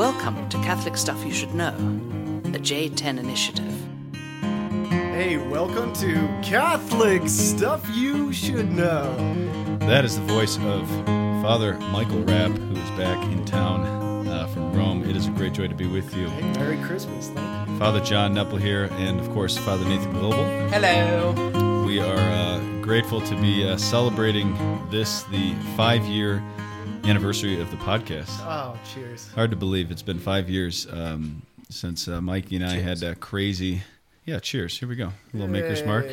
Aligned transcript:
Welcome 0.00 0.48
to 0.48 0.56
Catholic 0.62 0.96
Stuff 0.96 1.22
You 1.26 1.30
Should 1.30 1.54
Know, 1.54 1.76
the 2.42 2.58
J10 2.58 3.18
Initiative. 3.18 3.70
Hey, 4.88 5.36
welcome 5.36 5.92
to 5.96 6.26
Catholic 6.42 7.28
Stuff 7.28 7.86
You 7.90 8.32
Should 8.32 8.72
Know. 8.72 9.14
That 9.80 10.06
is 10.06 10.16
the 10.16 10.22
voice 10.22 10.56
of 10.56 10.88
Father 11.42 11.74
Michael 11.92 12.22
Rapp, 12.24 12.50
who 12.52 12.76
is 12.76 12.90
back 12.92 13.22
in 13.26 13.44
town 13.44 14.26
uh, 14.26 14.46
from 14.46 14.72
Rome. 14.72 15.04
It 15.04 15.16
is 15.16 15.26
a 15.26 15.32
great 15.32 15.52
joy 15.52 15.68
to 15.68 15.74
be 15.74 15.86
with 15.86 16.16
you. 16.16 16.30
Hey, 16.30 16.50
Merry 16.58 16.78
Christmas. 16.78 17.28
Thank 17.28 17.68
you. 17.68 17.78
Father 17.78 18.00
John 18.00 18.34
Nepil 18.34 18.58
here, 18.58 18.88
and 18.92 19.20
of 19.20 19.30
course, 19.32 19.58
Father 19.58 19.84
Nathan 19.84 20.14
Goebel. 20.14 20.70
Hello. 20.70 21.84
We 21.84 22.00
are 22.00 22.16
uh, 22.16 22.58
grateful 22.80 23.20
to 23.20 23.38
be 23.38 23.68
uh, 23.68 23.76
celebrating 23.76 24.56
this, 24.88 25.24
the 25.24 25.52
five 25.76 26.06
year 26.06 26.42
anniversary 27.04 27.60
of 27.60 27.70
the 27.70 27.76
podcast. 27.78 28.30
Oh, 28.40 28.78
cheers. 28.92 29.28
Hard 29.32 29.50
to 29.50 29.56
believe 29.56 29.90
it's 29.90 30.02
been 30.02 30.18
five 30.18 30.48
years 30.48 30.86
um, 30.90 31.42
since 31.68 32.08
uh, 32.08 32.20
Mikey 32.20 32.56
and 32.56 32.64
I 32.64 32.74
had 32.76 33.02
a 33.02 33.14
crazy. 33.14 33.82
Yeah, 34.24 34.38
cheers. 34.38 34.78
Here 34.78 34.88
we 34.88 34.96
go. 34.96 35.06
A 35.06 35.12
little 35.32 35.48
maker's 35.48 35.84
mark. 35.84 36.06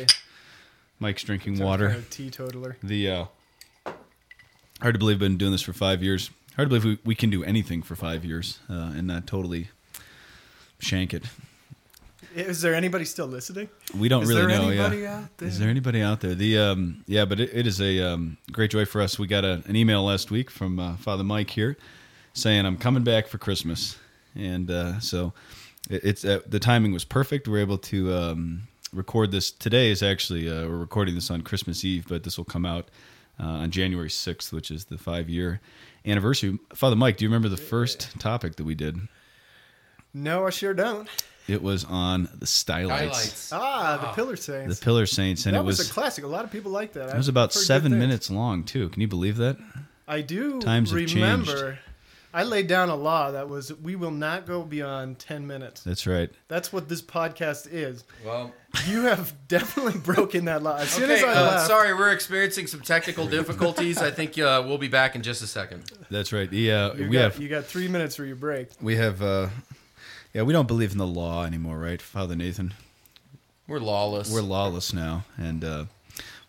Mike's 0.98 1.22
drinking 1.22 1.58
water. 1.60 1.88
kind 1.88 1.98
of 1.98 2.10
teetotaler. 2.10 2.76
The 2.82 3.10
uh, 3.10 3.24
hard 4.80 4.94
to 4.94 4.98
believe 4.98 5.20
we've 5.20 5.28
been 5.30 5.38
doing 5.38 5.52
this 5.52 5.62
for 5.62 5.72
five 5.72 6.02
years. 6.02 6.30
Hard 6.56 6.70
to 6.70 6.80
believe 6.80 6.84
we, 6.84 7.10
we 7.10 7.14
can 7.14 7.30
do 7.30 7.44
anything 7.44 7.82
for 7.82 7.94
five 7.94 8.24
years 8.24 8.58
uh, 8.68 8.92
and 8.96 9.06
not 9.06 9.26
totally 9.26 9.68
shank 10.80 11.14
it. 11.14 11.24
Is 12.34 12.60
there 12.60 12.74
anybody 12.74 13.04
still 13.04 13.26
listening? 13.26 13.68
We 13.96 14.08
don't 14.08 14.22
Is 14.22 14.28
really 14.28 14.40
there 14.40 14.48
know. 14.48 14.68
anybody 14.68 14.98
yeah. 14.98 15.18
out 15.18 15.38
there? 15.38 15.48
Is 15.48 15.58
there 15.58 15.68
anybody 15.68 16.02
out 16.02 16.20
there? 16.20 16.34
The 16.34 16.58
um, 16.58 17.04
yeah, 17.06 17.24
but 17.24 17.40
it, 17.40 17.50
it 17.52 17.66
is 17.66 17.80
a 17.80 18.00
um, 18.00 18.36
great 18.52 18.70
joy 18.70 18.84
for 18.84 19.00
us. 19.00 19.18
We 19.18 19.26
got 19.26 19.44
a, 19.44 19.62
an 19.66 19.76
email 19.76 20.04
last 20.04 20.30
week 20.30 20.50
from 20.50 20.78
uh, 20.78 20.96
Father 20.96 21.24
Mike 21.24 21.50
here 21.50 21.76
saying 22.34 22.66
I'm 22.66 22.76
coming 22.76 23.02
back 23.02 23.26
for 23.28 23.38
Christmas, 23.38 23.96
and 24.34 24.70
uh, 24.70 25.00
so 25.00 25.32
it, 25.90 26.04
it's 26.04 26.24
uh, 26.24 26.40
the 26.46 26.60
timing 26.60 26.92
was 26.92 27.04
perfect. 27.04 27.48
We're 27.48 27.60
able 27.60 27.78
to 27.78 28.12
um, 28.12 28.62
record 28.92 29.30
this 29.30 29.50
today. 29.50 29.90
Is 29.90 30.02
actually 30.02 30.48
uh, 30.48 30.66
we're 30.68 30.78
recording 30.78 31.14
this 31.14 31.30
on 31.30 31.42
Christmas 31.42 31.84
Eve, 31.84 32.06
but 32.08 32.24
this 32.24 32.36
will 32.36 32.44
come 32.44 32.66
out 32.66 32.88
uh, 33.40 33.44
on 33.46 33.70
January 33.70 34.08
6th, 34.08 34.52
which 34.52 34.70
is 34.70 34.86
the 34.86 34.98
five 34.98 35.28
year 35.28 35.60
anniversary. 36.04 36.58
Father 36.74 36.96
Mike, 36.96 37.16
do 37.16 37.24
you 37.24 37.28
remember 37.28 37.48
the 37.48 37.56
first 37.56 38.18
topic 38.18 38.56
that 38.56 38.64
we 38.64 38.74
did? 38.74 38.98
No, 40.14 40.46
I 40.46 40.50
sure 40.50 40.74
don't. 40.74 41.08
It 41.48 41.62
was 41.62 41.84
on 41.84 42.28
the 42.38 42.46
stylites, 42.46 43.00
Highlights. 43.00 43.52
Ah, 43.52 43.98
the 44.02 44.12
Pillar 44.14 44.36
Saints. 44.36 44.78
the 44.78 44.84
Pillar 44.84 45.06
Saints, 45.06 45.46
and 45.46 45.54
that 45.54 45.60
it 45.60 45.64
was, 45.64 45.78
was 45.78 45.88
a 45.88 45.92
classic. 45.92 46.24
A 46.24 46.28
lot 46.28 46.44
of 46.44 46.50
people 46.50 46.70
like 46.70 46.92
that. 46.92 47.08
It 47.08 47.16
was 47.16 47.28
about 47.28 47.52
seven 47.52 47.98
minutes 47.98 48.30
long 48.30 48.64
too. 48.64 48.90
Can 48.90 49.00
you 49.00 49.08
believe 49.08 49.38
that? 49.38 49.56
I 50.06 50.20
do 50.20 50.60
Times 50.60 50.90
have 50.90 51.14
remember. 51.14 51.78
I 52.32 52.42
laid 52.42 52.66
down 52.66 52.90
a 52.90 52.94
law 52.94 53.30
that 53.30 53.48
was 53.48 53.72
we 53.80 53.96
will 53.96 54.10
not 54.10 54.46
go 54.46 54.62
beyond 54.62 55.18
10 55.18 55.46
minutes. 55.46 55.82
That's 55.82 56.06
right. 56.06 56.30
That's 56.48 56.72
what 56.72 56.88
this 56.88 57.00
podcast 57.00 57.68
is. 57.72 58.04
Well, 58.24 58.52
You 58.86 59.02
have 59.04 59.34
definitely 59.48 59.98
broken 59.98 60.44
that 60.44 60.62
law. 60.62 60.76
As 60.76 60.90
soon 60.90 61.04
okay. 61.04 61.14
as 61.14 61.24
I 61.24 61.32
uh, 61.32 61.42
left, 61.42 61.66
sorry, 61.66 61.94
we're 61.94 62.12
experiencing 62.12 62.66
some 62.66 62.80
technical 62.80 63.26
difficulties. 63.26 63.98
I 63.98 64.10
think 64.10 64.38
uh, 64.38 64.62
we'll 64.66 64.78
be 64.78 64.88
back 64.88 65.16
in 65.16 65.22
just 65.22 65.42
a 65.42 65.46
second. 65.46 65.90
That's 66.10 66.32
right. 66.32 66.52
Yeah, 66.52 66.94
you 66.94 67.08
we 67.08 67.12
got, 67.14 67.32
have 67.32 67.38
you 67.42 67.48
got 67.48 67.64
three 67.64 67.88
minutes 67.88 68.16
for 68.16 68.24
your 68.26 68.36
break. 68.36 68.68
we 68.80 68.96
have. 68.96 69.22
uh 69.22 69.48
Yeah, 70.34 70.42
we 70.42 70.52
don't 70.52 70.68
believe 70.68 70.92
in 70.92 70.98
the 70.98 71.06
law 71.06 71.44
anymore, 71.44 71.78
right, 71.78 72.00
Father 72.00 72.36
Nathan? 72.36 72.74
We're 73.66 73.80
lawless. 73.80 74.32
We're 74.32 74.40
lawless 74.42 74.92
now, 74.92 75.24
and 75.36 75.62
uh 75.64 75.84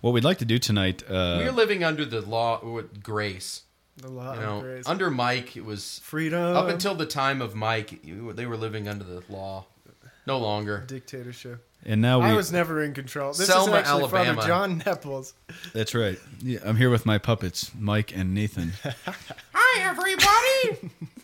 what 0.01 0.11
we'd 0.13 0.23
like 0.23 0.37
to 0.39 0.45
do 0.45 0.57
tonight. 0.59 1.03
uh 1.09 1.37
We're 1.39 1.51
living 1.51 1.83
under 1.83 2.05
the 2.05 2.21
law 2.21 2.63
with 2.63 3.03
grace. 3.03 3.63
The 3.97 4.09
law 4.09 4.33
You 4.33 4.39
of 4.39 4.45
know, 4.45 4.61
grace. 4.61 4.87
under 4.87 5.09
Mike, 5.11 5.57
it 5.57 5.65
was 5.65 5.99
freedom, 6.03 6.55
up 6.55 6.69
until 6.69 6.95
the 6.95 7.05
time 7.05 7.41
of 7.41 7.55
Mike. 7.55 7.99
They 8.03 8.45
were 8.45 8.55
living 8.57 8.87
under 8.87 9.03
the 9.03 9.21
law. 9.29 9.65
No 10.25 10.37
longer. 10.37 10.83
dictatorship. 10.87 11.65
And 11.85 12.01
now 12.01 12.19
we. 12.19 12.25
I 12.25 12.33
was 12.35 12.51
never 12.51 12.83
in 12.83 12.93
control. 12.93 13.33
This 13.33 13.47
Selma, 13.47 13.71
is 13.73 13.77
actually 13.79 14.03
Alabama. 14.03 14.35
Father 14.35 14.47
John 14.47 14.77
Nepil's. 14.85 15.33
That's 15.73 15.95
right. 15.95 16.19
Yeah, 16.41 16.59
I'm 16.65 16.75
here 16.75 16.89
with 16.89 17.05
my 17.05 17.17
puppets, 17.17 17.71
Mike 17.77 18.15
and 18.15 18.33
Nathan. 18.33 18.73
Hi, 19.53 19.81
everybody. 19.89 20.93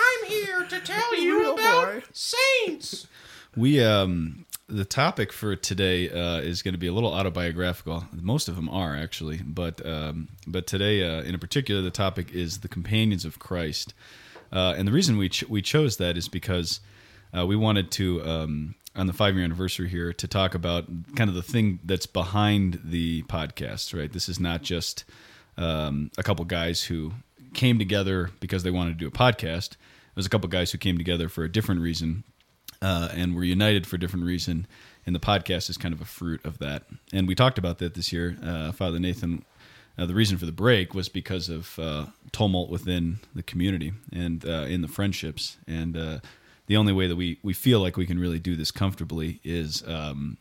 I'm 0.00 0.28
here 0.28 0.64
to 0.64 0.80
tell 0.80 1.16
you 1.20 1.52
about 1.54 2.02
saints. 2.12 3.06
We 3.56 3.82
um 3.84 4.46
the 4.70 4.84
topic 4.84 5.32
for 5.32 5.56
today 5.56 6.08
uh, 6.08 6.38
is 6.38 6.62
going 6.62 6.74
to 6.74 6.78
be 6.78 6.86
a 6.86 6.92
little 6.92 7.12
autobiographical. 7.12 8.04
Most 8.12 8.48
of 8.48 8.54
them 8.56 8.68
are 8.68 8.96
actually, 8.96 9.38
but 9.38 9.84
um, 9.84 10.28
but 10.46 10.66
today 10.66 11.02
uh, 11.02 11.22
in 11.22 11.36
particular, 11.38 11.82
the 11.82 11.90
topic 11.90 12.32
is 12.32 12.58
the 12.60 12.68
companions 12.68 13.24
of 13.24 13.38
Christ, 13.38 13.94
uh, 14.52 14.74
and 14.76 14.86
the 14.86 14.92
reason 14.92 15.16
we 15.18 15.28
ch- 15.28 15.48
we 15.48 15.60
chose 15.60 15.96
that 15.96 16.16
is 16.16 16.28
because 16.28 16.80
uh, 17.36 17.44
we 17.44 17.56
wanted 17.56 17.90
to 17.92 18.22
um, 18.24 18.74
on 18.94 19.06
the 19.06 19.12
five 19.12 19.34
year 19.34 19.44
anniversary 19.44 19.88
here 19.88 20.12
to 20.12 20.28
talk 20.28 20.54
about 20.54 20.86
kind 21.16 21.28
of 21.28 21.34
the 21.34 21.42
thing 21.42 21.80
that's 21.84 22.06
behind 22.06 22.80
the 22.84 23.22
podcast. 23.24 23.98
Right, 23.98 24.12
this 24.12 24.28
is 24.28 24.38
not 24.38 24.62
just 24.62 25.04
um, 25.56 26.10
a 26.16 26.22
couple 26.22 26.44
guys 26.44 26.84
who 26.84 27.12
came 27.54 27.78
together 27.78 28.30
because 28.40 28.62
they 28.62 28.70
wanted 28.70 28.98
to 28.98 28.98
do 28.98 29.08
a 29.08 29.10
podcast. 29.10 29.72
It 29.72 30.16
was 30.16 30.26
a 30.26 30.28
couple 30.28 30.48
guys 30.48 30.72
who 30.72 30.78
came 30.78 30.98
together 30.98 31.28
for 31.28 31.44
a 31.44 31.50
different 31.50 31.80
reason 31.80 32.24
uh, 32.82 33.08
and 33.12 33.34
we're 33.36 33.44
united 33.44 33.86
for 33.86 33.96
a 33.96 33.98
different 33.98 34.24
reason. 34.24 34.66
And 35.06 35.14
the 35.14 35.20
podcast 35.20 35.70
is 35.70 35.76
kind 35.76 35.94
of 35.94 36.00
a 36.00 36.06
fruit 36.06 36.44
of 36.44 36.58
that. 36.58 36.84
And 37.12 37.26
we 37.26 37.34
talked 37.34 37.58
about 37.58 37.78
that 37.78 37.94
this 37.94 38.12
year. 38.12 38.36
Uh, 38.42 38.72
Father 38.72 38.98
Nathan, 38.98 39.44
uh, 39.98 40.06
the 40.06 40.14
reason 40.14 40.38
for 40.38 40.46
the 40.46 40.52
break 40.52 40.94
was 40.94 41.08
because 41.08 41.48
of 41.48 41.78
uh, 41.78 42.06
tumult 42.32 42.70
within 42.70 43.20
the 43.34 43.42
community 43.42 43.92
and 44.12 44.44
uh, 44.44 44.66
in 44.68 44.82
the 44.82 44.88
friendships. 44.88 45.56
And 45.66 45.96
uh, 45.96 46.20
the 46.66 46.76
only 46.76 46.92
way 46.92 47.06
that 47.06 47.16
we, 47.16 47.38
we 47.42 47.52
feel 47.52 47.80
like 47.80 47.96
we 47.96 48.06
can 48.06 48.18
really 48.18 48.38
do 48.38 48.56
this 48.56 48.70
comfortably 48.70 49.40
is 49.44 49.82
um, 49.86 50.38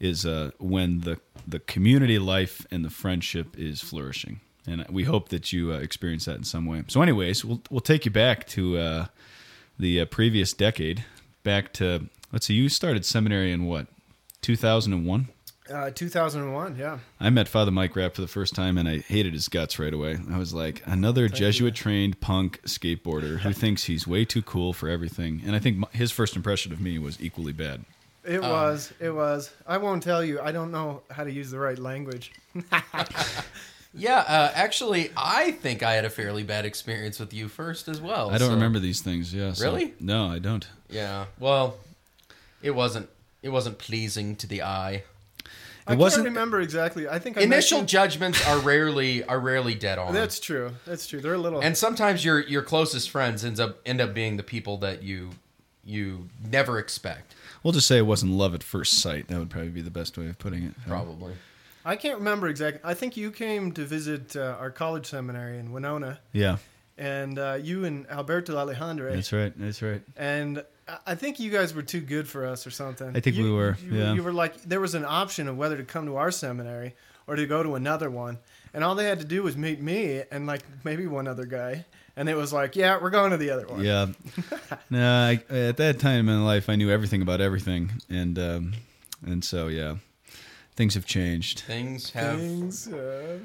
is 0.00 0.26
when 0.58 1.00
the 1.00 1.18
the 1.46 1.60
community 1.60 2.18
life 2.18 2.66
and 2.70 2.84
the 2.84 2.90
friendship 2.90 3.56
is 3.56 3.80
flourishing. 3.80 4.40
And 4.66 4.86
we 4.88 5.04
hope 5.04 5.28
that 5.28 5.52
you 5.52 5.72
uh, 5.72 5.78
experience 5.78 6.24
that 6.24 6.36
in 6.36 6.44
some 6.44 6.64
way. 6.66 6.82
So, 6.88 7.02
anyways, 7.02 7.44
we'll 7.44 7.60
we'll 7.70 7.80
take 7.80 8.04
you 8.04 8.10
back 8.10 8.46
to 8.48 8.78
uh, 8.78 9.06
the 9.78 10.00
uh, 10.00 10.04
previous 10.06 10.52
decade, 10.54 11.04
back 11.42 11.72
to 11.74 12.08
let's 12.32 12.46
see, 12.46 12.54
you 12.54 12.68
started 12.68 13.04
seminary 13.04 13.52
in 13.52 13.66
what, 13.66 13.86
two 14.40 14.56
thousand 14.56 14.92
and 14.94 15.06
one. 15.06 15.28
Uh, 15.72 15.88
2001, 15.90 16.76
yeah. 16.76 16.98
I 17.18 17.30
met 17.30 17.48
Father 17.48 17.70
Mike 17.70 17.96
Rapp 17.96 18.14
for 18.14 18.20
the 18.20 18.28
first 18.28 18.54
time, 18.54 18.76
and 18.76 18.86
I 18.86 18.98
hated 18.98 19.32
his 19.32 19.48
guts 19.48 19.78
right 19.78 19.94
away. 19.94 20.18
I 20.30 20.36
was 20.36 20.52
like, 20.52 20.82
another 20.84 21.26
Jesuit-trained 21.26 22.20
punk 22.20 22.60
skateboarder 22.66 23.38
who 23.38 23.52
thinks 23.54 23.84
he's 23.84 24.06
way 24.06 24.26
too 24.26 24.42
cool 24.42 24.74
for 24.74 24.90
everything. 24.90 25.40
And 25.46 25.56
I 25.56 25.58
think 25.60 25.78
my- 25.78 25.88
his 25.92 26.12
first 26.12 26.36
impression 26.36 26.74
of 26.74 26.82
me 26.82 26.98
was 26.98 27.18
equally 27.18 27.54
bad. 27.54 27.82
It 28.24 28.44
Um, 28.44 28.50
was. 28.50 28.92
It 29.00 29.08
was. 29.08 29.52
I 29.66 29.78
won't 29.78 30.02
tell 30.02 30.22
you. 30.22 30.38
I 30.38 30.52
don't 30.52 30.70
know 30.70 31.00
how 31.10 31.24
to 31.24 31.32
use 31.32 31.50
the 31.50 31.58
right 31.58 31.78
language. 31.78 32.32
Yeah, 33.96 34.18
uh, 34.18 34.50
actually, 34.54 35.10
I 35.16 35.52
think 35.52 35.82
I 35.82 35.94
had 35.94 36.04
a 36.04 36.10
fairly 36.10 36.42
bad 36.42 36.64
experience 36.64 37.20
with 37.20 37.32
you 37.32 37.48
first 37.48 37.86
as 37.88 38.00
well. 38.00 38.30
I 38.30 38.38
don't 38.38 38.48
so- 38.48 38.54
remember 38.54 38.78
these 38.80 39.00
things. 39.00 39.32
Yeah. 39.32 39.52
so- 39.52 39.64
Really? 39.64 39.94
No, 40.00 40.26
I 40.26 40.38
don't. 40.40 40.66
Yeah. 40.90 41.26
Well, 41.38 41.76
it 42.62 42.72
wasn't. 42.74 43.08
It 43.42 43.50
wasn't 43.50 43.78
pleasing 43.78 44.36
to 44.36 44.46
the 44.46 44.62
eye. 44.62 45.04
I 45.86 45.94
wasn't- 45.94 46.24
can't 46.24 46.34
remember 46.34 46.60
exactly. 46.62 47.06
I 47.06 47.18
think 47.18 47.36
I 47.36 47.42
Initial 47.42 47.78
mentioned- 47.78 47.88
judgments 47.90 48.46
are 48.46 48.58
rarely 48.72 49.22
are 49.24 49.38
rarely 49.38 49.74
dead 49.74 49.98
on. 49.98 50.14
That's 50.14 50.40
true. 50.40 50.72
That's 50.86 51.06
true. 51.06 51.20
They're 51.20 51.34
a 51.34 51.38
little. 51.38 51.60
and 51.60 51.76
sometimes 51.76 52.24
your 52.24 52.40
your 52.40 52.62
closest 52.62 53.10
friends 53.10 53.44
ends 53.44 53.60
up 53.60 53.80
end 53.84 54.00
up 54.00 54.14
being 54.14 54.36
the 54.38 54.42
people 54.42 54.78
that 54.78 55.02
you 55.02 55.30
you 55.84 56.28
never 56.50 56.78
expect. 56.78 57.34
We'll 57.62 57.72
just 57.74 57.86
say 57.86 57.98
it 57.98 58.06
wasn't 58.06 58.32
love 58.32 58.54
at 58.54 58.62
first 58.62 58.94
sight. 59.00 59.28
That 59.28 59.38
would 59.38 59.50
probably 59.50 59.68
be 59.70 59.82
the 59.82 59.90
best 59.90 60.16
way 60.16 60.28
of 60.28 60.38
putting 60.38 60.62
it. 60.64 60.72
Probably. 60.88 61.34
I 61.84 61.96
can't 61.96 62.18
remember 62.18 62.48
exactly. 62.48 62.80
I 62.84 62.94
think 62.94 63.16
you 63.16 63.30
came 63.30 63.72
to 63.72 63.84
visit 63.84 64.36
uh, 64.36 64.56
our 64.58 64.70
college 64.70 65.06
seminary 65.06 65.58
in 65.58 65.72
Winona, 65.72 66.18
Yeah, 66.32 66.56
and 66.96 67.38
uh, 67.38 67.58
you 67.60 67.84
and 67.84 68.06
Alberto 68.10 68.56
Alejandro. 68.56 69.14
that's 69.14 69.32
right. 69.32 69.52
That's 69.56 69.82
right. 69.82 70.02
And 70.16 70.64
I- 71.06 71.14
think 71.14 71.40
you 71.40 71.50
guys 71.50 71.74
were 71.74 71.82
too 71.82 72.00
good 72.00 72.28
for 72.28 72.46
us 72.46 72.66
or 72.66 72.70
something. 72.70 73.16
I 73.16 73.20
think 73.20 73.36
You- 73.36 73.44
we 73.44 73.50
were, 73.52 73.76
You, 73.84 73.94
yeah. 73.98 74.12
you 74.14 74.22
were 74.22 74.32
like, 74.32 74.62
there 74.62 74.80
was 74.80 74.94
an 74.94 75.04
option 75.04 75.48
of 75.48 75.56
whether 75.56 75.76
to 75.76 75.84
come 75.84 76.06
to 76.06 76.16
our 76.16 76.30
seminary 76.30 76.94
or 77.26 77.36
to 77.36 77.46
go 77.46 77.62
to 77.62 77.74
another 77.74 78.10
one. 78.10 78.38
And 78.72 78.82
all 78.84 78.94
they 78.94 79.04
had 79.06 79.18
to 79.20 79.24
do 79.24 79.42
was 79.42 79.56
meet 79.56 79.80
me 79.80 80.22
and 80.30 80.46
like 80.46 80.62
maybe 80.84 81.06
one 81.06 81.26
other 81.28 81.46
guy. 81.46 81.84
And 82.16 82.28
it 82.28 82.36
was 82.36 82.52
like, 82.52 82.76
yeah, 82.76 82.98
we're 83.00 83.10
going 83.10 83.30
to 83.32 83.36
the 83.36 83.50
other 83.50 83.66
one. 83.66 83.82
Yeah. 83.82 84.06
no, 84.90 85.10
I, 85.28 85.42
at 85.52 85.76
that 85.78 85.98
time 86.00 86.28
in 86.28 86.36
my 86.36 86.44
life, 86.44 86.68
I 86.68 86.76
knew 86.76 86.90
everything 86.90 87.22
about 87.22 87.40
everything, 87.40 87.90
and 88.08 88.38
um, 88.38 88.74
and 89.26 89.44
so 89.44 89.66
yeah, 89.68 89.96
things 90.76 90.94
have 90.94 91.06
changed. 91.06 91.60
Things 91.60 92.10
have 92.10 92.38
Things, 92.38 92.88
uh, 92.92 93.38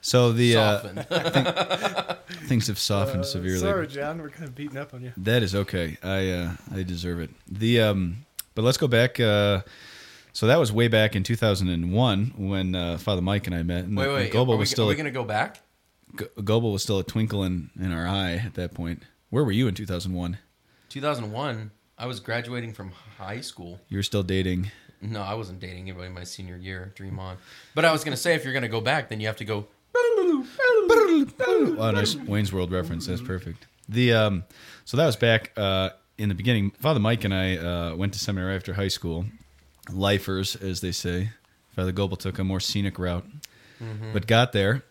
So 0.00 0.32
the 0.32 0.56
uh, 0.56 0.80
softened. 0.82 2.18
things 2.48 2.66
have 2.68 2.78
softened 2.78 3.20
uh, 3.20 3.24
severely. 3.24 3.58
Sorry, 3.58 3.86
John, 3.86 4.20
we're 4.20 4.30
kind 4.30 4.44
of 4.48 4.54
beating 4.54 4.76
up 4.76 4.94
on 4.94 5.02
you. 5.02 5.12
That 5.16 5.42
is 5.42 5.54
okay. 5.54 5.96
I 6.02 6.30
uh, 6.30 6.52
I 6.74 6.82
deserve 6.82 7.20
it. 7.20 7.30
The 7.50 7.80
um, 7.80 8.26
but 8.54 8.62
let's 8.62 8.78
go 8.78 8.88
back. 8.88 9.18
Uh, 9.20 9.62
so 10.32 10.46
that 10.46 10.58
was 10.58 10.70
way 10.72 10.86
back 10.88 11.16
in 11.16 11.24
2001 11.24 12.32
when 12.36 12.74
uh, 12.74 12.98
Father 12.98 13.22
Mike 13.22 13.46
and 13.46 13.56
I 13.56 13.62
met. 13.64 13.84
And 13.84 13.96
wait, 13.96 14.06
the- 14.06 14.14
wait. 14.14 14.32
Goebel 14.32 14.54
are 14.54 14.56
we, 14.56 14.60
was 14.60 14.70
still 14.70 14.84
are 14.84 14.88
we 14.88 14.94
a, 14.94 14.96
going 14.96 15.06
to 15.06 15.10
go 15.10 15.24
back? 15.24 15.60
G- 16.18 16.26
Goebel 16.44 16.72
was 16.72 16.82
still 16.82 16.98
a 16.98 17.04
twinkle 17.04 17.42
in, 17.44 17.70
in 17.78 17.92
our 17.92 18.06
eye 18.06 18.34
at 18.34 18.54
that 18.54 18.72
point. 18.74 19.02
Where 19.30 19.42
were 19.44 19.52
you 19.52 19.66
in 19.68 19.74
2001? 19.74 20.38
2001, 20.90 21.70
I 21.98 22.06
was 22.06 22.20
graduating 22.20 22.72
from 22.72 22.92
high 23.18 23.40
school. 23.40 23.80
You 23.88 23.98
were 23.98 24.02
still 24.02 24.22
dating. 24.22 24.70
No, 25.00 25.22
I 25.22 25.34
wasn't 25.34 25.60
dating 25.60 25.82
anybody 25.82 26.08
my 26.08 26.24
senior 26.24 26.56
year. 26.56 26.92
Dream 26.94 27.18
on. 27.18 27.36
But 27.74 27.84
I 27.84 27.92
was 27.92 28.04
gonna 28.04 28.16
say, 28.16 28.34
if 28.34 28.44
you're 28.44 28.52
gonna 28.52 28.68
go 28.68 28.80
back, 28.80 29.08
then 29.08 29.20
you 29.20 29.26
have 29.26 29.36
to 29.36 29.44
go. 29.44 29.66
Oh, 31.40 31.90
nice 31.92 32.14
Wayne's 32.14 32.52
World 32.52 32.72
reference. 32.72 33.06
That's 33.06 33.22
perfect. 33.22 33.66
The 33.88 34.12
um, 34.12 34.44
so 34.84 34.96
that 34.96 35.06
was 35.06 35.16
back 35.16 35.52
uh, 35.56 35.90
in 36.18 36.28
the 36.28 36.34
beginning. 36.34 36.72
Father 36.72 37.00
Mike 37.00 37.24
and 37.24 37.32
I 37.34 37.56
uh, 37.56 37.94
went 37.96 38.12
to 38.14 38.18
seminary 38.18 38.54
after 38.56 38.74
high 38.74 38.88
school. 38.88 39.26
Lifers, 39.90 40.56
as 40.56 40.80
they 40.80 40.92
say. 40.92 41.30
Father 41.74 41.92
Goebel 41.92 42.16
took 42.18 42.38
a 42.38 42.44
more 42.44 42.60
scenic 42.60 42.98
route, 42.98 43.24
but 44.12 44.26
got 44.26 44.52
there. 44.52 44.82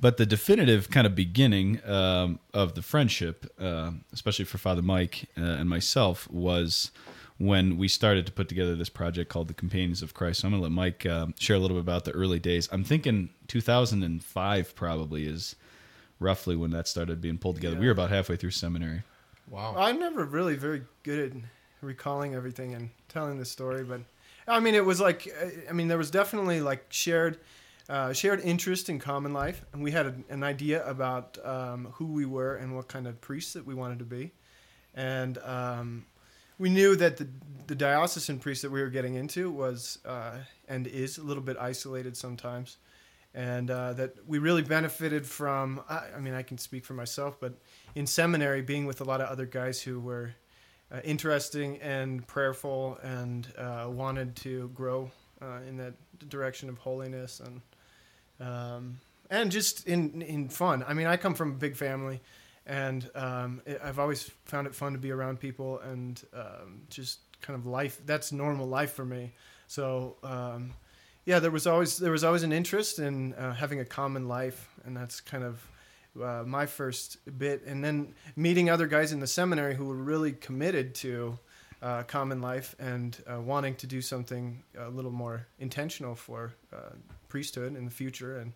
But 0.00 0.16
the 0.16 0.24
definitive 0.24 0.88
kind 0.88 1.06
of 1.06 1.14
beginning 1.14 1.80
um, 1.84 2.38
of 2.54 2.74
the 2.74 2.80
friendship, 2.82 3.52
uh, 3.60 3.90
especially 4.12 4.46
for 4.46 4.56
Father 4.56 4.80
Mike 4.80 5.28
uh, 5.36 5.42
and 5.42 5.68
myself, 5.68 6.30
was 6.30 6.90
when 7.40 7.78
we 7.78 7.88
started 7.88 8.26
to 8.26 8.32
put 8.32 8.50
together 8.50 8.76
this 8.76 8.90
project 8.90 9.30
called 9.30 9.48
the 9.48 9.54
Companions 9.54 10.02
of 10.02 10.12
Christ. 10.12 10.40
So 10.40 10.46
I'm 10.46 10.52
going 10.52 10.60
to 10.60 10.64
let 10.64 10.72
Mike 10.72 11.06
uh, 11.06 11.28
share 11.38 11.56
a 11.56 11.58
little 11.58 11.78
bit 11.78 11.80
about 11.80 12.04
the 12.04 12.10
early 12.12 12.38
days. 12.38 12.68
I'm 12.70 12.84
thinking 12.84 13.30
2005 13.48 14.74
probably 14.74 15.24
is 15.24 15.56
roughly 16.18 16.54
when 16.54 16.70
that 16.72 16.86
started 16.86 17.22
being 17.22 17.38
pulled 17.38 17.56
together. 17.56 17.78
We 17.78 17.86
were 17.86 17.92
about 17.92 18.10
halfway 18.10 18.36
through 18.36 18.50
seminary. 18.50 19.04
Wow. 19.48 19.74
I'm 19.74 19.98
never 19.98 20.26
really 20.26 20.54
very 20.54 20.82
good 21.02 21.34
at 21.34 21.42
recalling 21.80 22.34
everything 22.34 22.74
and 22.74 22.90
telling 23.08 23.38
the 23.38 23.46
story, 23.46 23.84
but 23.84 24.02
I 24.46 24.60
mean, 24.60 24.74
it 24.74 24.84
was 24.84 25.00
like, 25.00 25.26
I 25.66 25.72
mean, 25.72 25.88
there 25.88 25.96
was 25.96 26.10
definitely 26.10 26.60
like 26.60 26.84
shared, 26.90 27.38
uh, 27.88 28.12
shared 28.12 28.40
interest 28.40 28.90
in 28.90 28.98
common 28.98 29.32
life, 29.32 29.64
and 29.72 29.82
we 29.82 29.92
had 29.92 30.06
a, 30.06 30.14
an 30.28 30.42
idea 30.42 30.86
about 30.86 31.38
um, 31.42 31.88
who 31.94 32.04
we 32.04 32.26
were 32.26 32.56
and 32.56 32.76
what 32.76 32.88
kind 32.88 33.06
of 33.06 33.18
priests 33.22 33.54
that 33.54 33.64
we 33.64 33.74
wanted 33.74 33.98
to 34.00 34.04
be, 34.04 34.32
and 34.94 35.38
um, 35.38 36.04
we 36.60 36.68
knew 36.68 36.94
that 36.94 37.16
the, 37.16 37.26
the 37.66 37.74
diocesan 37.74 38.38
priest 38.38 38.62
that 38.62 38.70
we 38.70 38.82
were 38.82 38.90
getting 38.90 39.14
into 39.14 39.50
was 39.50 39.98
uh, 40.04 40.34
and 40.68 40.86
is 40.86 41.16
a 41.16 41.22
little 41.22 41.42
bit 41.42 41.56
isolated 41.58 42.16
sometimes, 42.16 42.76
and 43.34 43.70
uh, 43.70 43.94
that 43.94 44.14
we 44.26 44.38
really 44.38 44.62
benefited 44.62 45.26
from. 45.26 45.80
I, 45.88 46.02
I 46.16 46.20
mean, 46.20 46.34
I 46.34 46.42
can 46.42 46.58
speak 46.58 46.84
for 46.84 46.92
myself, 46.92 47.40
but 47.40 47.54
in 47.94 48.06
seminary, 48.06 48.60
being 48.60 48.84
with 48.84 49.00
a 49.00 49.04
lot 49.04 49.22
of 49.22 49.28
other 49.28 49.46
guys 49.46 49.80
who 49.80 49.98
were 49.98 50.34
uh, 50.92 51.00
interesting 51.02 51.78
and 51.78 52.26
prayerful 52.26 52.98
and 53.02 53.48
uh, 53.56 53.86
wanted 53.88 54.36
to 54.36 54.68
grow 54.74 55.10
uh, 55.40 55.60
in 55.66 55.78
that 55.78 55.94
direction 56.28 56.68
of 56.68 56.76
holiness 56.76 57.40
and 57.40 58.46
um, 58.46 59.00
and 59.30 59.50
just 59.50 59.86
in 59.86 60.20
in 60.20 60.50
fun. 60.50 60.84
I 60.86 60.92
mean, 60.92 61.06
I 61.06 61.16
come 61.16 61.34
from 61.34 61.52
a 61.52 61.54
big 61.54 61.74
family, 61.74 62.20
and 62.66 63.10
um, 63.14 63.62
it, 63.66 63.80
I've 63.82 63.98
always 63.98 64.30
found 64.44 64.66
it 64.66 64.74
fun 64.74 64.92
to 64.92 64.98
be 64.98 65.10
around 65.10 65.40
people 65.40 65.78
and 65.80 66.22
um, 66.34 66.82
just 66.88 67.20
kind 67.40 67.58
of 67.58 67.66
life. 67.66 68.00
That's 68.06 68.32
normal 68.32 68.66
life 68.66 68.92
for 68.92 69.04
me. 69.04 69.32
So 69.66 70.16
um, 70.22 70.72
yeah, 71.24 71.38
there 71.38 71.50
was 71.50 71.66
always 71.66 71.98
there 71.98 72.12
was 72.12 72.24
always 72.24 72.42
an 72.42 72.52
interest 72.52 72.98
in 72.98 73.34
uh, 73.34 73.54
having 73.54 73.80
a 73.80 73.84
common 73.84 74.28
life, 74.28 74.68
and 74.84 74.96
that's 74.96 75.20
kind 75.20 75.44
of 75.44 75.66
uh, 76.20 76.44
my 76.46 76.66
first 76.66 77.18
bit. 77.38 77.64
And 77.66 77.84
then 77.84 78.14
meeting 78.36 78.70
other 78.70 78.86
guys 78.86 79.12
in 79.12 79.20
the 79.20 79.26
seminary 79.26 79.74
who 79.74 79.86
were 79.86 79.94
really 79.94 80.32
committed 80.32 80.94
to 80.96 81.38
uh, 81.82 82.02
common 82.02 82.40
life 82.40 82.74
and 82.78 83.16
uh, 83.30 83.40
wanting 83.40 83.74
to 83.76 83.86
do 83.86 84.02
something 84.02 84.62
a 84.78 84.88
little 84.88 85.10
more 85.10 85.46
intentional 85.58 86.14
for 86.14 86.52
uh, 86.72 86.94
priesthood 87.28 87.76
in 87.76 87.84
the 87.84 87.90
future. 87.90 88.38
And 88.38 88.52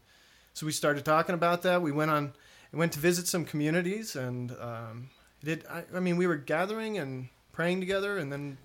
so 0.52 0.66
we 0.66 0.72
started 0.72 1.04
talking 1.04 1.34
about 1.34 1.62
that. 1.62 1.80
We 1.82 1.92
went 1.92 2.10
on, 2.10 2.32
went 2.76 2.92
to 2.92 2.98
visit 2.98 3.26
some 3.26 3.44
communities, 3.44 4.16
and 4.16 4.52
um, 4.60 5.10
did. 5.42 5.64
I, 5.70 5.84
I 5.94 6.00
mean, 6.00 6.16
we 6.16 6.26
were 6.26 6.36
gathering 6.36 6.98
and 6.98 7.28
praying 7.52 7.80
together, 7.80 8.18
and 8.18 8.32
then 8.32 8.58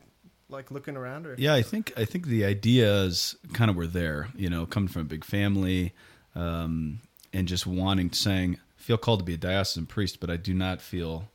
like 0.49 0.71
looking 0.71 0.95
around. 0.95 1.25
Or 1.25 1.35
Yeah, 1.37 1.53
I 1.53 1.61
think 1.61 1.93
I 1.97 2.05
think 2.05 2.27
the 2.27 2.45
ideas 2.45 3.35
kind 3.53 3.69
of 3.69 3.75
were 3.75 3.87
there. 3.87 4.29
You 4.35 4.49
know, 4.49 4.65
coming 4.65 4.89
from 4.89 5.03
a 5.03 5.05
big 5.05 5.23
family, 5.23 5.93
um, 6.35 6.99
and 7.33 7.47
just 7.47 7.67
wanting, 7.67 8.11
saying, 8.11 8.59
feel 8.77 8.97
called 8.97 9.19
to 9.19 9.25
be 9.25 9.35
a 9.35 9.37
diocesan 9.37 9.85
priest, 9.85 10.19
but 10.19 10.29
I 10.29 10.37
do 10.37 10.53
not 10.53 10.81
feel 10.81 11.29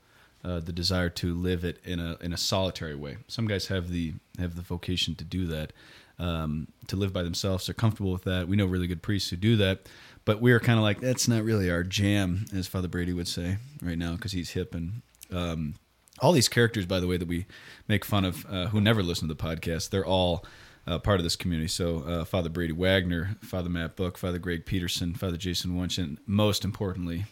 uh, 0.45 0.61
the 0.61 0.73
desire 0.73 1.09
to 1.09 1.35
live 1.35 1.65
it 1.65 1.79
in 1.85 2.01
a 2.01 2.17
in 2.21 2.33
a 2.33 2.37
solitary 2.37 2.95
way. 2.95 3.19
Some 3.29 3.47
guys 3.47 3.69
have 3.69 3.91
the 3.91 4.15
have 4.39 4.57
the 4.57 4.63
vocation 4.63 5.15
to 5.17 5.25
do 5.25 5.47
that, 5.47 5.73
um, 6.19 6.69
to 6.89 6.97
live 6.97 7.13
by 7.13 7.23
themselves. 7.23 7.67
They're 7.67 7.75
comfortable 7.75 8.13
with 8.13 8.25
that. 8.25 8.49
We 8.49 8.57
know 8.57 8.67
really 8.67 8.87
good 8.87 9.03
priests 9.03 9.31
who 9.31 9.37
do 9.37 9.57
that, 9.57 9.89
but 10.25 10.41
we 10.41 10.53
are 10.53 10.61
kind 10.61 10.79
of 10.79 10.83
like 10.83 11.01
that's 11.01 11.29
not 11.29 11.45
really 11.45 11.71
our 11.71 11.83
jam, 11.83 12.47
as 12.55 12.67
Father 12.67 12.89
Brady 12.89 13.13
would 13.13 13.29
say 13.29 13.59
right 13.83 13.99
now, 13.99 14.13
because 14.13 14.33
he's 14.33 14.51
hip 14.51 14.75
and. 14.75 15.03
Um, 15.33 15.75
all 16.21 16.33
these 16.33 16.49
characters, 16.49 16.87
by 16.87 17.01
the 17.01 17.07
way, 17.07 17.17
that 17.17 17.27
we 17.27 17.47
make 17.89 18.05
fun 18.05 18.25
of, 18.25 18.47
uh, 18.47 18.67
who 18.67 18.81
never 18.81 19.03
listen 19.03 19.27
to 19.29 19.35
the 19.35 19.43
podcast, 19.43 19.91
they're 19.91 20.07
all 20.07 20.45
uh, 20.87 20.99
part 20.99 21.19
of 21.19 21.25
this 21.25 21.37
community. 21.37 21.69
So, 21.69 22.05
uh, 22.07 22.25
Father 22.25 22.49
Brady 22.49 22.73
Wagner, 22.73 23.37
Father 23.43 23.69
Matt 23.69 23.97
Book, 23.97 24.19
Father 24.19 24.39
Greg 24.39 24.65
Peterson, 24.65 25.15
Father 25.15 25.37
Jason 25.37 25.77
Wunsch, 25.77 25.99
and 25.99 26.19
most 26.27 26.65
importantly, 26.65 27.25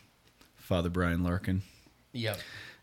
Father 0.56 0.88
Brian 0.88 1.23
Larkin. 1.23 1.62
Yep. 2.12 2.38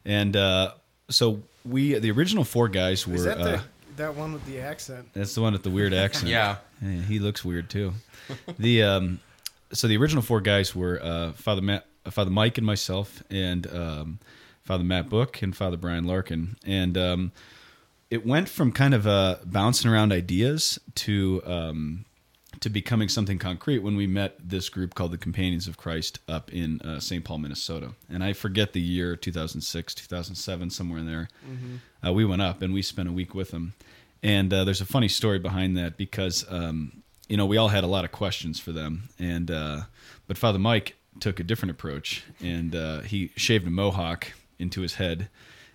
And 0.05 0.35
uh, 0.35 0.73
so 1.09 1.41
we, 1.65 1.97
the 1.99 2.11
original 2.11 2.43
four 2.43 2.69
guys 2.69 3.05
were. 3.07 3.15
is 3.15 3.25
that 3.25 3.37
the, 3.37 3.55
uh, 3.55 3.61
that 3.97 4.15
one 4.15 4.33
with 4.33 4.45
the 4.45 4.59
accent? 4.59 5.09
that's 5.13 5.35
the 5.35 5.41
one 5.41 5.53
with 5.53 5.63
the 5.63 5.69
weird 5.69 5.93
accent. 6.05 6.31
Yeah. 6.31 6.57
Hey, 6.81 6.97
he 6.97 7.19
looks 7.19 7.43
weird 7.43 7.69
too. 7.69 7.93
the 8.57 8.83
um, 8.83 9.19
so 9.73 9.87
the 9.87 9.97
original 9.97 10.21
four 10.21 10.41
guys 10.41 10.75
were 10.75 10.99
uh, 11.01 11.31
Father 11.33 11.61
Matt, 11.61 11.85
uh, 12.05 12.11
Father 12.11 12.31
Mike, 12.31 12.57
and 12.57 12.65
myself, 12.65 13.23
and 13.29 13.67
um, 13.67 14.19
Father 14.63 14.83
Matt 14.83 15.09
Book 15.09 15.41
and 15.41 15.55
Father 15.55 15.77
Brian 15.77 16.05
Larkin, 16.05 16.57
and 16.65 16.97
um, 16.97 17.31
it 18.09 18.25
went 18.25 18.49
from 18.49 18.71
kind 18.71 18.93
of 18.93 19.05
uh, 19.07 19.37
bouncing 19.45 19.89
around 19.89 20.11
ideas 20.11 20.79
to 20.95 21.41
um, 21.45 22.05
to 22.61 22.69
becoming 22.69 23.07
something 23.07 23.37
concrete 23.37 23.79
when 23.79 23.95
we 23.95 24.07
met 24.07 24.35
this 24.43 24.69
group 24.69 24.95
called 24.95 25.11
the 25.11 25.17
Companions 25.17 25.67
of 25.67 25.77
Christ 25.77 26.19
up 26.27 26.51
in 26.51 26.81
uh, 26.81 26.99
St. 26.99 27.23
Paul, 27.23 27.37
Minnesota. 27.37 27.91
And 28.09 28.23
I 28.23 28.33
forget 28.33 28.73
the 28.73 28.81
year, 28.81 29.15
2006, 29.15 29.93
2007, 29.93 30.69
somewhere 30.71 30.99
in 30.99 31.05
there. 31.05 31.29
Uh, 32.05 32.11
we 32.11 32.25
went 32.25 32.41
up 32.41 32.61
and 32.61 32.73
we 32.73 32.81
spent 32.81 33.07
a 33.07 33.11
week 33.13 33.33
with 33.33 33.51
them. 33.51 33.73
And 34.21 34.51
uh, 34.53 34.65
there's 34.65 34.81
a 34.81 34.85
funny 34.85 35.07
story 35.07 35.39
behind 35.39 35.77
that 35.77 35.95
because, 35.95 36.43
um, 36.49 37.03
you 37.29 37.37
know, 37.37 37.45
we 37.45 37.55
all 37.55 37.69
had 37.69 37.83
a 37.83 37.87
lot 37.87 38.03
of 38.03 38.11
questions 38.11 38.59
for 38.59 38.73
them. 38.73 39.09
And, 39.17 39.49
uh, 39.49 39.81
but 40.27 40.37
Father 40.37 40.59
Mike 40.59 40.95
took 41.19 41.39
a 41.39 41.43
different 41.43 41.71
approach 41.71 42.23
and 42.41 42.75
uh, 42.75 43.01
he 43.01 43.31
shaved 43.35 43.65
a 43.67 43.69
mohawk 43.69 44.33
into 44.57 44.81
his 44.81 44.95
head. 44.95 45.29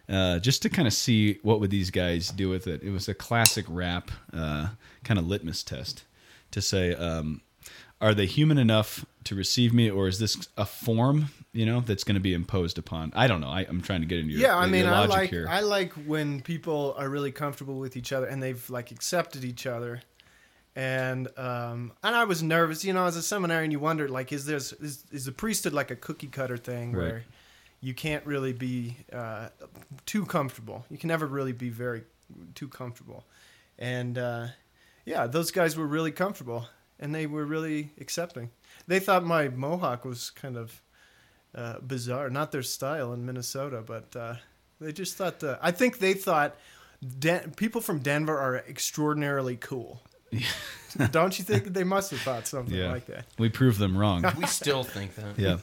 Uh, 0.06 0.38
just 0.38 0.60
to 0.60 0.68
kind 0.68 0.86
of 0.86 0.92
see 0.92 1.38
what 1.42 1.60
would 1.60 1.70
these 1.70 1.90
guys 1.90 2.28
do 2.28 2.50
with 2.50 2.66
it. 2.66 2.82
It 2.82 2.90
was 2.90 3.08
a 3.08 3.14
classic 3.14 3.64
Rapp 3.68 4.10
uh, 4.34 4.68
kind 5.02 5.18
of 5.18 5.26
litmus 5.26 5.62
test 5.62 6.04
to 6.50 6.60
say, 6.60 6.94
um, 6.94 7.40
are 8.02 8.12
they 8.12 8.26
human 8.26 8.58
enough 8.58 9.06
to 9.24 9.34
receive 9.34 9.72
me, 9.72 9.90
or 9.90 10.06
is 10.06 10.18
this 10.18 10.46
a 10.58 10.66
form, 10.66 11.30
you 11.54 11.64
know, 11.64 11.80
that's 11.80 12.04
going 12.04 12.16
to 12.16 12.20
be 12.20 12.34
imposed 12.34 12.76
upon? 12.76 13.12
I 13.16 13.26
don't 13.26 13.40
know. 13.40 13.48
I, 13.48 13.64
I'm 13.66 13.80
trying 13.80 14.02
to 14.02 14.06
get 14.06 14.18
into 14.18 14.32
your, 14.32 14.42
yeah, 14.42 14.54
I 14.54 14.66
mean, 14.66 14.86
I 14.86 15.06
like 15.06 15.30
here. 15.30 15.46
I 15.48 15.60
like 15.60 15.94
when 15.94 16.42
people 16.42 16.94
are 16.98 17.08
really 17.08 17.32
comfortable 17.32 17.78
with 17.78 17.96
each 17.96 18.12
other 18.12 18.26
and 18.26 18.42
they've 18.42 18.68
like 18.68 18.90
accepted 18.90 19.42
each 19.42 19.66
other. 19.66 20.02
And 20.76 21.28
um, 21.38 21.92
and 22.02 22.16
I 22.16 22.24
was 22.24 22.42
nervous, 22.42 22.84
you 22.84 22.92
know, 22.92 23.06
as 23.06 23.16
a 23.16 23.22
seminarian, 23.22 23.70
you 23.70 23.78
wondered 23.78 24.10
like, 24.10 24.32
is 24.32 24.44
this 24.44 24.72
is, 24.74 25.04
is 25.12 25.24
the 25.24 25.32
priesthood 25.32 25.72
like 25.72 25.90
a 25.92 25.96
cookie 25.96 26.26
cutter 26.26 26.56
thing 26.56 26.92
Right. 26.92 27.02
where 27.12 27.24
you 27.80 27.94
can't 27.94 28.24
really 28.26 28.52
be 28.52 28.96
uh, 29.12 29.50
too 30.06 30.24
comfortable? 30.26 30.84
You 30.90 30.98
can 30.98 31.08
never 31.08 31.26
really 31.26 31.52
be 31.52 31.68
very 31.68 32.02
too 32.56 32.66
comfortable. 32.68 33.24
And 33.78 34.18
uh, 34.18 34.46
yeah, 35.04 35.26
those 35.28 35.52
guys 35.52 35.76
were 35.76 35.86
really 35.86 36.10
comfortable 36.12 36.66
and 36.98 37.14
they 37.14 37.26
were 37.26 37.44
really 37.44 37.92
accepting. 38.00 38.50
They 38.88 38.98
thought 38.98 39.24
my 39.24 39.48
mohawk 39.48 40.04
was 40.04 40.30
kind 40.30 40.56
of 40.56 40.82
uh, 41.54 41.78
bizarre, 41.80 42.30
not 42.30 42.50
their 42.50 42.62
style 42.64 43.12
in 43.12 43.24
Minnesota, 43.24 43.82
but 43.86 44.16
uh, 44.16 44.34
they 44.80 44.92
just 44.92 45.14
thought 45.16 45.38
the. 45.38 45.56
I 45.62 45.70
think 45.70 45.98
they 46.00 46.14
thought 46.14 46.56
Den- 47.20 47.52
people 47.56 47.80
from 47.80 48.00
Denver 48.00 48.36
are 48.36 48.56
extraordinarily 48.56 49.56
cool. 49.56 50.02
Don't 51.10 51.36
you 51.38 51.44
think 51.44 51.64
they 51.64 51.82
must 51.82 52.12
have 52.12 52.20
thought 52.20 52.46
something 52.46 52.74
yeah, 52.74 52.92
like 52.92 53.06
that? 53.06 53.26
we 53.38 53.48
proved 53.48 53.78
them 53.78 53.96
wrong. 53.98 54.24
We 54.38 54.46
still 54.46 54.84
think 54.84 55.14
that. 55.16 55.38
yeah, 55.38 55.56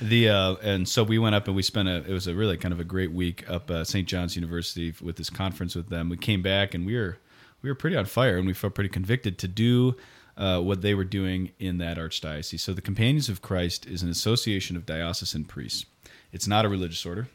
the 0.00 0.28
uh, 0.30 0.54
and 0.62 0.88
so 0.88 1.02
we 1.02 1.18
went 1.18 1.34
up 1.34 1.46
and 1.46 1.54
we 1.54 1.62
spent 1.62 1.88
a. 1.88 1.96
It 1.96 2.12
was 2.12 2.26
a 2.26 2.34
really 2.34 2.56
kind 2.56 2.72
of 2.72 2.80
a 2.80 2.84
great 2.84 3.12
week 3.12 3.48
up 3.50 3.70
uh, 3.70 3.84
St. 3.84 4.08
John's 4.08 4.34
University 4.34 4.94
with 5.02 5.16
this 5.16 5.30
conference 5.30 5.74
with 5.74 5.88
them. 5.88 6.08
We 6.08 6.16
came 6.16 6.42
back 6.42 6.74
and 6.74 6.86
we 6.86 6.96
were 6.96 7.18
we 7.62 7.70
were 7.70 7.74
pretty 7.74 7.96
on 7.96 8.06
fire 8.06 8.36
and 8.36 8.46
we 8.46 8.54
felt 8.54 8.74
pretty 8.74 8.90
convicted 8.90 9.38
to 9.38 9.48
do 9.48 9.96
uh, 10.36 10.60
what 10.60 10.82
they 10.82 10.94
were 10.94 11.04
doing 11.04 11.52
in 11.58 11.78
that 11.78 11.96
archdiocese. 11.96 12.60
So 12.60 12.72
the 12.72 12.82
Companions 12.82 13.28
of 13.28 13.42
Christ 13.42 13.86
is 13.86 14.02
an 14.02 14.08
association 14.08 14.76
of 14.76 14.86
diocesan 14.86 15.44
priests. 15.44 15.86
It's 16.32 16.46
not 16.46 16.64
a 16.64 16.68
religious 16.68 17.04
order 17.04 17.28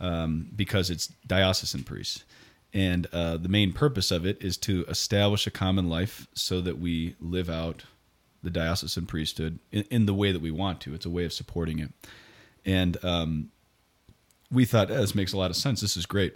um, 0.00 0.50
because 0.54 0.90
it's 0.90 1.08
diocesan 1.26 1.82
priests. 1.84 2.24
And 2.74 3.06
uh, 3.12 3.36
the 3.36 3.48
main 3.48 3.72
purpose 3.72 4.10
of 4.10 4.26
it 4.26 4.42
is 4.42 4.56
to 4.58 4.84
establish 4.88 5.46
a 5.46 5.50
common 5.50 5.88
life 5.88 6.26
so 6.34 6.60
that 6.60 6.78
we 6.78 7.14
live 7.20 7.48
out 7.48 7.84
the 8.42 8.50
diocesan 8.50 9.06
priesthood 9.06 9.60
in, 9.70 9.84
in 9.90 10.06
the 10.06 10.12
way 10.12 10.32
that 10.32 10.42
we 10.42 10.50
want 10.50 10.80
to. 10.82 10.92
It's 10.92 11.06
a 11.06 11.10
way 11.10 11.24
of 11.24 11.32
supporting 11.32 11.78
it. 11.78 11.92
And 12.66 13.02
um, 13.04 13.50
we 14.50 14.64
thought 14.64 14.90
eh, 14.90 14.96
this 14.96 15.14
makes 15.14 15.32
a 15.32 15.38
lot 15.38 15.50
of 15.50 15.56
sense. 15.56 15.80
This 15.80 15.96
is 15.96 16.04
great. 16.04 16.34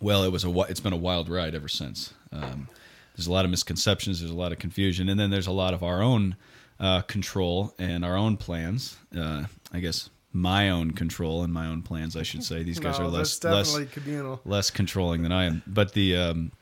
Well, 0.00 0.24
it 0.24 0.32
was 0.32 0.44
a 0.44 0.60
it's 0.62 0.80
been 0.80 0.92
a 0.92 0.96
wild 0.96 1.28
ride 1.28 1.54
ever 1.54 1.68
since. 1.68 2.12
Um, 2.32 2.68
there's 3.16 3.26
a 3.26 3.32
lot 3.32 3.44
of 3.44 3.50
misconceptions. 3.50 4.20
There's 4.20 4.30
a 4.30 4.36
lot 4.36 4.52
of 4.52 4.58
confusion, 4.58 5.08
and 5.08 5.18
then 5.18 5.30
there's 5.30 5.48
a 5.48 5.52
lot 5.52 5.74
of 5.74 5.82
our 5.82 6.02
own 6.02 6.36
uh, 6.78 7.02
control 7.02 7.74
and 7.78 8.04
our 8.04 8.16
own 8.16 8.36
plans. 8.36 8.96
Uh, 9.16 9.44
I 9.72 9.80
guess 9.80 10.10
my 10.32 10.70
own 10.70 10.90
control 10.92 11.42
and 11.42 11.52
my 11.52 11.66
own 11.66 11.82
plans. 11.82 12.16
I 12.16 12.22
should 12.22 12.44
say 12.44 12.62
these 12.62 12.78
guys 12.78 12.98
No, 12.98 13.06
are 13.06 13.08
less 13.08 13.42
less 13.44 13.72
definitely 13.72 13.86
communal. 13.86 14.40
less 14.44 14.70
controlling 14.70 15.22
than 15.22 15.32
I 15.32 15.44
am. 15.44 15.62
But 15.66 15.92
the 15.94 16.16
um, 16.16 16.52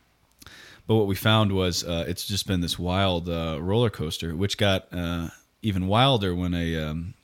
but 0.86 0.94
what 0.94 1.06
we 1.06 1.14
found 1.16 1.52
was 1.52 1.82
uh, 1.84 2.04
it's 2.06 2.26
just 2.26 2.46
been 2.46 2.60
this 2.60 2.78
wild 2.78 3.28
uh, 3.28 3.58
roller 3.60 3.90
coaster, 3.90 4.36
which 4.36 4.56
got 4.56 4.86
uh, 4.92 5.28
even 5.62 5.88
wilder 5.88 6.34
when 6.34 6.54
a 6.54 6.76
um, 6.76 7.14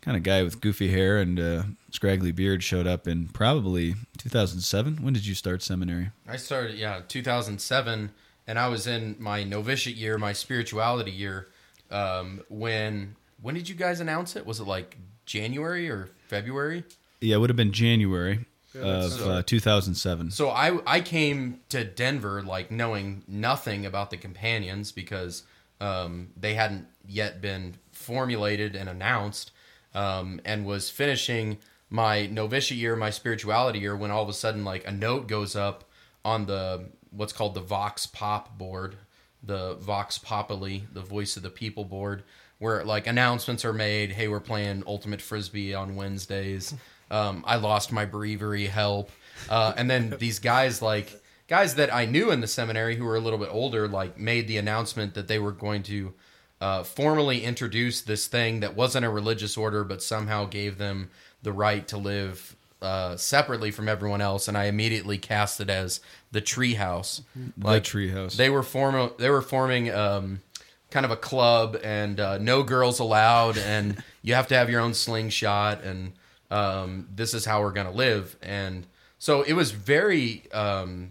kind 0.00 0.16
of 0.16 0.22
guy 0.24 0.42
with 0.42 0.60
goofy 0.60 0.90
hair 0.90 1.18
and 1.18 1.38
uh, 1.38 1.62
scraggly 1.92 2.32
beard 2.32 2.62
showed 2.64 2.86
up 2.88 3.06
in 3.06 3.28
probably 3.28 3.94
2007. 4.18 4.96
When 4.96 5.12
did 5.14 5.26
you 5.26 5.34
start 5.36 5.62
seminary? 5.62 6.10
I 6.26 6.36
started, 6.36 6.76
yeah, 6.76 7.02
2007, 7.06 8.10
and 8.48 8.58
I 8.58 8.66
was 8.68 8.86
in 8.86 9.14
my 9.18 9.44
novitiate 9.44 9.96
year, 9.96 10.18
my 10.18 10.32
spirituality 10.32 11.12
year. 11.12 11.48
Um, 11.90 12.42
when 12.48 13.14
when 13.42 13.54
did 13.54 13.68
you 13.68 13.74
guys 13.74 14.00
announce 14.00 14.34
it? 14.36 14.44
Was 14.44 14.58
it 14.58 14.64
like 14.64 14.96
January 15.30 15.88
or 15.88 16.10
February? 16.26 16.82
Yeah, 17.20 17.36
it 17.36 17.38
would 17.38 17.50
have 17.50 17.56
been 17.56 17.72
January 17.72 18.46
of 18.74 19.12
so- 19.12 19.30
uh, 19.30 19.42
2007. 19.42 20.32
So 20.32 20.50
I 20.50 20.80
I 20.86 21.00
came 21.00 21.60
to 21.68 21.84
Denver 21.84 22.42
like 22.42 22.72
knowing 22.72 23.22
nothing 23.28 23.86
about 23.86 24.10
the 24.10 24.16
companions 24.16 24.90
because 24.90 25.44
um, 25.80 26.30
they 26.36 26.54
hadn't 26.54 26.86
yet 27.06 27.40
been 27.40 27.76
formulated 27.92 28.74
and 28.74 28.88
announced, 28.88 29.52
um, 29.94 30.40
and 30.44 30.66
was 30.66 30.90
finishing 30.90 31.58
my 31.88 32.26
novitiate 32.26 32.80
year, 32.80 32.96
my 32.96 33.10
spirituality 33.10 33.78
year, 33.78 33.96
when 33.96 34.10
all 34.10 34.24
of 34.24 34.28
a 34.28 34.32
sudden 34.32 34.64
like 34.64 34.84
a 34.86 34.90
note 34.92 35.28
goes 35.28 35.54
up 35.54 35.84
on 36.24 36.46
the 36.46 36.86
what's 37.12 37.32
called 37.32 37.54
the 37.54 37.60
Vox 37.60 38.04
Pop 38.06 38.58
board, 38.58 38.96
the 39.44 39.74
Vox 39.76 40.18
Populi, 40.18 40.80
the 40.92 41.02
Voice 41.02 41.36
of 41.36 41.44
the 41.44 41.50
People 41.50 41.84
board, 41.84 42.24
where 42.60 42.84
like 42.84 43.08
announcements 43.08 43.64
are 43.64 43.72
made. 43.72 44.12
Hey, 44.12 44.28
we're 44.28 44.38
playing 44.38 44.84
Ultimate 44.86 45.20
Frisbee 45.20 45.74
on 45.74 45.96
Wednesdays. 45.96 46.72
Um, 47.12 47.42
I 47.44 47.56
lost 47.56 47.90
my 47.90 48.04
breviary. 48.04 48.66
Help! 48.66 49.10
Uh, 49.48 49.72
and 49.76 49.90
then 49.90 50.14
these 50.20 50.38
guys 50.38 50.80
like 50.80 51.20
guys 51.48 51.74
that 51.74 51.92
I 51.92 52.04
knew 52.04 52.30
in 52.30 52.40
the 52.40 52.46
seminary 52.46 52.94
who 52.94 53.04
were 53.04 53.16
a 53.16 53.20
little 53.20 53.40
bit 53.40 53.48
older, 53.50 53.88
like 53.88 54.16
made 54.16 54.46
the 54.46 54.58
announcement 54.58 55.14
that 55.14 55.26
they 55.26 55.40
were 55.40 55.50
going 55.50 55.82
to 55.82 56.14
uh, 56.60 56.84
formally 56.84 57.42
introduce 57.42 58.00
this 58.00 58.28
thing 58.28 58.60
that 58.60 58.76
wasn't 58.76 59.04
a 59.04 59.10
religious 59.10 59.56
order, 59.56 59.82
but 59.82 60.04
somehow 60.04 60.44
gave 60.44 60.78
them 60.78 61.10
the 61.42 61.52
right 61.52 61.88
to 61.88 61.96
live 61.96 62.54
uh, 62.80 63.16
separately 63.16 63.72
from 63.72 63.88
everyone 63.88 64.20
else. 64.20 64.46
And 64.46 64.56
I 64.56 64.66
immediately 64.66 65.18
cast 65.18 65.60
it 65.60 65.68
as 65.68 66.00
the 66.30 66.40
Treehouse. 66.40 67.22
the 67.56 67.80
treehouse. 67.80 68.36
They 68.36 68.50
were 68.50 68.62
form 68.62 69.10
they 69.18 69.30
were 69.30 69.42
forming 69.42 69.90
um, 69.90 70.42
kind 70.90 71.04
of 71.04 71.10
a 71.12 71.16
club 71.16 71.78
and 71.82 72.20
uh, 72.20 72.38
no 72.38 72.62
girls 72.62 72.98
allowed 72.98 73.58
and 73.58 74.02
you 74.22 74.34
have 74.34 74.46
to 74.48 74.54
have 74.54 74.68
your 74.70 74.80
own 74.80 74.94
slingshot 74.94 75.82
and 75.82 76.12
um, 76.50 77.08
this 77.14 77.34
is 77.34 77.44
how 77.44 77.60
we're 77.60 77.72
gonna 77.72 77.90
live 77.90 78.36
and 78.42 78.86
so 79.18 79.42
it 79.42 79.52
was 79.52 79.70
very 79.70 80.50
um, 80.52 81.10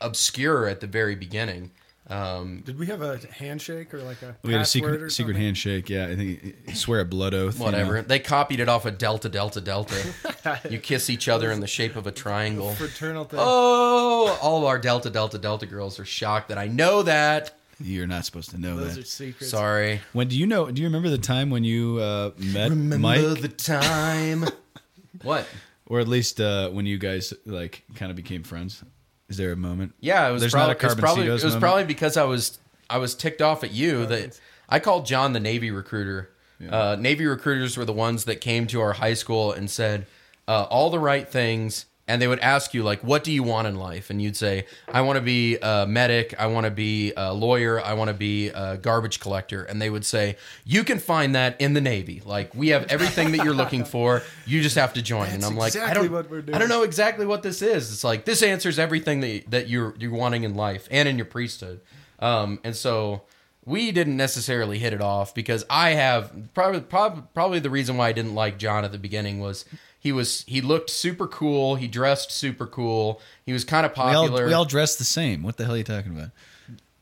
obscure 0.00 0.68
at 0.68 0.80
the 0.80 0.86
very 0.86 1.14
beginning. 1.14 1.70
Um, 2.10 2.62
Did 2.64 2.78
we 2.78 2.86
have 2.86 3.02
a 3.02 3.18
handshake 3.32 3.92
or 3.92 4.02
like 4.02 4.22
a 4.22 4.36
we 4.42 4.52
had 4.52 4.62
a 4.62 4.66
secret 4.66 5.10
secret 5.10 5.36
handshake. 5.36 5.90
Yeah, 5.90 6.06
I 6.06 6.16
think 6.16 6.56
swear 6.74 7.00
a 7.00 7.04
blood 7.04 7.34
oath. 7.34 7.58
you 7.58 7.64
whatever 7.64 7.96
know. 7.96 8.02
they 8.02 8.18
copied 8.18 8.60
it 8.60 8.68
off 8.68 8.86
of 8.86 8.96
Delta 8.96 9.28
Delta 9.28 9.60
Delta. 9.60 10.60
you 10.70 10.78
kiss 10.78 11.10
each 11.10 11.28
other 11.28 11.50
in 11.50 11.60
the 11.60 11.66
shape 11.66 11.96
of 11.96 12.06
a 12.06 12.12
triangle. 12.12 12.74
Fraternal 12.74 13.24
thing. 13.24 13.40
Oh, 13.42 14.38
all 14.40 14.58
of 14.58 14.64
our 14.64 14.78
Delta 14.78 15.10
Delta 15.10 15.38
Delta 15.38 15.66
girls 15.66 15.98
are 15.98 16.06
shocked 16.06 16.48
that 16.48 16.58
I 16.58 16.66
know 16.66 17.02
that. 17.02 17.58
You're 17.80 18.06
not 18.06 18.24
supposed 18.24 18.50
to 18.50 18.58
know 18.58 18.76
Those 18.76 18.96
that. 18.96 19.02
are 19.02 19.06
secrets. 19.06 19.50
Sorry. 19.50 20.00
When 20.12 20.28
do 20.28 20.36
you 20.38 20.46
know? 20.46 20.70
Do 20.70 20.82
you 20.82 20.88
remember 20.88 21.10
the 21.10 21.18
time 21.18 21.50
when 21.50 21.64
you 21.64 21.98
uh, 22.00 22.30
met 22.36 22.70
Mike, 22.70 23.18
Remember 23.18 23.40
the 23.40 23.48
time. 23.48 24.44
what? 25.22 25.46
or 25.86 26.00
at 26.00 26.08
least 26.08 26.40
uh, 26.40 26.68
when 26.70 26.84
you 26.86 26.98
guys 26.98 27.32
like 27.46 27.84
kind 27.94 28.10
of 28.10 28.16
became 28.16 28.42
friends? 28.42 28.82
Is 29.28 29.36
there 29.36 29.52
a 29.52 29.56
moment? 29.56 29.94
Yeah, 30.00 30.28
it 30.28 30.32
was 30.32 30.40
There's 30.42 30.52
probably 30.52 30.74
not 30.74 30.76
a 30.76 30.78
it 30.78 30.82
was 30.82 30.94
Carbon 30.94 31.02
probably, 31.04 31.26
it 31.26 31.30
was 31.32 31.44
moment? 31.44 31.60
probably 31.60 31.84
because 31.84 32.16
I 32.16 32.24
was 32.24 32.58
I 32.90 32.98
was 32.98 33.14
ticked 33.14 33.42
off 33.42 33.62
at 33.64 33.72
you 33.72 34.06
that 34.06 34.38
I 34.68 34.80
called 34.80 35.06
John 35.06 35.32
the 35.32 35.40
Navy 35.40 35.70
recruiter. 35.70 36.30
Uh, 36.68 36.96
Navy 36.98 37.24
recruiters 37.26 37.76
were 37.76 37.84
the 37.84 37.92
ones 37.92 38.24
that 38.24 38.40
came 38.40 38.66
to 38.66 38.80
our 38.80 38.94
high 38.94 39.14
school 39.14 39.52
and 39.52 39.70
said 39.70 40.06
uh, 40.48 40.64
all 40.70 40.90
the 40.90 40.98
right 40.98 41.28
things, 41.28 41.86
and 42.08 42.20
they 42.20 42.26
would 42.26 42.40
ask 42.40 42.74
you 42.74 42.82
like, 42.82 43.00
"What 43.04 43.22
do 43.22 43.30
you 43.30 43.42
want 43.42 43.68
in 43.68 43.76
life?" 43.76 44.10
And 44.10 44.20
you'd 44.20 44.36
say, 44.36 44.66
"I 44.88 45.02
want 45.02 45.16
to 45.16 45.20
be 45.20 45.58
a 45.62 45.86
medic. 45.86 46.34
I 46.38 46.46
want 46.46 46.64
to 46.64 46.70
be 46.70 47.12
a 47.16 47.32
lawyer. 47.32 47.80
I 47.80 47.92
want 47.92 48.08
to 48.08 48.14
be 48.14 48.48
a 48.48 48.76
garbage 48.76 49.20
collector." 49.20 49.62
And 49.62 49.80
they 49.80 49.90
would 49.90 50.04
say, 50.04 50.36
"You 50.64 50.84
can 50.84 50.98
find 50.98 51.34
that 51.34 51.60
in 51.60 51.74
the 51.74 51.80
Navy. 51.80 52.22
Like 52.24 52.54
we 52.54 52.68
have 52.68 52.86
everything 52.90 53.32
that 53.32 53.44
you're 53.44 53.54
looking 53.54 53.84
for. 53.84 54.22
You 54.46 54.62
just 54.62 54.76
have 54.76 54.94
to 54.94 55.02
join." 55.02 55.28
and 55.28 55.44
I'm 55.44 55.56
like, 55.56 55.76
"I 55.76 55.94
don't, 55.94 56.10
what 56.10 56.30
we're 56.30 56.42
doing. 56.42 56.54
I 56.54 56.58
don't 56.58 56.68
know 56.68 56.82
exactly 56.82 57.26
what 57.26 57.42
this 57.42 57.62
is. 57.62 57.92
It's 57.92 58.04
like 58.04 58.24
this 58.24 58.42
answers 58.42 58.78
everything 58.78 59.20
that 59.20 59.50
that 59.50 59.68
you're 59.68 59.94
you're 59.98 60.12
wanting 60.12 60.44
in 60.44 60.54
life 60.54 60.88
and 60.90 61.08
in 61.08 61.16
your 61.16 61.26
priesthood. 61.26 61.80
Um, 62.18 62.58
and 62.64 62.74
so 62.74 63.22
we 63.64 63.92
didn't 63.92 64.16
necessarily 64.16 64.78
hit 64.78 64.92
it 64.92 65.02
off 65.02 65.34
because 65.34 65.64
I 65.68 65.90
have 65.90 66.32
probably 66.54 66.80
probably 66.80 67.22
probably 67.34 67.58
the 67.60 67.70
reason 67.70 67.96
why 67.96 68.08
I 68.08 68.12
didn't 68.12 68.34
like 68.34 68.58
John 68.58 68.84
at 68.84 68.92
the 68.92 68.98
beginning 68.98 69.40
was 69.40 69.66
he 69.98 70.12
was 70.12 70.44
he 70.46 70.60
looked 70.60 70.90
super 70.90 71.26
cool, 71.26 71.76
he 71.76 71.88
dressed 71.88 72.30
super 72.30 72.66
cool, 72.66 73.20
he 73.44 73.52
was 73.52 73.64
kind 73.64 73.84
of 73.86 73.92
We 73.96 74.02
all, 74.02 74.12
popular. 74.28 74.46
we 74.46 74.52
all 74.52 74.64
dressed 74.64 74.98
the 74.98 75.04
same. 75.04 75.42
What 75.42 75.56
the 75.56 75.64
hell 75.64 75.74
are 75.74 75.78
you 75.78 75.84
talking 75.84 76.12
about? 76.16 76.30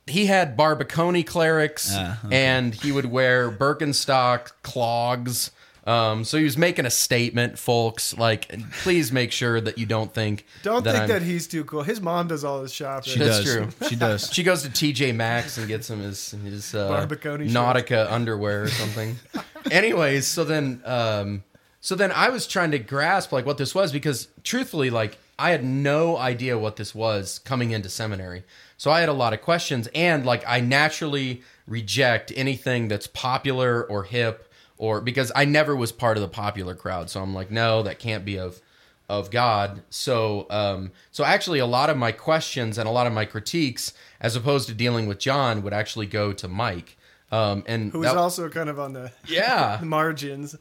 he 0.09 0.26
had 0.26 0.57
Barbiconi 0.57 1.26
clerics 1.26 1.91
Ah, 1.93 2.21
okay. 2.25 2.37
and 2.47 2.73
he 2.75 2.93
would 2.93 3.07
wear 3.07 3.50
Birkenstock 3.50 4.53
clogs. 4.62 5.50
Um, 5.85 6.25
so 6.25 6.37
he 6.38 6.43
was 6.45 6.57
making 6.59 6.85
a 6.87 6.91
statement, 6.91 7.59
folks. 7.61 8.17
Like, 8.17 8.53
please 8.83 9.11
make 9.12 9.31
sure 9.31 9.61
that 9.61 9.79
you 9.79 9.87
don't 9.87 10.12
think 10.12 10.45
Don't 10.65 10.83
that 10.85 10.91
think 10.93 11.00
I'm- 11.03 11.09
that 11.11 11.23
he's 11.23 11.47
too 11.47 11.65
cool. 11.65 11.83
His 11.83 12.00
mom 12.00 12.26
does 12.29 12.43
all 12.45 12.62
his 12.62 12.73
shopping. 12.73 13.12
She 13.15 13.19
That's 13.21 13.45
does. 13.45 13.53
true. 13.55 13.69
She 13.88 13.97
does. 13.97 14.31
She 14.33 14.43
goes 14.43 14.62
to 14.62 14.69
TJ 14.69 15.15
Maxx 15.15 15.59
and 15.59 15.67
gets 15.69 15.88
him 15.91 16.00
his 16.00 16.31
his 16.45 16.75
uh, 16.75 16.88
Barbiconi 16.91 17.49
Nautica 17.50 18.11
underwear 18.11 18.62
or 18.65 18.69
something. 18.69 19.17
Anyways, 19.71 20.26
so 20.26 20.43
then 20.45 20.81
um, 20.85 21.43
so 21.87 21.95
then 21.95 22.11
I 22.11 22.31
was 22.31 22.49
trying 22.49 22.73
to 22.73 22.81
grasp 22.81 23.31
like 23.31 23.47
what 23.47 23.59
this 23.59 23.73
was 23.73 23.93
because 23.93 24.26
truthfully, 24.43 24.90
like 24.90 25.19
I 25.38 25.52
had 25.52 25.62
no 25.62 26.16
idea 26.16 26.59
what 26.59 26.75
this 26.75 26.97
was 26.97 27.38
coming 27.45 27.71
into 27.71 27.88
seminary. 27.88 28.43
So 28.76 28.90
I 28.90 28.99
had 28.99 29.09
a 29.09 29.12
lot 29.12 29.33
of 29.33 29.40
questions 29.40 29.88
and 29.95 30.26
like 30.26 30.43
I 30.49 30.59
naturally 30.59 31.43
reject 31.64 32.33
anything 32.35 32.88
that's 32.88 33.07
popular 33.07 33.85
or 33.85 34.02
hip 34.02 34.50
or 34.76 35.00
because 35.00 35.31
I 35.37 35.45
never 35.45 35.76
was 35.76 35.93
part 35.93 36.16
of 36.16 36.23
the 36.23 36.28
popular 36.28 36.75
crowd. 36.75 37.09
So 37.09 37.23
I'm 37.23 37.33
like, 37.33 37.52
no, 37.52 37.85
that 37.85 38.00
can't 38.00 38.25
be 38.25 38.37
of 38.37 38.61
of 39.09 39.31
God. 39.31 39.83
So, 39.88 40.49
um, 40.50 40.90
so 41.12 41.23
actually, 41.23 41.61
a 41.61 41.66
lot 41.66 41.88
of 41.88 41.97
my 41.97 42.11
questions 42.11 42.78
and 42.78 42.88
a 42.88 42.90
lot 42.90 43.07
of 43.07 43.12
my 43.12 43.26
critiques, 43.26 43.93
as 44.21 44.35
opposed 44.35 44.66
to 44.66 44.75
dealing 44.75 45.07
with 45.07 45.21
John, 45.21 45.62
would 45.62 45.73
actually 45.73 46.07
go 46.07 46.33
to 46.33 46.49
Mike. 46.49 46.97
Um, 47.31 47.62
and 47.69 47.93
Who 47.93 48.00
was 48.00 48.09
that- 48.09 48.16
also 48.16 48.49
kind 48.49 48.69
of 48.69 48.81
on 48.81 48.93
the 48.93 49.12
yeah, 49.28 49.78
margins. 49.85 50.57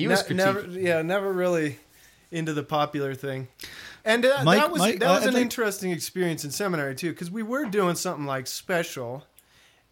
He 0.00 0.08
was 0.08 0.28
Ne- 0.28 0.36
never, 0.36 0.66
yeah, 0.68 1.02
never 1.02 1.32
really 1.32 1.78
into 2.30 2.52
the 2.52 2.62
popular 2.62 3.14
thing. 3.14 3.48
And 4.04 4.24
uh, 4.24 4.42
Mike- 4.44 4.58
that 4.58 4.70
was 4.70 4.78
Mike, 4.80 4.98
that 5.00 5.06
uh, 5.10 5.14
was 5.14 5.22
I 5.24 5.26
an 5.28 5.32
think- 5.34 5.42
interesting 5.42 5.90
experience 5.90 6.44
in 6.44 6.50
seminary 6.50 6.94
too, 6.94 7.10
because 7.10 7.30
we 7.30 7.42
were 7.42 7.64
doing 7.66 7.96
something 7.96 8.26
like 8.26 8.46
special, 8.46 9.24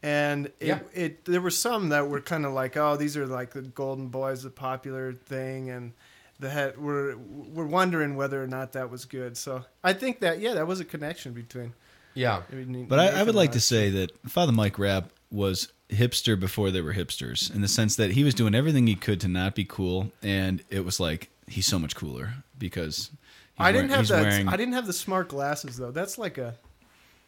and 0.02 0.46
it, 0.60 0.66
Yeah. 0.68 0.78
it 0.94 1.24
there 1.24 1.40
were 1.40 1.50
some 1.50 1.88
that 1.90 2.08
were 2.08 2.20
kind 2.20 2.46
of 2.46 2.52
like, 2.52 2.76
oh, 2.76 2.96
these 2.96 3.16
are 3.16 3.26
like 3.26 3.52
the 3.52 3.62
Golden 3.62 4.08
Boys, 4.08 4.42
the 4.42 4.50
popular 4.50 5.12
thing, 5.12 5.70
and 5.70 5.92
the 6.40 6.48
head 6.50 6.78
we're 6.78 7.16
we're 7.16 7.66
wondering 7.66 8.14
whether 8.16 8.42
or 8.42 8.46
not 8.46 8.72
that 8.72 8.90
was 8.90 9.04
good. 9.04 9.36
So 9.36 9.64
I 9.82 9.92
think 9.92 10.20
that 10.20 10.38
yeah, 10.40 10.54
that 10.54 10.66
was 10.66 10.78
a 10.80 10.84
connection 10.84 11.32
between. 11.32 11.74
yeah. 12.14 12.42
But 12.88 12.98
I, 13.00 13.08
I 13.20 13.22
would 13.24 13.34
like 13.34 13.52
to 13.52 13.60
say 13.60 13.90
that 13.90 14.12
Father 14.28 14.52
Mike 14.52 14.78
Rapp 14.78 15.10
was 15.30 15.72
hipster 15.90 16.38
before 16.38 16.70
there 16.70 16.84
were 16.84 16.94
hipsters, 16.94 17.54
in 17.54 17.60
the 17.62 17.68
sense 17.68 17.96
that 17.96 18.12
he 18.12 18.24
was 18.24 18.34
doing 18.34 18.54
everything 18.54 18.86
he 18.86 18.94
could 18.94 19.20
to 19.20 19.28
not 19.28 19.54
be 19.54 19.64
cool, 19.64 20.12
and 20.22 20.62
it 20.70 20.84
was 20.84 21.00
like 21.00 21.28
he's 21.46 21.66
so 21.66 21.78
much 21.78 21.96
cooler 21.96 22.34
because 22.58 23.10
he's 23.10 23.10
I 23.58 23.72
didn't 23.72 23.88
wearing- 23.90 23.98
have 24.04 24.08
that. 24.08 24.22
wearing 24.22 24.48
I 24.48 24.56
didn't 24.56 24.74
have 24.74 24.86
the 24.86 24.92
smart 24.92 25.28
glasses 25.28 25.76
though. 25.76 25.90
That's 25.90 26.18
like 26.18 26.38
a 26.38 26.54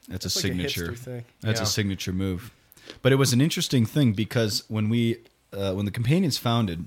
that's 0.09 0.25
a 0.26 0.29
like 0.29 0.43
signature 0.43 0.90
a 0.93 0.95
thing. 0.95 1.25
That's 1.40 1.61
Yeah. 1.61 1.64
a 1.64 1.67
signature 1.67 2.12
move. 2.12 2.50
But 3.02 3.12
it 3.12 3.17
was 3.17 3.33
an 3.33 3.40
interesting 3.40 3.87
thing 3.87 4.12
because 4.12 4.64
when 4.69 4.88
we 4.88 5.19
uh, 5.52 5.73
when 5.75 5.85
the 5.85 5.90
companions 5.90 6.38
founded, 6.38 6.87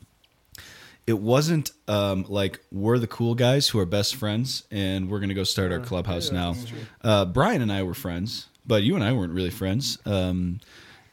it 1.05 1.19
wasn't 1.19 1.71
um, 1.87 2.25
like 2.29 2.59
we're 2.71 2.97
the 2.99 3.07
cool 3.07 3.35
guys 3.35 3.69
who 3.69 3.79
are 3.79 3.85
best 3.85 4.15
friends 4.15 4.63
and 4.71 5.09
we're 5.09 5.19
gonna 5.19 5.33
go 5.33 5.43
start 5.43 5.71
our 5.71 5.79
clubhouse 5.79 6.31
yeah, 6.31 6.39
now. 6.39 6.55
Uh, 7.01 7.25
Brian 7.25 7.61
and 7.61 7.71
I 7.71 7.83
were 7.83 7.93
friends, 7.93 8.47
but 8.65 8.83
you 8.83 8.95
and 8.95 9.03
I 9.03 9.11
weren't 9.11 9.33
really 9.33 9.49
friends. 9.49 9.97
Um, 10.05 10.59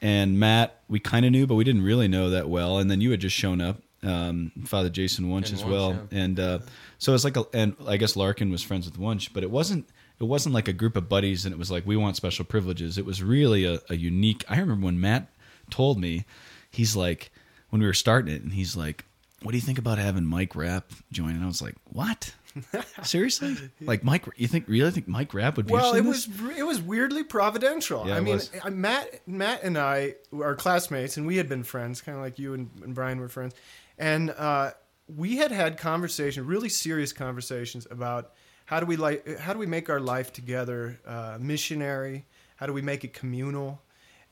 and 0.01 0.39
Matt, 0.39 0.81
we 0.89 0.99
kind 1.01 1.27
of 1.27 1.33
knew, 1.33 1.47
but 1.47 1.55
we 1.55 1.65
didn't 1.65 1.83
really 1.83 2.09
know 2.09 2.31
that 2.31 2.49
well. 2.49 2.79
And 2.79 2.91
then 2.91 3.01
you 3.01 3.11
had 3.11 3.21
just 3.21 3.37
shown 3.37 3.61
up, 3.61 3.83
um, 4.03 4.53
Father 4.65 4.89
Jason 4.89 5.29
Wunsch 5.29 5.53
as 5.53 5.63
Wunsch, 5.63 5.73
well, 5.73 5.93
yeah. 6.11 6.19
and 6.19 6.41
uh, 6.41 6.59
so 6.99 7.15
it's 7.15 7.25
like 7.25 7.37
a, 7.37 7.45
and 7.53 7.77
I 7.87 7.97
guess 7.97 8.17
Larkin 8.17 8.51
was 8.51 8.63
friends 8.63 8.87
with 8.87 8.99
Wunsch, 8.99 9.29
but 9.33 9.43
it 9.43 9.51
wasn't 9.51 9.87
it 10.19 10.25
wasn't 10.25 10.55
like 10.55 10.69
a 10.69 10.73
group 10.73 10.97
of 10.97 11.09
buddies 11.09 11.45
and 11.47 11.53
it 11.55 11.59
was 11.59 11.71
like 11.71 11.87
we 11.87 11.97
want 11.97 12.17
special 12.17 12.45
privileges. 12.45 12.99
It 12.99 13.05
was 13.05 13.23
really 13.23 13.65
a, 13.65 13.81
a 13.89 13.97
unique. 13.97 14.45
I 14.49 14.59
remember 14.59 14.87
when 14.87 15.01
Matt 15.01 15.29
told 15.71 15.99
me, 15.99 16.25
he's 16.71 16.97
like 16.97 17.31
when 17.71 17.81
we 17.81 17.87
were 17.87 17.95
starting 17.95 18.35
it, 18.35 18.43
and 18.43 18.53
he's 18.53 18.77
like, 18.77 19.05
"What 19.43 19.53
do 19.53 19.59
you 19.59 19.63
think 19.63 19.79
about 19.79 19.99
having 19.99 20.25
Mike 20.25 20.57
Rapp 20.57 20.93
join?" 21.13 21.31
And 21.31 21.45
I 21.45 21.47
was 21.47 21.63
like, 21.63 21.75
"What?" 21.85 22.35
Seriously? 23.03 23.57
Like 23.81 24.05
Mike? 24.05 24.27
You 24.37 24.47
think 24.49 24.67
really 24.69 24.91
think 24.91 25.09
Mike 25.09 25.33
Rapp 25.35 25.57
would 25.57 25.67
be? 25.67 25.73
Well, 25.73 25.95
it 25.95 26.05
was 26.05 26.29
it 26.57 26.65
was 26.65 26.81
weirdly 26.81 27.25
providential. 27.25 28.07
Yeah, 28.07 28.17
I 28.17 28.21
mean, 28.21 28.35
was. 28.35 28.51
I- 28.63 28.71
Matt 28.71 29.27
Matt 29.27 29.63
and 29.63 29.79
I 29.79 30.15
are 30.33 30.55
classmates, 30.55 31.17
and 31.17 31.27
we 31.27 31.37
had 31.37 31.49
been 31.49 31.63
friends, 31.63 32.01
kind 32.01 32.17
of 32.17 32.23
like 32.23 32.39
you 32.39 32.55
and, 32.55 32.71
and 32.83 32.95
Brian 32.95 33.21
were 33.21 33.29
friends, 33.29 33.55
and 33.99 34.31
uh, 34.31 34.73
we 35.17 35.37
had 35.37 35.51
had 35.53 35.79
conversations, 35.79 36.47
really 36.47 36.69
serious 36.69 37.13
conversations 37.13 37.87
about 37.91 38.33
how 38.67 38.81
do 38.81 38.87
we 38.87 38.97
like 38.97 39.39
how 39.39 39.53
do 39.53 39.59
we 39.59 39.67
make 39.67 39.89
our 39.91 40.01
life 40.01 40.33
together 40.33 41.01
uh, 41.07 41.39
missionary? 41.41 42.27
How 42.57 42.67
do 42.67 42.73
we 42.73 42.83
make 42.83 43.05
it 43.05 43.15
communal, 43.15 43.81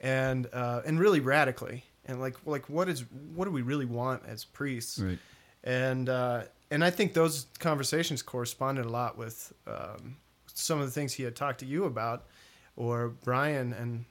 and 0.00 0.48
uh, 0.52 0.82
and 0.84 1.00
really 1.00 1.20
radically, 1.20 1.84
and 2.04 2.20
like 2.20 2.36
like 2.44 2.68
what 2.68 2.88
is 2.88 3.04
what 3.34 3.46
do 3.46 3.50
we 3.50 3.62
really 3.62 3.86
want 3.86 4.22
as 4.26 4.44
priests? 4.44 4.98
Right. 4.98 5.18
and 5.64 6.08
uh, 6.08 6.42
and 6.70 6.84
I 6.84 6.90
think 6.90 7.14
those 7.14 7.46
conversations 7.58 8.22
corresponded 8.22 8.84
a 8.84 8.88
lot 8.88 9.16
with 9.16 9.52
um, 9.66 10.16
some 10.54 10.80
of 10.80 10.86
the 10.86 10.92
things 10.92 11.14
he 11.14 11.22
had 11.22 11.36
talked 11.36 11.60
to 11.60 11.66
you 11.66 11.84
about, 11.84 12.26
or 12.76 13.08
Brian, 13.24 13.72
and 13.72 14.04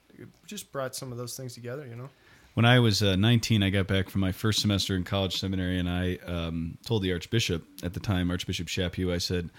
just 0.45 0.71
brought 0.71 0.95
some 0.95 1.11
of 1.11 1.17
those 1.17 1.37
things 1.37 1.53
together. 1.53 1.85
You 1.87 1.95
know, 1.95 2.09
When 2.55 2.65
I 2.65 2.79
was 2.79 3.03
uh, 3.03 3.15
19, 3.15 3.61
I 3.63 3.69
got 3.69 3.87
back 3.87 4.09
from 4.09 4.21
my 4.21 4.31
first 4.31 4.61
semester 4.61 4.95
in 4.95 5.03
college 5.03 5.39
seminary, 5.39 5.77
and 5.77 5.89
I 5.89 6.17
um, 6.25 6.77
told 6.85 7.03
the 7.03 7.13
Archbishop 7.13 7.63
at 7.83 7.93
the 7.93 7.99
time, 7.99 8.31
Archbishop 8.31 8.67
Chaput, 8.67 9.13
I 9.13 9.19
said, 9.19 9.49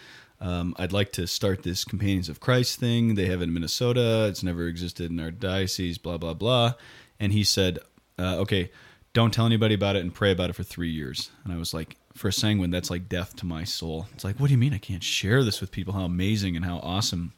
um, 0.41 0.75
I'd 0.79 0.93
like 0.93 1.13
to 1.13 1.27
start 1.27 1.63
this 1.63 1.85
Companions 1.85 2.29
of 2.29 2.41
Christ 2.41 2.79
thing. 2.79 3.15
They 3.15 3.27
have 3.27 3.41
it 3.41 3.45
in 3.45 3.55
Minnesota. 3.55 4.27
It's 4.29 4.43
never 4.43 4.67
existed 4.67 5.11
in 5.11 5.19
our 5.21 5.31
diocese, 5.31 5.99
blah, 5.99 6.19
blah, 6.19 6.35
blah. 6.35 6.75
And 7.19 7.33
he 7.33 7.43
said, 7.43 7.81
uh, 8.19 8.37
okay, 8.39 8.71
don't 9.19 9.35
tell 9.35 9.47
anybody 9.47 9.75
about 9.75 9.97
it 9.97 10.03
and 10.03 10.15
pray 10.15 10.31
about 10.31 10.49
it 10.49 10.53
for 10.53 10.63
three 10.63 10.91
years. 10.91 11.33
And 11.43 11.53
I 11.53 11.57
was 11.57 11.75
like, 11.75 11.97
for 12.15 12.29
a 12.29 12.33
sanguine, 12.33 12.71
that's 12.71 12.89
like 12.89 13.09
death 13.09 13.35
to 13.39 13.47
my 13.47 13.65
soul. 13.65 14.07
It's 14.15 14.23
like, 14.23 14.39
what 14.39 14.47
do 14.47 14.53
you 14.53 14.59
mean 14.59 14.73
I 14.73 14.79
can't 14.79 15.03
share 15.03 15.43
this 15.43 15.61
with 15.61 15.73
people? 15.73 15.93
How 15.93 16.05
amazing 16.05 16.55
and 16.55 16.65
how 16.65 16.79
awesome 16.85 17.33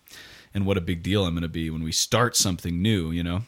and 0.53 0.67
what 0.67 0.77
a 0.77 0.83
big 0.83 1.03
deal 1.03 1.25
I'm 1.25 1.33
going 1.33 1.41
to 1.41 1.49
be 1.49 1.71
when 1.71 1.83
we 1.83 1.91
start 1.91 2.37
something 2.37 2.83
new, 2.83 3.13
you 3.13 3.23
know? 3.23 3.45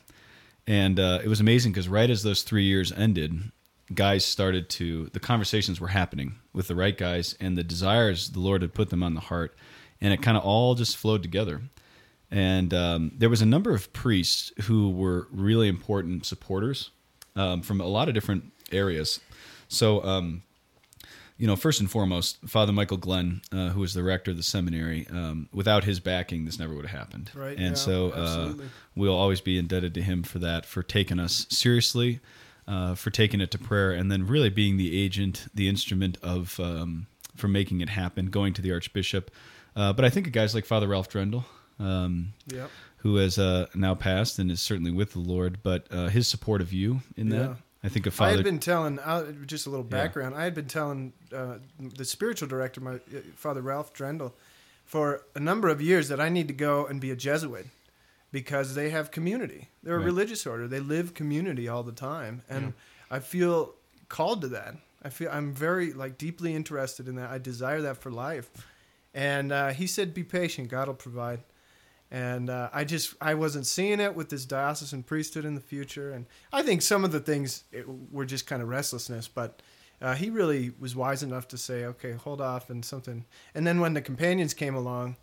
And 0.66 0.98
uh, 0.98 1.18
it 1.22 1.28
was 1.28 1.40
amazing 1.40 1.72
because 1.72 1.90
right 1.90 2.08
as 2.08 2.22
those 2.22 2.42
three 2.42 2.62
years 2.62 2.90
ended, 2.90 3.52
guys 3.92 4.24
started 4.24 4.70
to, 4.70 5.10
the 5.12 5.20
conversations 5.20 5.78
were 5.78 5.88
happening 5.88 6.36
with 6.54 6.68
the 6.68 6.74
right 6.74 6.96
guys 6.96 7.36
and 7.38 7.58
the 7.58 7.62
desires 7.62 8.30
the 8.30 8.40
Lord 8.40 8.62
had 8.62 8.72
put 8.72 8.88
them 8.88 9.02
on 9.02 9.12
the 9.12 9.20
heart. 9.20 9.54
And 10.00 10.10
it 10.10 10.22
kind 10.22 10.38
of 10.38 10.42
all 10.42 10.74
just 10.74 10.96
flowed 10.96 11.22
together. 11.22 11.60
And 12.30 12.72
um, 12.72 13.12
there 13.14 13.28
was 13.28 13.42
a 13.42 13.46
number 13.46 13.74
of 13.74 13.92
priests 13.92 14.52
who 14.62 14.88
were 14.88 15.28
really 15.30 15.68
important 15.68 16.24
supporters 16.24 16.92
um, 17.36 17.62
from 17.62 17.80
a 17.80 17.86
lot 17.86 18.08
of 18.08 18.14
different 18.14 18.52
areas. 18.70 19.20
So, 19.68 20.04
um, 20.04 20.42
you 21.38 21.46
know, 21.46 21.56
first 21.56 21.80
and 21.80 21.90
foremost, 21.90 22.38
Father 22.46 22.72
Michael 22.72 22.98
Glenn, 22.98 23.40
uh, 23.50 23.70
who 23.70 23.80
was 23.80 23.94
the 23.94 24.02
rector 24.02 24.30
of 24.30 24.36
the 24.36 24.42
seminary, 24.42 25.06
um, 25.10 25.48
without 25.52 25.84
his 25.84 25.98
backing, 25.98 26.44
this 26.44 26.58
never 26.58 26.74
would 26.74 26.86
have 26.86 26.98
happened. 26.98 27.30
Right, 27.34 27.56
And 27.56 27.68
yeah, 27.68 27.74
so 27.74 28.10
uh, 28.10 28.52
we'll 28.94 29.16
always 29.16 29.40
be 29.40 29.58
indebted 29.58 29.94
to 29.94 30.02
him 30.02 30.22
for 30.22 30.38
that, 30.38 30.66
for 30.66 30.82
taking 30.82 31.18
us 31.18 31.46
seriously, 31.48 32.20
uh, 32.68 32.94
for 32.94 33.10
taking 33.10 33.40
it 33.40 33.50
to 33.50 33.58
prayer, 33.58 33.90
and 33.92 34.10
then 34.10 34.26
really 34.26 34.50
being 34.50 34.76
the 34.76 34.96
agent, 35.02 35.46
the 35.54 35.68
instrument 35.68 36.16
of 36.22 36.60
um, 36.60 37.06
for 37.34 37.48
making 37.48 37.80
it 37.80 37.88
happen, 37.88 38.26
going 38.26 38.52
to 38.54 38.62
the 38.62 38.72
Archbishop. 38.72 39.30
Uh, 39.74 39.92
but 39.92 40.04
I 40.04 40.10
think 40.10 40.26
of 40.26 40.32
guys 40.32 40.54
like 40.54 40.64
Father 40.64 40.86
Ralph 40.86 41.10
Drendel. 41.10 41.44
Um, 41.80 42.34
yeah, 42.46 42.66
who 43.02 43.16
has 43.16 43.38
uh, 43.38 43.66
now 43.74 43.94
passed 43.94 44.38
and 44.38 44.50
is 44.50 44.60
certainly 44.60 44.90
with 44.90 45.12
the 45.12 45.18
Lord, 45.18 45.58
but 45.62 45.86
uh, 45.90 46.08
his 46.08 46.26
support 46.28 46.60
of 46.60 46.72
you 46.72 47.00
in 47.16 47.28
that. 47.30 47.36
Yeah. 47.50 47.54
I 47.84 47.88
think 47.88 48.06
I 48.06 48.10
Father. 48.10 48.36
had 48.36 48.44
been 48.44 48.60
telling 48.60 49.00
uh, 49.00 49.32
just 49.44 49.66
a 49.66 49.70
little 49.70 49.84
Yeah. 49.84 49.90
background. 50.02 50.36
I 50.36 50.44
had 50.44 50.54
been 50.54 50.66
telling 50.68 51.12
uh, 51.34 51.56
the 51.78 52.04
spiritual 52.04 52.46
director, 52.48 52.80
my 52.80 52.94
uh, 52.94 52.98
Father 53.34 53.60
Ralph 53.60 53.92
Drendel, 53.92 54.32
for 54.84 55.22
a 55.34 55.40
number 55.40 55.68
of 55.68 55.80
years 55.82 56.08
that 56.08 56.20
I 56.20 56.28
need 56.28 56.46
to 56.48 56.54
go 56.54 56.86
and 56.86 57.00
be 57.00 57.10
a 57.10 57.16
Jesuit 57.16 57.66
because 58.30 58.74
they 58.76 58.90
have 58.90 59.10
community. 59.10 59.68
They're 59.82 59.96
a 59.96 59.98
Right. 59.98 60.04
religious 60.06 60.46
order. 60.46 60.68
They 60.68 60.80
live 60.80 61.14
community 61.14 61.66
all 61.68 61.82
the 61.82 61.92
time, 61.92 62.42
and 62.48 62.72
I 63.10 63.18
feel 63.18 63.74
called 64.08 64.40
to 64.42 64.48
that. 64.48 64.76
I 65.02 65.08
feel 65.08 65.28
I'm 65.32 65.52
very 65.52 65.92
like 65.92 66.16
deeply 66.18 66.54
interested 66.54 67.08
in 67.08 67.16
that. 67.16 67.30
I 67.30 67.38
desire 67.38 67.80
that 67.82 67.96
for 67.98 68.10
life. 68.12 68.48
And 69.12 69.50
uh, 69.52 69.70
he 69.70 69.86
said, 69.88 70.14
"Be 70.14 70.22
patient. 70.22 70.68
God 70.68 70.86
will 70.86 70.94
provide." 70.94 71.40
And 72.12 72.50
uh, 72.50 72.68
I 72.74 72.84
just 72.84 73.14
I 73.22 73.32
wasn't 73.32 73.66
seeing 73.66 73.98
it 73.98 74.14
with 74.14 74.28
this 74.28 74.44
diocesan 74.44 75.02
priesthood 75.02 75.46
in 75.46 75.54
the 75.54 75.62
future, 75.62 76.12
and 76.12 76.26
I 76.52 76.62
think 76.62 76.82
some 76.82 77.04
of 77.04 77.10
the 77.10 77.20
things 77.20 77.64
it, 77.72 77.86
were 77.88 78.26
just 78.26 78.46
kind 78.46 78.60
of 78.60 78.68
restlessness. 78.68 79.28
But 79.28 79.62
uh, 80.02 80.14
he 80.14 80.28
really 80.28 80.72
was 80.78 80.94
wise 80.94 81.22
enough 81.22 81.48
to 81.48 81.56
say, 81.56 81.86
"Okay, 81.86 82.12
hold 82.12 82.42
off," 82.42 82.68
and 82.68 82.84
something. 82.84 83.24
And 83.54 83.66
then 83.66 83.80
when 83.80 83.94
the 83.94 84.02
companions 84.02 84.52
came 84.52 84.74
along, 84.74 85.16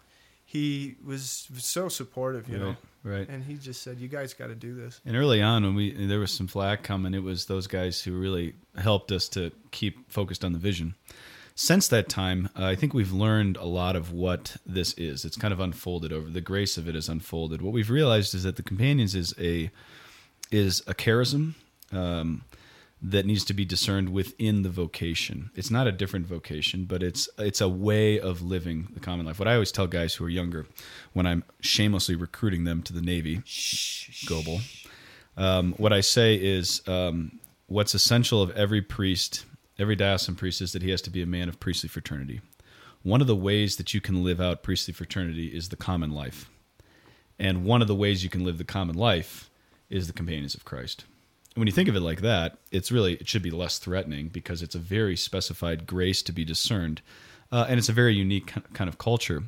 he 0.43 0.95
was 1.05 1.47
so 1.57 1.89
supportive, 1.89 2.49
you 2.49 2.57
know, 2.57 2.75
right, 3.03 3.19
right. 3.19 3.29
and 3.29 3.43
he 3.43 3.53
just 3.53 3.83
said, 3.83 3.99
"You 3.99 4.07
guys 4.07 4.33
got 4.33 4.47
to 4.47 4.55
do 4.55 4.73
this." 4.73 4.99
And 5.05 5.15
early 5.15 5.43
on, 5.43 5.63
when 5.63 5.75
we 5.75 5.91
there 6.07 6.19
was 6.19 6.31
some 6.31 6.47
flack 6.47 6.81
coming, 6.81 7.13
it 7.13 7.21
was 7.21 7.45
those 7.45 7.67
guys 7.67 8.01
who 8.01 8.17
really 8.17 8.55
helped 8.75 9.11
us 9.11 9.29
to 9.29 9.51
keep 9.69 10.11
focused 10.11 10.43
on 10.43 10.53
the 10.53 10.59
vision. 10.59 10.95
Since 11.61 11.89
that 11.89 12.07
time, 12.07 12.47
uh, 12.57 12.63
I 12.67 12.75
think 12.75 12.93
we've 12.93 13.11
learned 13.11 13.57
a 13.57 13.65
lot 13.65 13.97
of 13.97 14.13
what 14.13 14.55
this 14.65 14.93
is. 14.93 15.25
It's 15.25 15.35
kind 15.35 15.51
of 15.53 15.59
unfolded 15.59 16.13
over 16.13 16.29
the 16.29 16.39
grace 16.39 16.77
of 16.77 16.87
it 16.87 16.95
has 16.95 17.09
unfolded. 17.09 17.61
What 17.61 17.73
we've 17.73 17.89
realized 17.89 18.33
is 18.33 18.43
that 18.43 18.55
the 18.55 18.63
companions 18.63 19.13
is 19.13 19.33
a 19.37 19.69
is 20.51 20.81
a 20.87 20.93
charism 20.93 21.55
um, 21.91 22.45
that 23.01 23.25
needs 23.25 23.43
to 23.43 23.53
be 23.53 23.65
discerned 23.65 24.07
within 24.07 24.61
the 24.61 24.69
vocation. 24.69 25.51
It's 25.53 25.69
not 25.69 25.85
a 25.85 25.91
different 25.91 26.27
vocation, 26.27 26.85
but 26.85 27.03
it's 27.03 27.27
it's 27.37 27.59
a 27.59 27.67
way 27.67 28.21
of 28.21 28.41
living 28.41 28.87
the 28.93 29.01
common 29.01 29.25
life. 29.25 29.37
What 29.37 29.49
I 29.49 29.55
always 29.55 29.73
tell 29.73 29.85
guys 29.85 30.13
who 30.13 30.23
are 30.23 30.29
younger, 30.29 30.65
when 31.11 31.25
I'm 31.25 31.43
shamelessly 31.59 32.15
recruiting 32.15 32.63
them 32.63 32.81
to 32.83 32.93
the 32.93 33.01
Navy, 33.01 33.41
Goebel, 34.27 34.61
um, 35.35 35.73
what 35.73 35.91
I 35.91 35.99
say 35.99 36.35
is 36.35 36.87
um, 36.87 37.37
what's 37.67 37.93
essential 37.93 38.41
of 38.41 38.51
every 38.51 38.81
priest, 38.81 39.43
every 39.79 39.95
diocesan 39.95 40.35
priest, 40.35 40.61
is 40.61 40.71
that 40.73 40.81
he 40.81 40.91
has 40.91 41.01
to 41.03 41.09
be 41.09 41.21
a 41.21 41.27
man 41.27 41.49
of 41.49 41.59
priestly 41.59 41.89
fraternity. 41.89 42.41
One 43.03 43.21
of 43.21 43.27
the 43.27 43.35
ways 43.35 43.77
that 43.77 43.93
you 43.93 44.01
can 44.01 44.23
live 44.23 44.41
out 44.41 44.63
priestly 44.63 44.93
fraternity 44.93 45.47
is 45.47 45.69
the 45.69 45.75
common 45.75 46.11
life. 46.11 46.49
And 47.39 47.63
one 47.63 47.81
of 47.81 47.87
the 47.87 47.95
ways 47.95 48.23
you 48.23 48.29
can 48.29 48.43
live 48.43 48.57
the 48.57 48.65
common 48.65 48.95
life 48.95 49.49
is 49.89 50.07
the 50.07 50.13
companions 50.13 50.53
of 50.53 50.65
Christ. 50.65 51.05
And 51.55 51.61
when 51.61 51.67
you 51.67 51.73
think 51.73 51.89
of 51.89 51.95
it 51.95 52.01
like 52.01 52.21
that, 52.21 52.57
it's 52.71 52.91
really 52.91 53.13
it 53.13 53.27
should 53.27 53.41
be 53.41 53.51
less 53.51 53.79
threatening 53.79 54.27
because 54.27 54.61
it's 54.61 54.75
a 54.75 54.79
very 54.79 55.15
specified 55.15 55.87
grace 55.87 56.21
to 56.23 56.31
be 56.31 56.45
discerned, 56.45 57.01
uh, 57.51 57.65
and 57.67 57.79
it's 57.79 57.89
a 57.89 57.93
very 57.93 58.13
unique 58.13 58.53
kind 58.73 58.87
of 58.87 58.97
culture. 58.97 59.43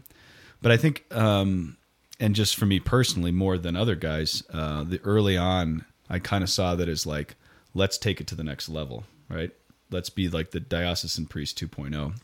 But 0.61 0.71
I 0.71 0.77
think, 0.77 1.05
um, 1.11 1.77
and 2.19 2.33
just 2.35 2.55
for 2.55 2.65
me 2.65 2.79
personally, 2.79 3.31
more 3.31 3.57
than 3.57 3.75
other 3.75 3.95
guys, 3.95 4.43
uh, 4.51 4.83
the 4.83 4.99
early 5.03 5.37
on, 5.37 5.85
I 6.09 6.19
kind 6.19 6.43
of 6.43 6.49
saw 6.49 6.75
that 6.75 6.89
as 6.89 7.05
like, 7.05 7.35
let's 7.73 7.97
take 7.97 8.19
it 8.19 8.27
to 8.27 8.35
the 8.35 8.43
next 8.43 8.69
level, 8.69 9.03
right? 9.29 9.51
Let's 9.91 10.09
be 10.09 10.29
like 10.29 10.51
the 10.51 10.59
diocesan 10.59 11.27
priest 11.27 11.59
2.0. 11.59 12.15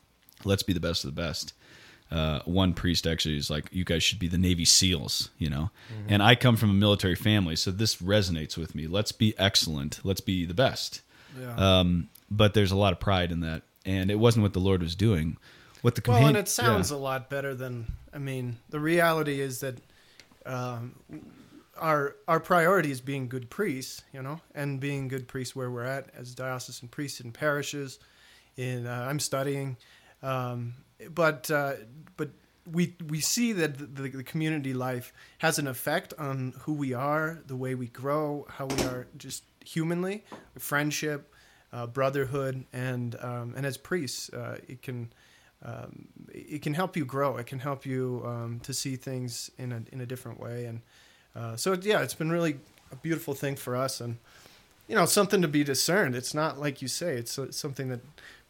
Let's 0.44 0.64
be 0.64 0.74
the 0.74 0.80
best 0.80 1.04
of 1.04 1.14
the 1.14 1.22
best 1.22 1.54
uh, 2.12 2.40
one 2.46 2.74
priest 2.74 3.06
actually 3.06 3.38
is 3.38 3.50
like, 3.50 3.68
"You 3.72 3.84
guys 3.84 4.04
should 4.04 4.20
be 4.20 4.28
the 4.28 4.38
Navy 4.38 4.66
SEALs," 4.66 5.30
you 5.38 5.50
know. 5.50 5.72
And 6.08 6.24
I 6.24 6.36
come 6.36 6.56
from 6.56 6.70
a 6.70 6.74
military 6.74 7.16
family, 7.16 7.56
so 7.56 7.72
this 7.72 7.98
resonates 7.98 8.56
with 8.58 8.76
me. 8.76 8.88
Let's 8.88 9.12
be 9.12 9.38
excellent. 9.38 10.00
Let's 10.04 10.22
be 10.22 10.46
the 10.46 10.54
best. 10.54 11.02
Yeah. 11.40 11.56
Um, 11.56 12.10
but 12.32 12.54
there's 12.54 12.72
a 12.72 12.78
lot 12.78 12.94
of 12.94 13.00
pride 13.00 13.32
in 13.32 13.42
that, 13.42 13.64
and 13.86 14.10
it 14.10 14.16
wasn't 14.16 14.44
what 14.44 14.54
the 14.54 14.60
Lord 14.60 14.82
was 14.82 14.96
doing. 14.96 15.38
What 15.82 15.96
the 15.96 16.02
Well, 16.08 16.26
and 16.26 16.38
it 16.38 16.48
sounds 16.48 16.92
yeah. 16.92 16.98
a 16.98 17.00
lot 17.00 17.30
better 17.30 17.54
than. 17.54 17.88
I 18.14 18.20
mean, 18.20 18.58
the 18.70 18.80
reality 18.80 19.42
is 19.42 19.60
that 19.60 19.78
um, 20.46 20.96
our 21.80 22.16
our 22.28 22.40
priority 22.40 22.92
is 22.92 23.02
being 23.02 23.28
good 23.28 23.50
priests, 23.50 24.04
you 24.14 24.22
know, 24.22 24.42
and 24.54 24.80
being 24.80 25.08
good 25.08 25.28
priests 25.28 25.56
where 25.56 25.72
we're 25.72 25.84
at 25.84 26.10
as 26.16 26.34
diocesan 26.36 26.88
priests 26.88 27.20
in 27.20 27.32
parishes. 27.32 28.00
In 28.56 28.88
uh, 28.88 29.08
I'm 29.10 29.20
studying, 29.20 29.78
um, 30.24 30.74
but 31.14 31.50
uh, 31.52 31.74
but 32.16 32.30
we 32.72 32.96
we 33.08 33.20
see 33.20 33.54
that 33.54 33.78
the, 33.96 34.10
the 34.10 34.24
community 34.24 34.74
life 34.74 35.14
has 35.40 35.60
an 35.60 35.68
effect 35.68 36.14
on 36.18 36.54
who 36.62 36.74
we 36.74 36.94
are, 36.94 37.40
the 37.46 37.56
way 37.56 37.76
we 37.76 37.88
grow, 37.88 38.46
how 38.50 38.66
we 38.66 38.82
are 38.84 39.08
just 39.18 39.44
humanly, 39.64 40.24
friendship, 40.58 41.34
uh, 41.72 41.88
brotherhood, 41.88 42.66
and 42.74 43.16
um, 43.22 43.54
and 43.56 43.66
as 43.66 43.78
priests, 43.78 44.32
uh, 44.34 44.58
it 44.68 44.82
can 44.82 45.12
um, 45.64 46.08
it 46.34 46.62
can 46.62 46.74
help 46.74 46.98
you 46.98 47.06
grow. 47.06 47.38
It 47.38 47.48
can 47.48 47.60
help 47.60 47.86
you 47.86 48.24
um, 48.26 48.60
to 48.62 48.74
see 48.74 48.96
things 48.96 49.52
in 49.58 49.72
a 49.72 49.84
in 49.92 50.02
a 50.02 50.06
different 50.06 50.40
way, 50.40 50.66
and 50.66 50.82
uh, 51.38 51.56
so 51.56 51.74
yeah, 51.82 52.02
it's 52.02 52.14
been 52.14 52.32
really 52.32 52.60
a 52.92 52.96
beautiful 52.96 53.34
thing 53.34 53.56
for 53.56 53.76
us, 53.76 54.02
and 54.02 54.18
you 54.88 54.96
know 54.96 55.06
something 55.06 55.42
to 55.42 55.48
be 55.48 55.64
discerned. 55.64 56.16
It's 56.16 56.34
not 56.34 56.60
like 56.60 56.82
you 56.82 56.88
say. 56.88 57.16
It's 57.16 57.38
uh, 57.38 57.52
something 57.52 57.90
that 57.90 58.00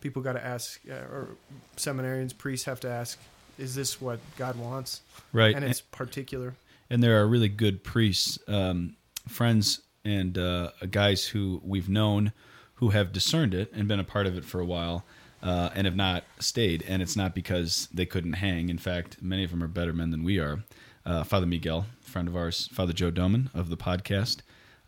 people 0.02 0.22
got 0.22 0.34
to 0.34 0.46
ask, 0.46 0.80
uh, 0.90 0.94
or 0.94 1.28
seminarians, 1.76 2.38
priests 2.38 2.66
have 2.66 2.80
to 2.82 2.90
ask: 2.90 3.20
Is 3.58 3.76
this 3.76 4.00
what 4.00 4.20
God 4.38 4.58
wants? 4.58 5.02
Right. 5.34 5.56
And 5.56 5.66
it's 5.66 5.82
particular. 5.82 6.56
and 6.90 7.04
there 7.04 7.20
are 7.22 7.28
really 7.28 7.50
good 7.50 7.84
priests, 7.84 8.40
um, 8.48 8.96
friends, 9.28 9.82
and 10.06 10.38
uh, 10.38 10.72
guys 10.90 11.26
who 11.26 11.62
we've 11.64 11.90
known 11.90 12.32
who 12.76 12.90
have 12.90 13.12
discerned 13.12 13.54
it 13.54 13.72
and 13.74 13.88
been 13.88 14.00
a 14.00 14.04
part 14.04 14.28
of 14.28 14.38
it 14.38 14.46
for 14.46 14.60
a 14.62 14.66
while 14.66 15.04
uh, 15.42 15.70
and 15.74 15.86
have 15.86 15.96
not 15.96 16.24
stayed. 16.40 16.84
And 16.88 17.02
it's 17.02 17.16
not 17.16 17.34
because 17.34 17.88
they 17.92 18.06
couldn't 18.06 18.34
hang. 18.34 18.70
In 18.70 18.78
fact, 18.78 19.18
many 19.22 19.44
of 19.44 19.50
them 19.50 19.64
are 19.64 19.68
better 19.68 19.94
men 19.94 20.12
than 20.12 20.24
we 20.24 20.40
are. 20.40 20.64
Uh, 21.08 21.24
Father 21.24 21.46
Miguel, 21.46 21.86
friend 22.02 22.28
of 22.28 22.36
ours, 22.36 22.68
Father 22.74 22.92
Joe 22.92 23.12
Doman 23.12 23.50
of 23.54 23.70
the 23.70 23.78
podcast. 23.78 24.40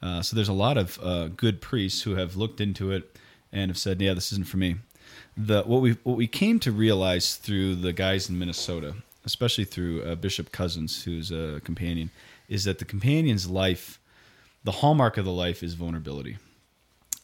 Uh, 0.01 0.21
so 0.21 0.35
there's 0.35 0.49
a 0.49 0.53
lot 0.53 0.77
of 0.77 0.99
uh, 1.01 1.29
good 1.29 1.61
priests 1.61 2.01
who 2.01 2.15
have 2.15 2.35
looked 2.35 2.59
into 2.59 2.91
it 2.91 3.17
and 3.53 3.71
have 3.71 3.77
said, 3.77 4.01
"Yeah, 4.01 4.13
this 4.13 4.33
isn't 4.33 4.47
for 4.47 4.57
me." 4.57 4.75
The 5.37 5.63
what 5.63 5.81
we 5.81 5.93
what 6.03 6.17
we 6.17 6.27
came 6.27 6.59
to 6.59 6.73
realize 6.73 7.37
through 7.37 7.75
the 7.75 7.93
guys 7.93 8.29
in 8.29 8.37
Minnesota, 8.37 8.95
especially 9.23 9.63
through 9.63 10.03
uh, 10.03 10.15
Bishop 10.15 10.51
Cozzens, 10.51 11.03
who's 11.03 11.31
a 11.31 11.61
companion, 11.63 12.11
is 12.49 12.65
that 12.65 12.79
the 12.79 12.85
companion's 12.85 13.49
life, 13.49 13.97
the 14.65 14.71
hallmark 14.73 15.17
of 15.17 15.23
the 15.23 15.31
life, 15.31 15.63
is 15.63 15.73
vulnerability 15.73 16.37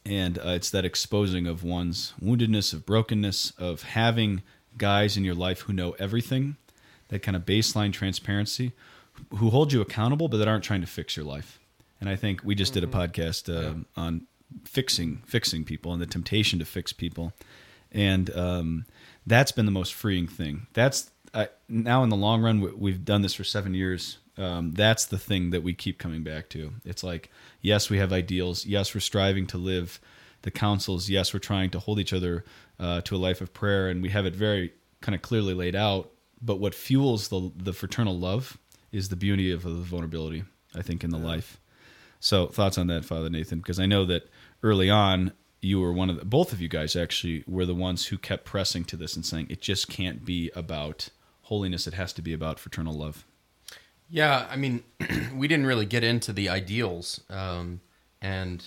and 0.06 0.38
uh, 0.38 0.50
it's 0.50 0.70
that 0.70 0.86
exposing 0.86 1.48
of 1.48 1.64
one's 1.64 2.14
woundedness, 2.22 2.74
of 2.74 2.86
brokenness, 2.86 3.52
of 3.58 3.82
having 3.82 4.44
guys 4.78 5.18
in 5.18 5.24
your 5.24 5.36
life 5.36 5.62
who 5.62 5.74
know 5.74 5.92
everything, 5.94 6.58
that 7.16 7.24
kind 7.24 7.36
of 7.38 7.46
baseline 7.46 7.94
transparency, 7.94 8.74
who 9.36 9.50
hold 9.50 9.72
you 9.72 9.80
accountable, 9.82 10.28
but 10.28 10.38
that 10.38 10.48
aren't 10.50 10.64
trying 10.66 10.82
to 10.82 10.88
fix 10.88 11.16
your 11.16 11.26
life. 11.26 11.60
And 12.02 12.10
I 12.10 12.18
think 12.18 12.44
we 12.44 12.56
just 12.56 12.74
did 12.74 12.84
a 12.84 12.88
podcast 12.88 13.50
uh, 13.50 13.74
on 13.96 14.28
fixing 14.66 15.22
fixing 15.26 15.64
people 15.64 15.94
and 15.94 16.02
the 16.02 16.06
temptation 16.06 16.60
to 16.60 16.66
fix 16.66 16.92
people, 16.94 17.32
and 17.92 18.30
um, 18.36 18.86
that's 19.26 19.54
been 19.54 19.66
the 19.66 19.72
most 19.72 19.94
freeing 19.94 20.28
thing. 20.28 20.68
That's 20.74 21.10
I, 21.34 21.48
now 21.70 22.04
in 22.04 22.10
the 22.10 22.18
long 22.18 22.42
run, 22.42 22.60
we- 22.62 22.72
we've 22.74 23.06
done 23.06 23.22
this 23.22 23.34
for 23.34 23.44
seven 23.46 23.74
years. 23.74 24.18
Um, 24.38 24.74
that's 24.74 25.06
the 25.06 25.18
thing 25.18 25.52
that 25.52 25.64
we 25.64 25.74
keep 25.74 25.98
coming 25.98 26.22
back 26.22 26.50
to. 26.50 26.74
It's 26.84 27.04
like, 27.04 27.32
yes, 27.62 27.90
we 27.90 27.98
have 28.00 28.12
ideals. 28.12 28.66
Yes, 28.66 28.94
we're 28.94 29.00
striving 29.00 29.48
to 29.48 29.58
live 29.58 30.02
the 30.42 30.52
counsels. 30.52 31.10
Yes, 31.10 31.34
we're 31.34 31.40
trying 31.40 31.70
to 31.70 31.80
hold 31.80 32.00
each 32.00 32.12
other 32.12 32.44
uh, 32.78 33.00
to 33.02 33.16
a 33.16 33.18
life 33.28 33.40
of 33.40 33.54
prayer, 33.54 33.88
and 33.90 34.02
we 34.04 34.10
have 34.10 34.26
it 34.26 34.36
very 34.36 34.74
kind 35.00 35.16
of 35.16 35.22
clearly 35.22 35.54
laid 35.54 35.76
out. 35.76 36.12
But 36.46 36.60
what 36.60 36.76
fuels 36.76 37.30
the 37.30 37.52
the 37.56 37.74
fraternal 37.74 38.18
love 38.18 38.58
is 38.92 39.10
the 39.10 39.16
beauty 39.16 39.52
of 39.52 39.64
the 39.64 39.72
vulnerability. 39.72 40.44
I 40.76 40.82
think 40.82 41.04
in 41.04 41.10
the 41.10 41.18
life. 41.18 41.60
So 42.20 42.48
thoughts 42.48 42.78
on 42.78 42.88
that, 42.88 43.06
Father 43.06 43.30
Nathan? 43.30 43.60
Because 43.60 43.80
I 43.80 43.86
know 43.86 44.06
that 44.06 44.30
early 44.62 44.90
on 44.90 45.32
you 45.62 45.80
were 45.80 45.92
one 45.92 46.10
of 46.10 46.20
the, 46.20 46.26
both 46.26 46.54
of 46.54 46.62
you 46.62 46.68
guys 46.68 46.96
actually 46.96 47.44
were 47.48 47.66
the 47.66 47.74
ones 47.74 48.08
who 48.08 48.18
kept 48.18 48.46
pressing 48.46 48.84
to 48.86 48.98
this 48.98 49.16
and 49.16 49.26
saying 49.26 49.48
it 49.50 49.62
just 49.62 49.88
can't 49.88 50.24
be 50.24 50.52
about 50.56 51.10
holiness; 51.44 51.88
it 51.88 51.94
has 51.94 52.14
to 52.14 52.22
be 52.22 52.34
about 52.34 52.60
fraternal 52.60 52.94
love. 52.94 53.26
Yeah, 54.10 54.46
I 54.50 54.56
mean, 54.56 54.84
we 55.36 55.48
didn't 55.48 55.66
really 55.66 55.86
get 55.86 56.04
into 56.04 56.32
the 56.32 56.50
ideals, 56.50 57.22
um, 57.30 57.82
and 58.22 58.64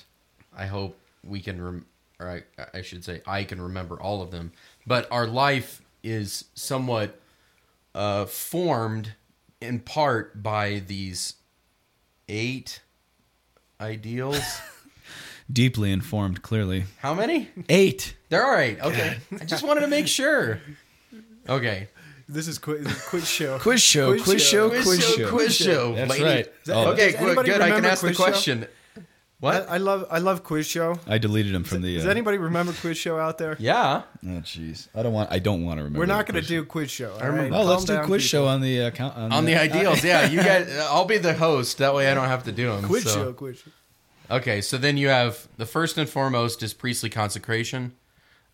I 0.57 0.67
hope 0.67 0.99
we 1.23 1.41
can, 1.41 1.63
rem- 1.63 1.87
or 2.19 2.29
I, 2.29 2.43
I 2.75 2.83
should 2.83 3.05
say, 3.05 3.23
I 3.27 3.45
can 3.45 3.61
remember 3.61 4.01
all 4.01 4.21
of 4.21 4.33
them. 4.33 4.53
But 4.87 5.07
our 5.13 5.27
life 5.29 5.83
is 6.03 6.47
somewhat 6.55 7.21
uh, 7.95 8.25
formed 8.27 9.15
in 9.61 9.81
part 9.81 10.43
by 10.43 10.83
these 10.87 11.35
eight 12.29 12.81
ideals. 13.81 14.41
Deeply 15.53 15.91
informed, 15.93 16.43
clearly. 16.43 16.85
How 16.99 17.15
many? 17.15 17.49
Eight. 17.69 18.15
There 18.29 18.43
are 18.45 18.61
eight. 18.61 18.81
Okay, 18.81 19.17
I 19.41 19.45
just 19.45 19.63
wanted 19.65 19.81
to 19.81 19.87
make 19.87 20.07
sure. 20.07 20.61
Okay, 21.49 21.89
This 22.29 22.47
is 22.47 22.59
quiz, 22.59 22.87
quiz 23.09 23.27
show. 23.27 23.59
Quiz 23.59 23.81
show, 23.81 24.11
Quiz 24.13 24.23
quiz 24.25 24.43
show, 24.47 24.69
show, 24.69 24.71
quiz, 24.71 24.85
quiz 24.85 25.05
show, 25.09 25.17
show. 25.17 25.31
quiz 25.31 25.57
show. 25.57 25.95
That's 25.95 26.11
lady. 26.11 26.25
right. 26.25 26.65
that- 26.67 26.77
Oh, 26.77 26.91
Okay, 26.93 27.13
good. 27.13 27.45
good. 27.47 27.61
I 27.63 27.71
can 27.71 27.87
ask 27.87 28.03
the 28.03 28.13
quiz 28.15 28.43
show? 28.43 28.65
Question. 29.41 29.63
I, 29.63 29.65
What? 29.65 29.71
I 29.73 29.77
love 29.79 30.07
I 30.11 30.19
love 30.19 30.43
quiz 30.45 30.67
show. 30.67 30.99
I 31.07 31.19
deleted 31.19 31.55
him 31.55 31.65
from 31.65 31.83
the. 31.83 31.95
Does 31.97 32.07
uh, 32.07 32.11
anybody 32.11 32.39
remember 32.39 32.73
quiz 32.73 32.97
show 32.97 33.19
out 33.19 33.39
there? 33.39 33.57
yeah. 33.59 34.03
Oh, 34.25 34.29
jeez. 34.43 34.89
I 34.95 35.03
don't 35.03 35.13
want. 35.13 35.31
I 35.33 35.39
don't 35.39 35.65
want 35.65 35.79
to 35.79 35.85
remember. 35.85 36.01
We're 36.01 36.07
not 36.07 36.27
going 36.27 36.41
to 36.43 36.47
do 36.47 36.65
quiz 36.65 36.91
show. 36.91 37.13
all 37.13 37.19
remember- 37.21 37.51
right? 37.55 37.61
Oh, 37.61 37.65
let's 37.65 37.85
do 37.85 37.95
down, 37.95 38.07
quiz 38.07 38.23
show 38.23 38.47
on 38.47 38.61
the 38.61 38.79
account 38.81 39.17
on 39.17 39.45
the 39.45 39.57
ideals. 39.57 40.03
Yeah, 40.09 40.29
you 40.29 40.39
guys. 40.43 40.69
I'll 40.91 41.05
be 41.05 41.19
the 41.19 41.35
host. 41.35 41.79
That 41.79 41.95
way, 41.95 42.11
I 42.11 42.15
don't 42.15 42.29
have 42.29 42.45
to 42.45 42.53
do 42.53 42.71
them. 42.71 42.85
Quiz 42.85 43.05
so. 43.05 43.11
show, 43.11 43.33
quiz 43.33 43.59
show. 43.59 43.71
Okay, 44.31 44.61
so 44.61 44.77
then 44.77 44.97
you 44.97 45.09
have 45.09 45.49
the 45.57 45.67
first 45.67 45.97
and 45.97 46.09
foremost 46.09 46.63
is 46.63 46.75
priestly 46.75 47.09
consecration. 47.11 47.95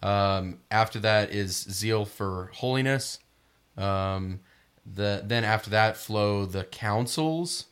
Um, 0.03 0.59
after 0.71 0.99
that 1.01 1.31
is 1.31 1.57
zeal 1.57 2.05
for 2.05 2.51
holiness. 2.55 3.19
Um, 3.77 4.41
the 4.87 5.23
then 5.25 5.45
after 5.45 5.71
that 5.71 5.97
flow 5.97 6.45
the 6.45 6.65
councils, 6.65 7.67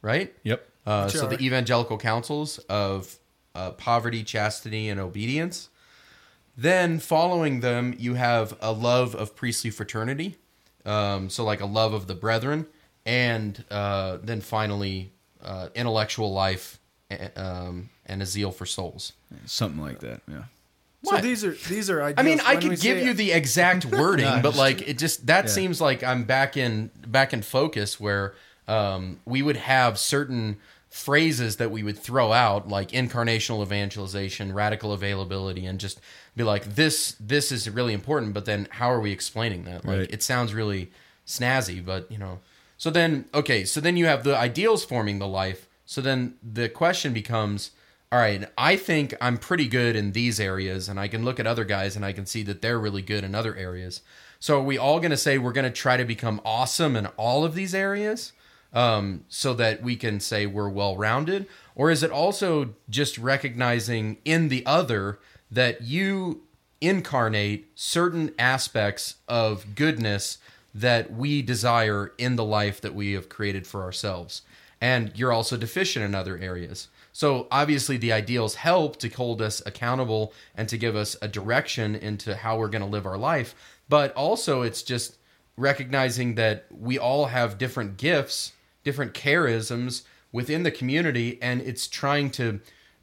right? 0.00 0.34
Yep. 0.42 0.66
Uh, 0.86 1.04
Which 1.04 1.14
so 1.14 1.26
the 1.26 1.40
evangelical 1.40 1.96
councils 1.98 2.58
of 2.68 3.18
uh, 3.54 3.70
poverty, 3.72 4.22
chastity, 4.22 4.88
and 4.88 5.00
obedience. 5.00 5.68
Then 6.56 6.98
following 6.98 7.60
them, 7.60 7.94
you 7.98 8.14
have 8.14 8.56
a 8.60 8.72
love 8.72 9.14
of 9.14 9.34
priestly 9.34 9.70
fraternity. 9.70 10.36
Um, 10.84 11.30
so 11.30 11.42
like 11.44 11.60
a 11.60 11.66
love 11.66 11.94
of 11.94 12.06
the 12.06 12.14
brethren, 12.14 12.66
and 13.06 13.64
uh, 13.70 14.18
then 14.22 14.40
finally 14.42 15.10
uh, 15.42 15.68
intellectual 15.74 16.32
life 16.32 16.78
a- 17.10 17.40
um, 17.42 17.88
and 18.06 18.20
a 18.22 18.26
zeal 18.26 18.50
for 18.52 18.66
souls. 18.66 19.14
Something 19.46 19.80
like 19.80 20.00
that. 20.00 20.20
Yeah. 20.28 20.44
So 21.04 21.18
these 21.18 21.44
are 21.44 21.52
these 21.68 21.90
are 21.90 22.02
ideals. 22.02 22.18
I 22.18 22.22
mean, 22.22 22.40
I 22.40 22.54
When 22.54 22.60
could 22.70 22.80
give 22.80 22.98
say- 22.98 23.04
you 23.06 23.14
the 23.14 23.32
exact 23.32 23.84
wording, 24.00 24.26
No, 24.26 24.40
but 24.42 24.56
like 24.56 24.86
it 24.86 24.98
just 24.98 25.26
that 25.26 25.44
Yeah. 25.46 25.50
seems 25.50 25.80
like 25.80 26.02
I'm 26.04 26.24
back 26.24 26.56
in 26.56 26.90
back 27.06 27.32
in 27.32 27.42
focus 27.42 27.98
where 27.98 28.34
um, 28.68 29.20
we 29.24 29.42
would 29.42 29.56
have 29.56 29.98
certain 29.98 30.56
phrases 30.88 31.56
that 31.56 31.72
we 31.72 31.82
would 31.82 31.98
throw 31.98 32.32
out 32.32 32.68
like 32.68 32.90
incarnational 32.92 33.62
evangelization, 33.62 34.52
radical 34.54 34.92
availability, 34.92 35.66
and 35.66 35.80
just 35.80 36.00
be 36.36 36.44
like 36.44 36.76
this 36.76 37.16
this 37.18 37.50
is 37.50 37.68
really 37.68 37.92
important. 37.92 38.32
But 38.32 38.44
then 38.44 38.68
how 38.70 38.90
are 38.92 39.00
we 39.00 39.10
explaining 39.10 39.64
that? 39.64 39.84
Like 39.84 39.98
Right. 39.98 40.10
it 40.12 40.22
sounds 40.22 40.54
really 40.54 40.90
snazzy, 41.26 41.84
but 41.84 42.10
you 42.10 42.18
know. 42.18 42.38
So 42.78 42.90
then 42.90 43.24
okay, 43.34 43.64
so 43.64 43.80
then 43.80 43.96
you 43.96 44.06
have 44.06 44.24
the 44.24 44.36
ideals 44.36 44.84
forming 44.84 45.18
the 45.18 45.26
life. 45.26 45.66
So 45.84 46.00
then 46.00 46.34
the 46.42 46.68
question 46.68 47.12
becomes 47.12 47.72
all 48.12 48.20
right, 48.20 48.48
I 48.56 48.76
think 48.76 49.12
I'm 49.20 49.38
pretty 49.38 49.66
good 49.66 49.96
in 49.96 50.12
these 50.12 50.38
areas, 50.38 50.88
and 50.88 51.00
I 51.00 51.08
can 51.08 51.24
look 51.24 51.40
at 51.40 51.48
other 51.48 51.64
guys 51.64 51.96
and 51.96 52.04
I 52.04 52.12
can 52.12 52.26
see 52.26 52.44
that 52.44 52.62
they're 52.62 52.78
really 52.78 53.02
good 53.02 53.24
in 53.24 53.34
other 53.34 53.56
areas. 53.56 54.02
So 54.38 54.58
are 54.60 54.62
we 54.62 54.78
all 54.78 55.00
going 55.00 55.10
to 55.10 55.16
say 55.16 55.38
we're 55.38 55.50
going 55.52 55.64
to 55.64 55.70
try 55.72 55.96
to 55.96 56.04
become 56.04 56.40
awesome 56.44 56.94
in 56.94 57.06
all 57.16 57.44
of 57.44 57.56
these 57.56 57.74
areas 57.74 58.32
um, 58.74 59.24
so 59.28 59.54
that 59.54 59.82
we 59.82 59.96
can 59.96 60.20
say 60.20 60.44
we're 60.44 60.68
well 60.68 60.96
rounded? 60.96 61.46
Or 61.74 61.90
is 61.90 62.02
it 62.02 62.10
also 62.10 62.74
just 62.90 63.16
recognizing 63.16 64.18
in 64.24 64.48
the 64.48 64.66
other 64.66 65.18
that 65.50 65.82
you 65.82 66.42
incarnate 66.80 67.70
certain 67.74 68.34
aspects 68.38 69.14
of 69.28 69.74
goodness 69.74 70.38
that 70.74 71.12
we 71.12 71.40
desire 71.40 72.12
in 72.18 72.36
the 72.36 72.44
life 72.44 72.80
that 72.80 72.94
we 72.94 73.12
have 73.12 73.28
created 73.28 73.66
for 73.66 73.82
ourselves? 73.82 74.42
And 74.80 75.12
you're 75.14 75.32
also 75.32 75.56
deficient 75.56 76.04
in 76.04 76.14
other 76.14 76.36
areas. 76.36 76.88
So 77.12 77.46
obviously, 77.50 77.96
the 77.96 78.12
ideals 78.12 78.56
help 78.56 78.96
to 78.96 79.08
hold 79.08 79.40
us 79.40 79.62
accountable 79.64 80.32
and 80.56 80.68
to 80.68 80.76
give 80.76 80.96
us 80.96 81.16
a 81.22 81.28
direction 81.28 81.94
into 81.94 82.34
how 82.34 82.58
we're 82.58 82.68
going 82.68 82.82
to 82.82 82.88
live 82.88 83.06
our 83.06 83.16
life. 83.16 83.54
But 83.88 84.12
also, 84.14 84.62
it's 84.62 84.82
just 84.82 85.16
recognizing 85.56 86.34
that 86.34 86.66
we 86.70 86.98
all 86.98 87.26
have 87.26 87.56
different 87.56 87.96
gifts, 87.96 88.52
different 88.84 89.14
charisms 89.14 90.02
within 90.30 90.62
the 90.62 90.70
community, 90.70 91.38
and 91.42 91.60
it's 91.60 91.88
trying 91.88 92.30
to 92.30 92.60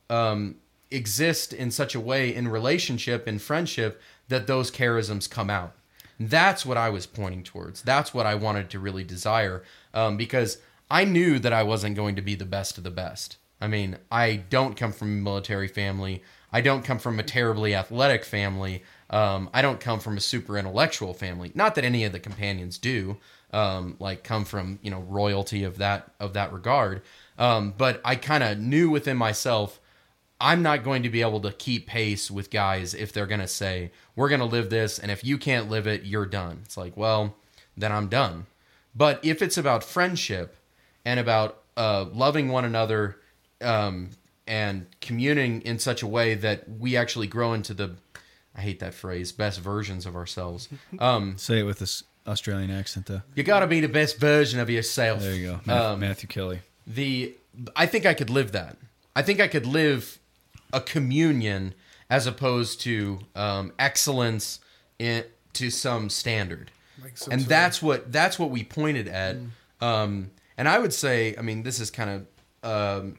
um, 0.09 0.55
exist 0.89 1.53
in 1.53 1.71
such 1.71 1.95
a 1.95 1.99
way 1.99 2.33
in 2.33 2.47
relationship 2.47 3.27
and 3.27 3.41
friendship 3.41 4.01
that 4.27 4.47
those 4.47 4.71
charisms 4.71 5.29
come 5.29 5.49
out. 5.49 5.73
That's 6.19 6.65
what 6.65 6.77
I 6.77 6.89
was 6.89 7.07
pointing 7.07 7.43
towards. 7.43 7.81
That's 7.81 8.13
what 8.13 8.25
I 8.25 8.35
wanted 8.35 8.69
to 8.69 8.79
really 8.79 9.03
desire 9.03 9.63
um, 9.93 10.17
because 10.17 10.59
I 10.89 11.05
knew 11.05 11.39
that 11.39 11.53
I 11.53 11.63
wasn't 11.63 11.95
going 11.95 12.15
to 12.15 12.21
be 12.21 12.35
the 12.35 12.45
best 12.45 12.77
of 12.77 12.83
the 12.83 12.91
best. 12.91 13.37
I 13.59 13.67
mean, 13.67 13.97
I 14.11 14.35
don't 14.35 14.75
come 14.75 14.91
from 14.91 15.07
a 15.07 15.21
military 15.21 15.67
family. 15.67 16.23
I 16.51 16.61
don't 16.61 16.83
come 16.83 16.99
from 16.99 17.19
a 17.19 17.23
terribly 17.23 17.73
athletic 17.73 18.25
family. 18.25 18.83
Um, 19.09 19.49
I 19.53 19.61
don't 19.61 19.79
come 19.79 19.99
from 19.99 20.17
a 20.17 20.21
super 20.21 20.57
intellectual 20.57 21.13
family. 21.13 21.51
Not 21.55 21.75
that 21.75 21.85
any 21.85 22.03
of 22.03 22.11
the 22.11 22.19
companions 22.19 22.77
do, 22.77 23.17
um, 23.51 23.95
like 23.99 24.23
come 24.23 24.45
from 24.45 24.79
you 24.81 24.91
know 24.91 25.01
royalty 25.01 25.63
of 25.63 25.77
that 25.77 26.11
of 26.19 26.33
that 26.33 26.53
regard. 26.53 27.01
Um, 27.37 27.73
but 27.77 28.01
I 28.05 28.15
kind 28.15 28.43
of 28.43 28.59
knew 28.59 28.89
within 28.89 29.17
myself 29.17 29.79
I'm 30.41 30.63
not 30.63 30.83
going 30.83 31.03
to 31.03 31.09
be 31.09 31.21
able 31.21 31.39
to 31.41 31.51
keep 31.51 31.85
pace 31.85 32.31
with 32.31 32.49
guys 32.49 32.95
if 32.95 33.13
they're 33.13 33.27
going 33.27 33.41
to 33.41 33.47
say, 33.47 33.91
we're 34.15 34.27
going 34.27 34.39
to 34.39 34.45
live 34.45 34.71
this, 34.71 34.97
and 34.97 35.11
if 35.11 35.23
you 35.23 35.37
can't 35.37 35.69
live 35.69 35.85
it, 35.85 36.03
you're 36.03 36.25
done. 36.25 36.61
It's 36.65 36.75
like, 36.75 36.97
well, 36.97 37.35
then 37.77 37.91
I'm 37.91 38.07
done. 38.07 38.47
But 38.95 39.23
if 39.23 39.43
it's 39.43 39.57
about 39.57 39.83
friendship 39.83 40.55
and 41.05 41.19
about 41.19 41.61
uh, 41.77 42.05
loving 42.11 42.49
one 42.49 42.65
another 42.65 43.17
um, 43.61 44.09
and 44.47 44.87
communing 44.99 45.61
in 45.61 45.77
such 45.77 46.01
a 46.01 46.07
way 46.07 46.33
that 46.33 46.67
we 46.67 46.97
actually 46.97 47.27
grow 47.27 47.53
into 47.53 47.75
the 47.75 47.95
I 48.53 48.59
hate 48.61 48.79
that 48.81 48.93
phrase 48.93 49.31
best 49.31 49.61
versions 49.61 50.05
of 50.05 50.15
ourselves. 50.15 50.67
Um, 50.99 51.37
Say 51.37 51.59
it 51.59 51.63
with 51.63 51.79
this 51.79 52.03
Australian 52.27 52.71
accent, 52.71 53.07
though. 53.07 53.21
you 53.35 53.43
got 53.43 53.61
to 53.61 53.67
be 53.67 53.79
the 53.81 53.87
best 53.89 54.19
version 54.19 54.59
of 54.59 54.69
yourself. 54.69 55.21
There 55.21 55.33
you 55.35 55.47
go, 55.47 55.59
Ma- 55.65 55.91
Um, 55.93 55.99
Matthew 55.99 56.27
Kelly. 56.27 56.59
the 56.87 57.33
I 57.75 57.85
think 57.85 58.05
I 58.05 58.13
could 58.13 58.29
live 58.29 58.51
that. 58.53 58.77
I 59.15 59.21
think 59.23 59.39
I 59.41 59.47
could 59.47 59.65
live 59.65 60.19
a 60.71 60.79
communion 60.79 61.73
as 62.09 62.27
opposed 62.27 62.79
to 62.81 63.19
um, 63.35 63.73
excellence 63.79 64.59
in 64.99 65.23
to 65.53 65.69
some 65.69 66.09
standard. 66.09 66.71
Like 67.03 67.17
some 67.17 67.33
and 67.33 67.41
sort 67.41 67.49
that's 67.49 67.81
what 67.81 68.11
that's 68.11 68.37
what 68.39 68.51
we 68.51 68.63
pointed 68.63 69.07
at. 69.07 69.37
Um, 69.81 70.31
and 70.57 70.67
I 70.69 70.77
would 70.79 70.93
say, 70.93 71.35
I 71.37 71.41
mean, 71.41 71.63
this 71.63 71.79
is 71.79 71.89
kind 71.91 72.25
of 72.63 72.69
um, 73.03 73.17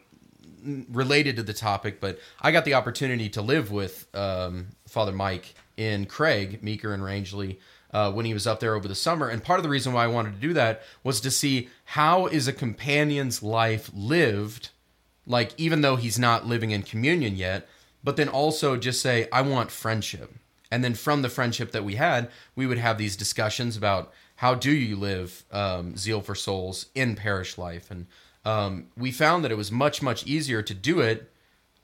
related 0.90 1.36
to 1.36 1.42
the 1.42 1.52
topic, 1.52 2.00
but 2.00 2.18
I 2.40 2.52
got 2.52 2.64
the 2.64 2.74
opportunity 2.74 3.28
to 3.30 3.42
live 3.42 3.70
with 3.70 4.06
um, 4.14 4.68
Father 4.86 5.12
Mike 5.12 5.54
in 5.76 6.06
Craig, 6.06 6.62
Meeker 6.62 6.92
and 6.94 7.02
Rangely, 7.02 7.58
uh, 7.92 8.10
when 8.12 8.24
he 8.24 8.34
was 8.34 8.46
up 8.46 8.60
there 8.60 8.74
over 8.74 8.88
the 8.88 8.94
summer. 8.94 9.28
And 9.28 9.44
part 9.44 9.58
of 9.58 9.62
the 9.62 9.68
reason 9.68 9.92
why 9.92 10.04
I 10.04 10.08
wanted 10.08 10.34
to 10.34 10.40
do 10.40 10.52
that 10.54 10.82
was 11.02 11.20
to 11.20 11.30
see 11.30 11.68
how 11.84 12.26
is 12.26 12.48
a 12.48 12.52
companion's 12.52 13.42
life 13.42 13.90
lived, 13.94 14.70
like 15.26 15.52
even 15.58 15.80
though 15.80 15.96
he's 15.96 16.18
not 16.18 16.46
living 16.46 16.70
in 16.70 16.82
communion 16.82 17.36
yet, 17.36 17.68
but 18.02 18.16
then 18.16 18.28
also 18.28 18.76
just 18.76 19.00
say, 19.00 19.28
I 19.30 19.42
want 19.42 19.70
friendship. 19.70 20.34
And 20.70 20.82
then 20.82 20.94
from 20.94 21.22
the 21.22 21.28
friendship 21.28 21.72
that 21.72 21.84
we 21.84 21.96
had, 21.96 22.30
we 22.56 22.66
would 22.66 22.78
have 22.78 22.96
these 22.96 23.16
discussions 23.16 23.76
about 23.76 24.12
how 24.36 24.54
do 24.54 24.72
you 24.72 24.96
live 24.96 25.44
um, 25.52 25.96
zeal 25.96 26.20
for 26.20 26.34
souls 26.34 26.86
in 26.94 27.14
parish 27.14 27.58
life, 27.58 27.90
and 27.90 28.06
um, 28.44 28.88
we 28.96 29.12
found 29.12 29.44
that 29.44 29.52
it 29.52 29.56
was 29.56 29.70
much 29.70 30.02
much 30.02 30.26
easier 30.26 30.62
to 30.62 30.74
do 30.74 30.98
it 30.98 31.30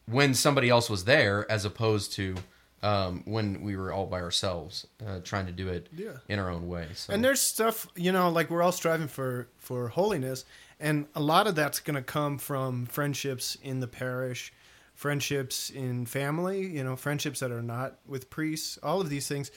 when 0.06 0.34
somebody 0.34 0.68
else 0.68 0.90
was 0.90 1.04
there 1.04 1.48
as 1.50 1.64
opposed 1.64 2.12
to 2.14 2.34
um, 2.82 3.22
when 3.24 3.62
we 3.62 3.76
were 3.76 3.92
all 3.92 4.06
by 4.06 4.20
ourselves 4.20 4.86
uh, 5.06 5.18
trying 5.24 5.46
to 5.46 5.52
do 5.52 5.68
it 5.68 5.88
Yeah. 5.96 6.18
in 6.28 6.38
our 6.38 6.50
own 6.50 6.68
way. 6.68 6.86
So. 6.94 7.12
And 7.12 7.24
there's 7.24 7.40
stuff, 7.40 7.86
you 7.96 8.12
know, 8.12 8.28
like 8.30 8.50
we're 8.50 8.62
all 8.62 8.72
striving 8.72 9.08
for 9.08 9.48
for 9.58 9.88
holiness, 9.88 10.44
and 10.80 11.06
a 11.14 11.20
lot 11.20 11.46
of 11.46 11.54
that's 11.54 11.80
going 11.80 11.96
to 11.96 12.02
come 12.02 12.38
from 12.38 12.86
friendships 12.86 13.56
in 13.62 13.80
the 13.80 13.88
parish, 13.88 14.52
friendships 14.94 15.70
in 15.70 16.06
family, 16.06 16.66
you 16.66 16.84
know, 16.84 16.96
friendships 16.96 17.40
that 17.40 17.50
are 17.50 17.62
not 17.62 17.98
with 18.06 18.30
priests. 18.30 18.78
All 18.82 19.00
of 19.00 19.08
these 19.08 19.26
things 19.28 19.50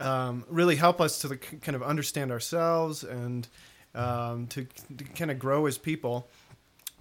um, 0.00 0.44
really 0.48 0.76
help 0.76 1.00
us 1.00 1.20
to 1.20 1.28
like, 1.28 1.60
kind 1.62 1.76
of 1.76 1.82
understand 1.82 2.30
ourselves 2.32 3.04
and 3.04 3.46
um, 3.94 4.46
to, 4.48 4.66
to 4.96 5.04
kind 5.04 5.30
of 5.30 5.38
grow 5.38 5.66
as 5.66 5.78
people. 5.78 6.28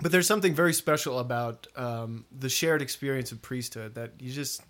But 0.02 0.12
there's 0.12 0.28
something 0.28 0.56
very 0.56 0.74
special 0.74 1.20
about 1.20 1.68
um, 1.76 2.26
the 2.32 2.50
shared 2.50 2.82
experience 2.82 3.32
of 3.32 3.42
priesthood 3.42 3.96
that 3.96 4.14
you 4.20 4.32
just, 4.32 4.62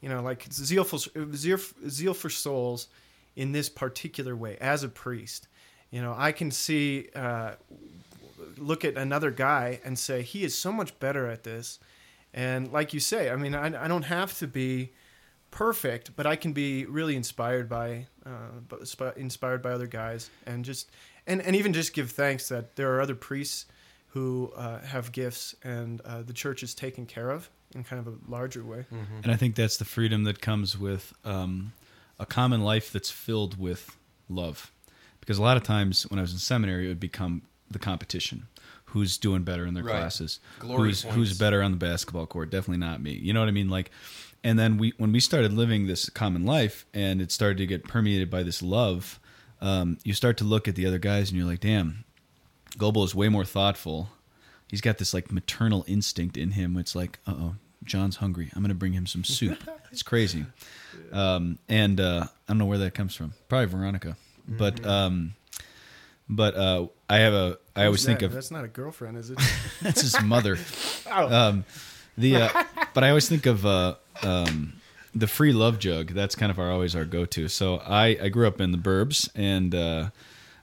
you 0.00 0.08
know, 0.08 0.22
like 0.22 0.46
zeal 0.52 0.84
for 0.84 0.98
zeal, 1.34 1.58
zeal 1.88 2.14
for 2.14 2.30
souls 2.30 2.88
in 3.34 3.52
this 3.52 3.68
particular 3.68 4.34
way 4.34 4.56
as 4.60 4.82
a 4.82 4.88
priest. 4.88 5.48
You 5.90 6.02
know, 6.02 6.14
I 6.16 6.32
can 6.32 6.50
see, 6.50 7.08
uh, 7.14 7.52
look 8.58 8.84
at 8.84 8.96
another 8.96 9.30
guy 9.30 9.80
and 9.84 9.98
say 9.98 10.22
he 10.22 10.44
is 10.44 10.54
so 10.54 10.72
much 10.72 10.98
better 10.98 11.28
at 11.28 11.44
this. 11.44 11.78
And 12.34 12.72
like 12.72 12.92
you 12.92 13.00
say, 13.00 13.30
I 13.30 13.36
mean, 13.36 13.54
I, 13.54 13.84
I 13.84 13.88
don't 13.88 14.04
have 14.04 14.36
to 14.38 14.46
be 14.46 14.92
perfect, 15.50 16.16
but 16.16 16.26
I 16.26 16.36
can 16.36 16.52
be 16.52 16.84
really 16.84 17.16
inspired 17.16 17.68
by, 17.68 18.06
uh, 18.26 19.10
inspired 19.16 19.62
by 19.62 19.70
other 19.70 19.86
guys, 19.86 20.30
and 20.44 20.64
just, 20.64 20.90
and, 21.26 21.40
and 21.40 21.56
even 21.56 21.72
just 21.72 21.94
give 21.94 22.10
thanks 22.10 22.48
that 22.48 22.76
there 22.76 22.94
are 22.94 23.00
other 23.00 23.14
priests 23.14 23.66
who 24.08 24.52
uh, 24.56 24.80
have 24.80 25.12
gifts, 25.12 25.54
and 25.62 26.00
uh, 26.02 26.22
the 26.22 26.32
church 26.32 26.62
is 26.62 26.74
taken 26.74 27.06
care 27.06 27.30
of 27.30 27.50
in 27.74 27.84
kind 27.84 28.06
of 28.06 28.12
a 28.12 28.16
larger 28.30 28.64
way. 28.64 28.84
And 29.22 29.30
I 29.32 29.36
think 29.36 29.54
that's 29.54 29.76
the 29.76 29.84
freedom 29.84 30.24
that 30.24 30.40
comes 30.40 30.78
with 30.78 31.12
um, 31.24 31.72
a 32.18 32.26
common 32.26 32.62
life 32.62 32.92
that's 32.92 33.10
filled 33.10 33.58
with 33.58 33.96
love. 34.28 34.70
Because 35.20 35.38
a 35.38 35.42
lot 35.42 35.56
of 35.56 35.62
times 35.64 36.04
when 36.04 36.18
I 36.18 36.22
was 36.22 36.32
in 36.32 36.38
seminary, 36.38 36.86
it 36.86 36.88
would 36.88 37.00
become 37.00 37.42
the 37.70 37.78
competition. 37.78 38.46
Who's 38.90 39.18
doing 39.18 39.42
better 39.42 39.66
in 39.66 39.74
their 39.74 39.82
Right. 39.84 39.92
classes? 39.98 40.38
Glory 40.60 40.88
who's 40.88 41.02
points. 41.02 41.16
who's 41.16 41.38
better 41.38 41.62
on 41.62 41.72
the 41.72 41.76
basketball 41.76 42.26
court? 42.26 42.50
Definitely 42.50 42.78
not 42.78 43.02
me. 43.02 43.12
You 43.12 43.32
know 43.32 43.40
what 43.40 43.48
I 43.48 43.52
mean? 43.52 43.68
Like, 43.68 43.90
and 44.44 44.56
then 44.58 44.78
we 44.78 44.92
when 44.96 45.10
we 45.10 45.18
started 45.20 45.52
living 45.52 45.86
this 45.88 46.08
common 46.08 46.44
life, 46.46 46.86
and 46.94 47.20
it 47.20 47.32
started 47.32 47.58
to 47.58 47.66
get 47.66 47.82
permeated 47.84 48.30
by 48.30 48.42
this 48.44 48.62
love. 48.62 49.18
Um, 49.60 49.98
you 50.04 50.12
start 50.14 50.36
to 50.38 50.44
look 50.44 50.68
at 50.68 50.76
the 50.76 50.86
other 50.86 50.98
guys, 50.98 51.30
and 51.30 51.38
you're 51.38 51.48
like, 51.48 51.60
damn, 51.60 52.04
Goebel 52.78 53.02
is 53.04 53.14
way 53.14 53.28
more 53.28 53.44
thoughtful. 53.44 54.10
He's 54.68 54.80
got 54.80 54.98
this 54.98 55.14
like 55.14 55.30
maternal 55.30 55.84
instinct 55.86 56.36
in 56.36 56.52
him. 56.52 56.76
It's 56.76 56.94
like, 56.94 57.18
uh 57.26 57.34
oh, 57.36 57.54
John's 57.84 58.16
hungry. 58.16 58.50
I'm 58.54 58.62
going 58.62 58.68
to 58.70 58.74
bring 58.74 58.92
him 58.92 59.06
some 59.06 59.24
soup. 59.24 59.58
it's 59.92 60.02
crazy. 60.02 60.44
Um, 61.12 61.58
and 61.68 62.00
uh, 62.00 62.24
I 62.24 62.28
don't 62.48 62.58
know 62.58 62.66
where 62.66 62.78
that 62.78 62.94
comes 62.94 63.14
from. 63.14 63.34
Probably 63.48 63.66
Veronica. 63.66 64.16
But 64.48 64.84
um, 64.86 65.34
but 66.28 66.56
uh, 66.56 66.86
I 67.08 67.18
have 67.18 67.34
a. 67.34 67.58
I 67.74 67.86
always 67.86 68.00
Who's 68.00 68.06
think 68.06 68.22
of 68.22 68.32
that's 68.32 68.50
not 68.50 68.64
a 68.64 68.68
girlfriend, 68.68 69.16
is 69.16 69.30
it? 69.30 69.38
that's 69.82 70.00
his 70.00 70.20
mother. 70.22 70.58
Um, 71.08 71.64
the 72.18 72.36
uh, 72.36 72.62
but 72.92 73.04
I 73.04 73.10
always 73.10 73.28
think 73.28 73.46
of 73.46 73.64
uh, 73.64 73.94
um, 74.22 74.72
the 75.14 75.28
free 75.28 75.52
love 75.52 75.78
jug. 75.78 76.08
That's 76.08 76.34
kind 76.34 76.50
of 76.50 76.58
our 76.58 76.70
always 76.70 76.96
our 76.96 77.04
go 77.04 77.24
to. 77.26 77.46
So 77.48 77.76
I 77.76 78.18
I 78.20 78.28
grew 78.28 78.48
up 78.48 78.60
in 78.60 78.72
the 78.72 78.78
burbs 78.78 79.30
and 79.36 79.72
uh, 79.72 80.10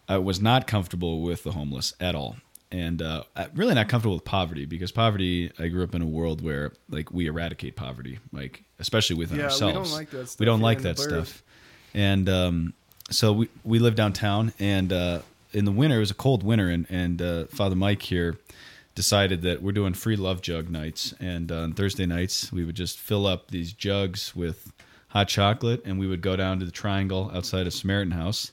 I 0.09 0.17
was 0.17 0.41
not 0.41 0.67
comfortable 0.67 1.21
with 1.21 1.43
the 1.43 1.53
homeless 1.53 1.93
at 1.99 2.13
all. 2.13 2.35
And 2.73 3.03
uh, 3.03 3.23
really 3.53 3.75
not 3.75 3.87
comfortable 3.87 4.15
with 4.15 4.25
poverty 4.25 4.65
because 4.65 4.91
poverty. 4.91 5.51
I 5.59 5.67
grew 5.67 5.83
up 5.83 5.93
in 5.93 6.01
a 6.01 6.07
world 6.07 6.41
where 6.41 6.71
like 6.89 7.11
we 7.11 7.27
eradicate 7.27 7.75
poverty, 7.75 8.17
like 8.31 8.63
especially 8.79 9.15
within 9.15 9.37
Yeah, 9.37 9.43
we 9.43 9.51
ourselves. 9.51 9.91
don't 9.91 9.97
like 9.99 10.09
that 10.09 10.35
We 10.39 10.45
don't 10.47 10.61
like 10.61 10.81
that 10.81 10.97
stuff. 10.97 11.43
And 11.93 12.27
um, 12.27 12.73
so 13.11 13.31
we 13.31 13.49
we 13.63 13.77
live 13.77 13.93
downtown, 13.93 14.53
and 14.57 14.91
uh, 14.91 15.19
in 15.51 15.65
the 15.65 15.71
winter 15.71 15.97
it 15.97 15.99
was 15.99 16.09
a 16.11 16.15
cold 16.15 16.41
winter, 16.41 16.67
and 16.67 16.87
and 16.89 17.21
uh, 17.21 17.45
Father 17.45 17.75
Mike 17.75 18.01
here 18.01 18.39
decided 18.95 19.43
that 19.43 19.61
we're 19.61 19.71
doing 19.71 19.93
free 19.93 20.15
love 20.15 20.41
jug 20.41 20.69
nights, 20.69 21.13
and 21.19 21.51
uh, 21.51 21.61
on 21.61 21.73
Thursday 21.73 22.07
nights 22.07 22.51
we 22.51 22.65
would 22.65 22.75
just 22.75 22.97
fill 22.99 23.27
up 23.27 23.51
these 23.51 23.71
jugs 23.73 24.35
with 24.35 24.71
hot 25.09 25.27
chocolate, 25.27 25.83
and 25.85 25.99
we 25.99 26.07
would 26.07 26.21
go 26.21 26.35
down 26.35 26.57
to 26.59 26.65
the 26.65 26.71
Triangle 26.71 27.29
outside 27.35 27.67
of 27.67 27.73
Samaritan 27.73 28.13
House, 28.13 28.51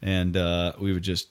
and 0.00 0.38
uh, 0.38 0.72
we 0.80 0.94
would 0.94 1.02
just 1.02 1.28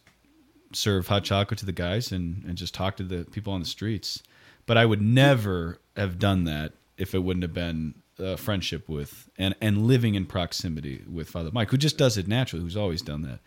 serve 0.73 1.07
hot 1.07 1.23
chocolate 1.23 1.59
to 1.59 1.65
the 1.65 1.71
guys 1.71 2.11
and, 2.11 2.43
and 2.45 2.57
just 2.57 2.73
talk 2.73 2.97
to 2.97 3.03
the 3.03 3.23
people 3.25 3.53
on 3.53 3.59
the 3.59 3.65
streets. 3.65 4.21
But 4.65 4.77
I 4.77 4.85
would 4.85 5.01
never 5.01 5.79
have 5.95 6.19
done 6.19 6.43
that 6.45 6.73
if 6.97 7.13
it 7.15 7.19
wouldn't 7.19 7.43
have 7.43 7.53
been 7.53 7.95
a 8.19 8.35
friendship 8.37 8.89
with 8.89 9.29
and, 9.37 9.55
and 9.61 9.85
living 9.87 10.15
in 10.15 10.25
proximity 10.25 11.03
with 11.11 11.29
Father 11.29 11.51
Mike, 11.53 11.69
who 11.71 11.77
just 11.77 11.97
does 11.97 12.17
it 12.17 12.27
naturally, 12.27 12.63
who's 12.63 12.75
always 12.77 13.01
done 13.01 13.21
that. 13.21 13.39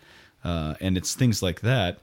Uh, 0.43 0.75
and 0.81 0.97
it's 0.97 1.15
things 1.15 1.43
like 1.43 1.61
that 1.61 1.99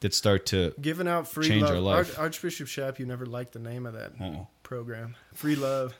that 0.00 0.12
start 0.12 0.44
to 0.46 0.74
Giving 0.80 1.08
out 1.08 1.26
free 1.26 1.48
Change 1.48 1.62
love. 1.62 1.70
our 1.72 1.80
life. 1.80 1.96
Arch- 2.10 2.18
Archbishop 2.18 2.68
Chaput, 2.68 2.98
you 2.98 3.06
never 3.06 3.24
liked 3.26 3.52
the 3.52 3.58
name 3.58 3.86
of 3.86 3.94
that 3.94 4.12
Uh-uh. 4.20 4.44
program. 4.62 5.16
Free 5.34 5.56
love. 5.56 5.94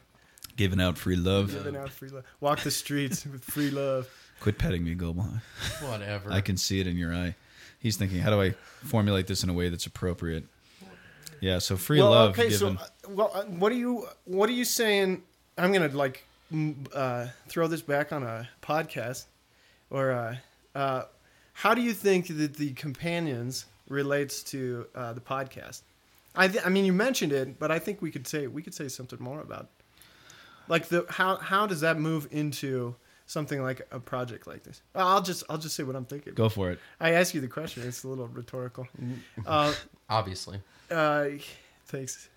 giving 0.56 0.80
out 0.80 0.98
free 0.98 1.16
love. 1.16 1.52
Giving 1.52 1.76
out 1.76 1.90
free 1.90 2.08
love. 2.10 2.24
Walk 2.40 2.60
the 2.60 2.70
streets 2.70 3.24
with 3.24 3.42
free 3.44 3.70
love. 3.70 4.08
Quit 4.40 4.58
petting 4.58 4.84
me, 4.84 4.94
Goebel. 4.94 5.26
Whatever. 5.82 6.30
I 6.32 6.40
can 6.40 6.56
see 6.56 6.80
it 6.80 6.86
in 6.86 6.96
your 6.98 7.14
eye. 7.14 7.34
He's 7.78 7.96
thinking, 7.96 8.18
how 8.18 8.30
do 8.30 8.40
I 8.40 8.50
formulate 8.84 9.26
this 9.26 9.42
in 9.44 9.50
a 9.50 9.52
way 9.52 9.68
that's 9.68 9.86
appropriate? 9.86 10.44
Yeah, 11.40 11.58
so 11.58 11.76
free 11.76 12.00
well, 12.00 12.10
love 12.10 12.30
okay, 12.30 12.48
given. 12.48 12.78
so 12.78 12.82
uh, 12.82 13.10
well, 13.10 13.30
uh, 13.32 13.44
what 13.44 13.70
are 13.70 13.76
you 13.76 14.08
what 14.24 14.48
are 14.48 14.54
you 14.54 14.64
saying? 14.64 15.22
I'm 15.56 15.72
gonna 15.72 15.88
like 15.88 16.24
uh, 16.92 17.26
throw 17.46 17.68
this 17.68 17.82
back 17.82 18.12
on 18.12 18.22
a 18.22 18.48
podcast, 18.60 19.26
or 19.90 20.10
uh, 20.10 20.36
uh, 20.74 21.04
how 21.52 21.74
do 21.74 21.82
you 21.82 21.92
think 21.92 22.26
that 22.28 22.56
the 22.56 22.72
companions 22.72 23.66
relates 23.88 24.42
to 24.44 24.86
uh, 24.94 25.12
the 25.12 25.20
podcast? 25.20 25.82
I 26.34 26.48
th- 26.48 26.64
I 26.64 26.68
mean, 26.68 26.84
you 26.84 26.92
mentioned 26.92 27.32
it, 27.32 27.58
but 27.58 27.70
I 27.70 27.78
think 27.78 28.02
we 28.02 28.10
could 28.10 28.26
say 28.26 28.48
we 28.48 28.62
could 28.62 28.74
say 28.74 28.88
something 28.88 29.20
more 29.20 29.40
about, 29.40 29.62
it. 29.62 29.68
like 30.68 30.88
the 30.88 31.06
how 31.08 31.36
how 31.36 31.66
does 31.66 31.80
that 31.82 32.00
move 32.00 32.26
into 32.32 32.96
something 33.28 33.62
like 33.62 33.86
a 33.92 34.00
project 34.00 34.48
like 34.48 34.64
this? 34.64 34.82
I'll 34.96 35.22
just 35.22 35.44
I'll 35.48 35.58
just 35.58 35.76
say 35.76 35.84
what 35.84 35.94
I'm 35.94 36.04
thinking. 36.04 36.34
Go 36.34 36.48
for 36.48 36.70
it. 36.72 36.80
I 36.98 37.12
ask 37.12 37.32
you 37.34 37.40
the 37.40 37.46
question; 37.48 37.86
it's 37.86 38.02
a 38.02 38.08
little 38.08 38.26
rhetorical. 38.26 38.88
Uh, 39.46 39.72
Obviously. 40.10 40.60
uh, 40.90 41.26
thanks. 41.86 42.28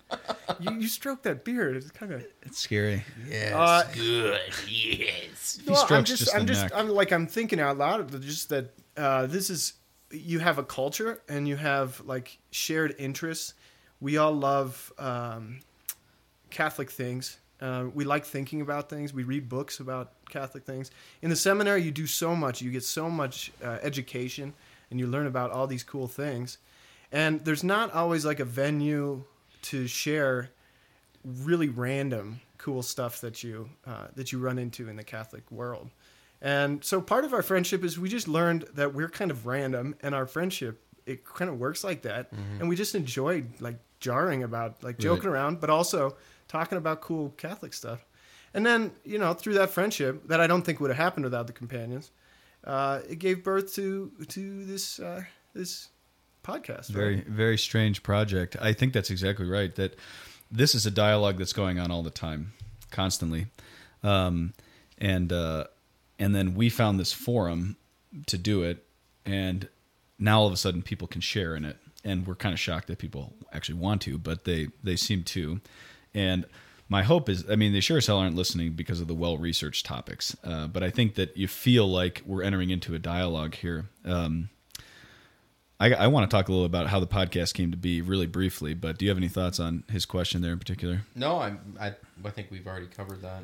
you 0.60 0.72
you 0.74 0.86
stroke 0.86 1.22
that 1.24 1.44
beard. 1.44 1.74
It's 1.76 1.90
kind 1.90 2.12
of. 2.12 2.24
It's 2.42 2.58
scary. 2.60 3.02
Yes. 3.28 3.52
Uh, 3.52 3.88
good. 3.92 4.40
Yes. 4.68 5.58
He 5.66 5.74
strokes 5.74 5.90
I'm 5.90 6.04
just, 6.04 6.24
just 6.24 6.34
I'm 6.34 6.46
the 6.46 6.52
just, 6.52 6.62
neck. 6.62 6.72
I'm 6.74 6.88
like, 6.88 7.12
I'm 7.12 7.26
thinking 7.26 7.60
out 7.60 7.78
loud. 7.78 8.22
Just 8.22 8.48
that 8.50 8.70
uh, 8.96 9.26
this 9.26 9.50
is, 9.50 9.74
you 10.10 10.38
have 10.38 10.58
a 10.58 10.62
culture 10.62 11.20
and 11.28 11.48
you 11.48 11.56
have 11.56 12.00
like 12.06 12.38
shared 12.52 12.94
interests. 12.98 13.54
We 14.00 14.16
all 14.16 14.32
love 14.32 14.92
um, 14.98 15.60
Catholic 16.50 16.90
things. 16.90 17.38
Uh, 17.62 17.84
we 17.94 18.04
like 18.04 18.24
thinking 18.24 18.60
about 18.60 18.90
things. 18.90 19.14
We 19.14 19.22
read 19.22 19.48
books 19.48 19.78
about 19.80 20.12
Catholic 20.28 20.64
things. 20.64 20.90
In 21.22 21.30
the 21.30 21.36
seminary, 21.36 21.82
you 21.82 21.92
do 21.92 22.08
so 22.08 22.34
much. 22.34 22.60
You 22.60 22.72
get 22.72 22.82
so 22.82 23.08
much 23.08 23.52
uh, 23.62 23.78
education, 23.82 24.52
and 24.90 24.98
you 24.98 25.06
learn 25.06 25.26
about 25.26 25.52
all 25.52 25.68
these 25.68 25.84
cool 25.84 26.08
things. 26.08 26.58
And 27.12 27.44
there's 27.44 27.62
not 27.62 27.92
always 27.92 28.24
like 28.24 28.40
a 28.40 28.44
venue 28.44 29.22
to 29.62 29.86
share 29.86 30.50
really 31.24 31.68
random 31.68 32.40
cool 32.58 32.82
stuff 32.82 33.20
that 33.20 33.44
you 33.44 33.68
uh, 33.86 34.08
that 34.16 34.32
you 34.32 34.38
run 34.38 34.58
into 34.58 34.88
in 34.88 34.96
the 34.96 35.04
Catholic 35.04 35.48
world. 35.50 35.90
And 36.40 36.84
so 36.84 37.00
part 37.00 37.24
of 37.24 37.32
our 37.32 37.42
friendship 37.42 37.84
is 37.84 37.98
we 37.98 38.08
just 38.08 38.26
learned 38.26 38.64
that 38.74 38.92
we're 38.94 39.08
kind 39.08 39.30
of 39.30 39.46
random, 39.46 39.94
and 40.02 40.14
our 40.14 40.26
friendship 40.26 40.80
it 41.06 41.24
kind 41.24 41.50
of 41.50 41.58
works 41.58 41.84
like 41.84 42.02
that, 42.02 42.32
and 42.58 42.68
we 42.68 42.76
just 42.76 42.94
enjoyed 42.94 43.60
like 43.60 43.76
jarring 44.00 44.42
about 44.42 44.82
like 44.82 44.98
joking 44.98 45.28
around, 45.28 45.60
but 45.60 45.70
also 45.70 46.16
talking 46.52 46.78
about 46.78 47.00
cool 47.00 47.30
Catholic 47.36 47.72
stuff. 47.72 48.04
And 48.54 48.64
then 48.64 48.92
you 49.04 49.18
know 49.18 49.32
through 49.32 49.54
that 49.54 49.70
friendship 49.70 50.28
that 50.28 50.40
I 50.40 50.46
don't 50.46 50.62
think 50.62 50.78
would 50.78 50.90
have 50.90 50.98
happened 50.98 51.24
without 51.24 51.46
the 51.46 51.52
companions, 51.52 52.10
uh, 52.64 53.00
it 53.08 53.18
gave 53.18 53.42
birth 53.42 53.74
to 53.74 54.12
to 54.28 54.64
this 54.64 55.00
uh, 55.00 55.22
this 55.54 55.88
podcast. 56.42 56.88
very 56.88 57.20
very 57.20 57.56
strange 57.56 58.02
project 58.02 58.56
i 58.60 58.72
think 58.72 58.92
that's 58.92 59.10
exactly 59.10 59.46
right 59.46 59.76
that 59.76 59.96
this 60.50 60.74
is 60.74 60.84
a 60.84 60.90
dialogue 60.90 61.38
that's 61.38 61.52
going 61.52 61.78
on 61.78 61.90
all 61.90 62.02
the 62.02 62.10
time 62.10 62.52
constantly 62.90 63.46
um, 64.02 64.52
and 64.98 65.32
uh, 65.32 65.64
and 66.18 66.34
then 66.34 66.54
we 66.54 66.68
found 66.68 66.98
this 66.98 67.12
forum 67.12 67.76
to 68.26 68.36
do 68.36 68.62
it 68.62 68.84
and 69.24 69.68
now 70.18 70.40
all 70.40 70.46
of 70.46 70.52
a 70.52 70.56
sudden 70.56 70.82
people 70.82 71.06
can 71.06 71.20
share 71.20 71.54
in 71.54 71.64
it 71.64 71.76
and 72.04 72.26
we're 72.26 72.34
kind 72.34 72.52
of 72.52 72.58
shocked 72.58 72.88
that 72.88 72.98
people 72.98 73.34
actually 73.52 73.78
want 73.78 74.02
to 74.02 74.18
but 74.18 74.44
they 74.44 74.68
they 74.82 74.96
seem 74.96 75.22
to 75.22 75.60
and 76.14 76.44
my 76.88 77.02
hope 77.02 77.28
is 77.28 77.44
i 77.50 77.56
mean 77.56 77.72
they 77.72 77.80
sure 77.80 77.98
as 77.98 78.06
hell 78.06 78.18
aren't 78.18 78.36
listening 78.36 78.72
because 78.72 79.00
of 79.00 79.08
the 79.08 79.14
well 79.14 79.38
researched 79.38 79.86
topics 79.86 80.36
uh, 80.44 80.66
but 80.66 80.82
i 80.82 80.90
think 80.90 81.14
that 81.14 81.36
you 81.36 81.48
feel 81.48 81.86
like 81.86 82.22
we're 82.26 82.42
entering 82.42 82.70
into 82.70 82.94
a 82.94 82.98
dialogue 82.98 83.54
here 83.54 83.86
um, 84.04 84.48
I, 85.80 85.94
I 85.94 86.06
want 86.06 86.30
to 86.30 86.36
talk 86.36 86.48
a 86.48 86.52
little 86.52 86.64
about 86.64 86.86
how 86.86 87.00
the 87.00 87.08
podcast 87.08 87.54
came 87.54 87.72
to 87.72 87.76
be, 87.76 88.02
really 88.02 88.26
briefly. 88.26 88.72
But 88.72 88.98
do 88.98 89.04
you 89.04 89.10
have 89.10 89.18
any 89.18 89.26
thoughts 89.26 89.58
on 89.58 89.82
his 89.90 90.06
question 90.06 90.40
there 90.40 90.52
in 90.52 90.60
particular? 90.60 91.00
No, 91.16 91.38
I, 91.38 91.54
I 91.80 91.94
I 92.24 92.30
think 92.30 92.52
we've 92.52 92.68
already 92.68 92.86
covered 92.86 93.20
that. 93.22 93.42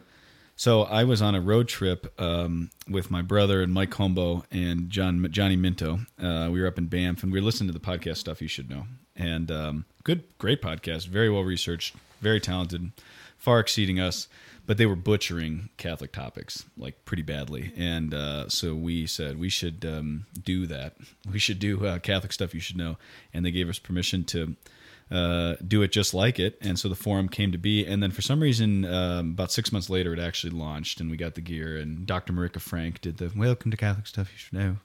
So 0.54 0.82
I 0.82 1.04
was 1.04 1.20
on 1.20 1.34
a 1.34 1.40
road 1.40 1.68
trip 1.68 2.12
um, 2.20 2.70
with 2.88 3.10
my 3.10 3.22
brother 3.22 3.62
and 3.62 3.72
Mike 3.72 3.90
Combo 3.90 4.44
and 4.52 4.88
John 4.88 5.26
Johnny 5.30 5.56
Minto. 5.56 6.00
Uh, 6.20 6.48
we 6.50 6.60
were 6.60 6.66
up 6.66 6.78
in 6.78 6.86
Banff 6.86 7.24
and 7.24 7.32
we 7.32 7.40
were 7.40 7.44
listening 7.44 7.72
to 7.72 7.78
the 7.78 7.84
podcast 7.84 8.18
stuff 8.18 8.40
you 8.40 8.48
should 8.48 8.70
know. 8.70 8.86
And 9.16 9.50
um, 9.50 9.84
good, 10.04 10.22
great 10.38 10.62
podcast, 10.62 11.08
very 11.08 11.30
well 11.30 11.42
researched, 11.42 11.96
very 12.20 12.40
talented, 12.40 12.92
far 13.36 13.60
exceeding 13.60 14.00
us. 14.00 14.28
But 14.66 14.76
they 14.76 14.84
were 14.84 14.96
butchering 14.96 15.70
Catholic 15.78 16.12
topics 16.12 16.66
like 16.76 17.06
pretty 17.06 17.22
badly, 17.22 17.72
and 17.74 18.12
uh, 18.12 18.50
so 18.50 18.74
we 18.74 19.06
said 19.06 19.38
we 19.38 19.48
should 19.48 19.82
um, 19.86 20.26
do 20.44 20.66
that. 20.66 20.94
We 21.32 21.38
should 21.38 21.58
do 21.58 21.86
uh, 21.86 22.00
Catholic 22.00 22.34
stuff 22.34 22.52
you 22.52 22.60
should 22.60 22.76
know, 22.76 22.98
and 23.32 23.46
they 23.46 23.50
gave 23.50 23.70
us 23.70 23.78
permission 23.78 24.24
to 24.24 24.56
uh, 25.10 25.56
do 25.66 25.82
it 25.82 25.92
just 25.92 26.12
like 26.12 26.38
it. 26.38 26.58
And 26.60 26.78
so 26.78 26.88
the 26.88 26.94
forum 26.94 27.28
came 27.28 27.52
to 27.52 27.58
be. 27.58 27.86
And 27.86 28.02
then 28.02 28.10
for 28.10 28.22
some 28.22 28.40
reason, 28.40 28.84
um, 28.84 29.30
about 29.30 29.50
six 29.50 29.72
months 29.72 29.88
later, 29.88 30.12
it 30.12 30.18
actually 30.18 30.50
launched 30.50 31.00
and 31.00 31.10
we 31.10 31.16
got 31.16 31.34
the 31.34 31.40
gear. 31.40 31.76
And 31.76 32.06
Dr. 32.06 32.32
Marika 32.32 32.60
Frank 32.60 33.00
did 33.00 33.16
the 33.18 33.32
Welcome 33.34 33.70
to 33.70 33.76
Catholic 33.76 34.06
Stuff 34.06 34.30
You 34.32 34.38
Should 34.38 34.52
Know, 34.58 34.76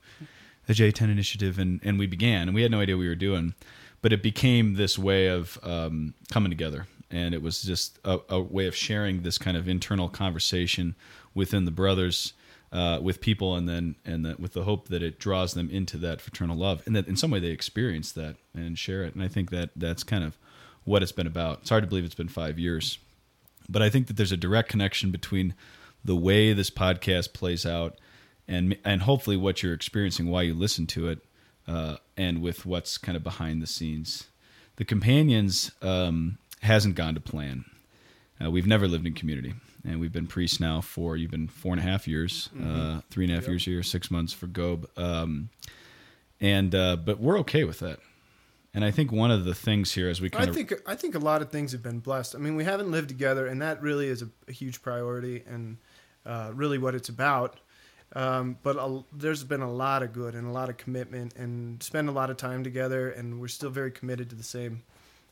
the 0.67 0.73
J10 0.73 1.11
initiative. 1.11 1.59
And, 1.59 1.81
and 1.83 1.99
we 1.99 2.07
began. 2.07 2.43
And 2.47 2.55
we 2.55 2.61
had 2.61 2.71
no 2.71 2.79
idea 2.79 2.95
what 2.95 3.01
we 3.01 3.09
were 3.09 3.15
doing. 3.15 3.53
But 4.01 4.13
it 4.13 4.23
became 4.23 4.75
this 4.75 4.97
way 4.97 5.27
of 5.27 5.57
um, 5.63 6.13
coming 6.31 6.49
together. 6.49 6.87
And 7.13 7.33
it 7.33 7.41
was 7.41 7.61
just 7.61 7.99
a, 8.03 8.19
a 8.27 8.41
way 8.41 8.65
of 8.65 8.75
sharing 8.75 9.21
this 9.21 9.37
kind 9.37 9.55
of 9.55 9.67
internal 9.69 10.09
conversation 10.09 10.95
within 11.33 11.65
the 11.65 11.71
brothers. 11.71 12.33
Uh, 12.71 12.99
with 12.99 13.21
people, 13.21 13.55
and 13.55 13.69
then 13.69 13.93
and 14.03 14.25
that 14.25 14.39
with 14.39 14.53
the 14.53 14.63
hope 14.63 14.87
that 14.87 15.03
it 15.03 15.19
draws 15.19 15.53
them 15.53 15.69
into 15.69 15.95
that 15.95 16.19
fraternal 16.19 16.57
love, 16.57 16.81
and 16.87 16.95
that 16.95 17.07
in 17.07 17.15
some 17.15 17.29
way 17.29 17.39
they 17.39 17.49
experience 17.49 18.11
that 18.13 18.35
and 18.55 18.79
share 18.79 19.03
it. 19.03 19.13
And 19.13 19.23
I 19.23 19.27
think 19.27 19.51
that 19.51 19.69
that's 19.75 20.03
kind 20.03 20.23
of 20.23 20.39
what 20.83 21.03
it's 21.03 21.11
been 21.11 21.27
about. 21.27 21.59
It's 21.61 21.69
hard 21.69 21.83
to 21.83 21.87
believe 21.87 22.03
it's 22.03 22.15
been 22.15 22.27
five 22.27 22.57
years, 22.57 22.97
but 23.69 23.83
I 23.83 23.91
think 23.91 24.07
that 24.07 24.17
there's 24.17 24.31
a 24.31 24.37
direct 24.37 24.69
connection 24.69 25.11
between 25.11 25.53
the 26.03 26.15
way 26.15 26.51
this 26.51 26.71
podcast 26.71 27.31
plays 27.33 27.63
out, 27.63 27.99
and 28.47 28.75
and 28.83 29.03
hopefully 29.03 29.37
what 29.37 29.61
you're 29.61 29.75
experiencing 29.75 30.27
while 30.29 30.41
you 30.41 30.55
listen 30.55 30.87
to 30.87 31.09
it, 31.09 31.19
uh, 31.67 31.97
and 32.17 32.41
with 32.41 32.65
what's 32.65 32.97
kind 32.97 33.15
of 33.15 33.23
behind 33.23 33.61
the 33.61 33.67
scenes. 33.67 34.29
The 34.77 34.85
companions 34.85 35.71
um, 35.83 36.39
hasn't 36.63 36.95
gone 36.95 37.13
to 37.15 37.21
plan. 37.21 37.65
Uh, 38.43 38.49
we've 38.49 38.67
never 38.67 38.87
lived 38.87 39.05
in 39.05 39.13
community, 39.13 39.53
and 39.85 39.99
we've 39.99 40.11
been 40.11 40.27
priests 40.27 40.59
now 40.59 40.81
for 40.81 41.15
you've 41.15 41.31
been 41.31 41.47
four 41.47 41.73
and 41.73 41.79
a 41.79 41.83
half 41.83 42.07
years, 42.07 42.49
uh, 42.61 43.01
three 43.09 43.25
and 43.25 43.31
a 43.31 43.35
half 43.35 43.47
years 43.47 43.65
here, 43.65 43.83
six 43.83 44.09
months 44.09 44.33
for 44.33 44.47
Gob, 44.47 44.87
um, 44.97 45.49
and 46.41 46.73
uh, 46.73 46.95
but 46.95 47.19
we're 47.19 47.39
okay 47.39 47.63
with 47.63 47.79
that. 47.79 47.99
And 48.73 48.83
I 48.83 48.89
think 48.89 49.11
one 49.11 49.29
of 49.29 49.45
the 49.45 49.53
things 49.53 49.91
here, 49.91 50.09
as 50.09 50.19
we 50.19 50.31
kind 50.31 50.45
I 50.45 50.49
of 50.49 50.55
think 50.55 50.73
I 50.87 50.95
think 50.95 51.15
a 51.15 51.19
lot 51.19 51.41
of 51.41 51.51
things 51.51 51.73
have 51.73 51.83
been 51.83 51.99
blessed. 51.99 52.33
I 52.33 52.39
mean, 52.39 52.55
we 52.55 52.63
haven't 52.63 52.89
lived 52.89 53.09
together, 53.09 53.45
and 53.45 53.61
that 53.61 53.81
really 53.81 54.07
is 54.07 54.23
a, 54.23 54.29
a 54.47 54.51
huge 54.51 54.81
priority, 54.81 55.43
and 55.47 55.77
uh, 56.25 56.51
really 56.53 56.79
what 56.79 56.95
it's 56.95 57.09
about. 57.09 57.59
Um, 58.15 58.57
but 58.63 58.75
a, 58.77 59.03
there's 59.11 59.43
been 59.43 59.61
a 59.61 59.71
lot 59.71 60.03
of 60.03 60.13
good 60.13 60.35
and 60.35 60.47
a 60.47 60.51
lot 60.51 60.69
of 60.69 60.77
commitment, 60.77 61.35
and 61.35 61.83
spend 61.83 62.09
a 62.09 62.11
lot 62.11 62.31
of 62.31 62.37
time 62.37 62.63
together, 62.63 63.09
and 63.09 63.39
we're 63.39 63.47
still 63.47 63.69
very 63.69 63.91
committed 63.91 64.29
to 64.31 64.35
the 64.35 64.43
same 64.43 64.81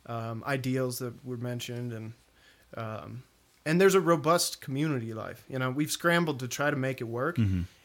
um, 0.06 0.44
ideals 0.46 1.00
that 1.00 1.14
were 1.26 1.38
mentioned, 1.38 1.94
and 1.94 2.14
um, 2.76 3.24
and 3.66 3.80
there's 3.80 3.96
a 3.96 4.02
robust 4.02 4.62
community 4.62 5.14
life. 5.14 5.44
You 5.50 5.60
know, 5.60 5.72
we've 5.72 5.92
scrambled 5.92 6.40
to 6.40 6.48
try 6.48 6.70
to 6.70 6.76
make 6.76 7.02
it 7.02 7.06
work 7.06 7.38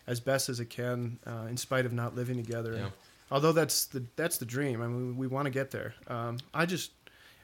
as 0.06 0.20
best 0.20 0.48
as 0.48 0.60
it 0.60 0.70
can, 0.70 1.18
uh, 1.26 1.46
in 1.48 1.56
spite 1.56 1.84
of 1.84 1.92
not 1.92 2.14
living 2.14 2.36
together. 2.36 2.74
Yeah. 2.74 2.88
Although 3.30 3.52
that's 3.52 3.86
the 3.86 4.04
that's 4.16 4.38
the 4.38 4.46
dream. 4.46 4.80
I 4.80 4.86
mean, 4.86 5.08
we, 5.08 5.12
we 5.12 5.26
want 5.26 5.46
to 5.46 5.50
get 5.50 5.70
there. 5.70 5.94
Um, 6.06 6.38
I 6.54 6.64
just 6.64 6.92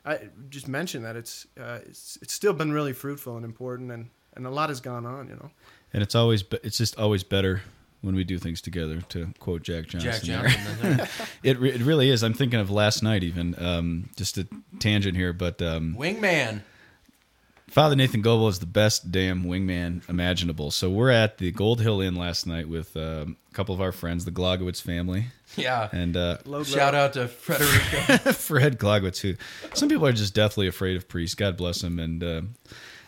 I 0.04 0.20
just 0.48 0.68
mentioned 0.68 1.04
that 1.04 1.16
it's 1.16 1.46
uh, 1.58 1.80
it's 1.86 2.18
it's 2.22 2.32
still 2.32 2.52
been 2.52 2.72
really 2.72 2.92
fruitful 2.92 3.36
and 3.36 3.44
important, 3.44 3.90
and 3.90 4.10
and 4.36 4.46
a 4.46 4.50
lot 4.50 4.68
has 4.68 4.80
gone 4.80 5.04
on. 5.04 5.28
You 5.28 5.34
know. 5.34 5.50
and 5.92 6.02
it's 6.02 6.14
always 6.14 6.44
it's 6.62 6.78
just 6.78 6.98
always 6.98 7.24
better 7.24 7.62
when 8.02 8.14
we 8.14 8.22
do 8.24 8.38
things 8.38 8.60
together. 8.60 9.00
To 9.10 9.32
quote 9.38 9.62
Jack 9.62 9.86
Johnson, 9.86 10.10
Jack. 10.26 10.46
Johnson. 10.82 11.08
it 11.42 11.58
re- 11.58 11.72
it 11.72 11.80
really 11.80 12.10
is. 12.10 12.22
I'm 12.22 12.34
thinking 12.34 12.60
of 12.60 12.70
last 12.70 13.02
night, 13.02 13.22
even 13.24 13.54
um, 13.62 14.10
just 14.16 14.36
a 14.38 14.46
tangent 14.78 15.16
here, 15.16 15.32
but 15.32 15.60
um, 15.62 15.96
Wingman. 15.98 16.62
Father 17.70 17.96
Nathan 17.96 18.20
Goebel 18.20 18.48
is 18.48 18.58
the 18.58 18.66
best 18.66 19.10
damn 19.10 19.44
wingman 19.44 20.06
imaginable. 20.06 20.70
So 20.70 20.90
we're 20.90 21.08
at 21.08 21.38
the 21.38 21.50
Gold 21.52 21.80
Hill 21.80 22.02
Inn 22.02 22.14
last 22.14 22.46
night 22.46 22.68
with 22.68 22.94
um, 22.98 23.38
a 23.50 23.54
couple 23.54 23.74
of 23.74 23.80
our 23.80 23.92
friends, 23.92 24.26
the 24.26 24.30
Glogowitz 24.30 24.82
family, 24.82 25.28
Yeah. 25.56 25.88
and 25.90 26.14
uh, 26.14 26.36
Shout 26.64 26.94
out 26.94 27.14
to 27.14 27.28
Frederica. 27.28 28.18
Fred 28.34 28.78
Glogowitz, 28.78 29.20
who 29.22 29.36
some 29.72 29.88
people 29.88 30.06
are 30.06 30.12
just 30.12 30.34
deathly 30.34 30.68
afraid 30.68 30.96
of 30.98 31.08
priests. 31.08 31.34
God 31.34 31.56
bless 31.56 31.82
him. 31.82 31.98
And 31.98 32.22
uh, 32.22 32.42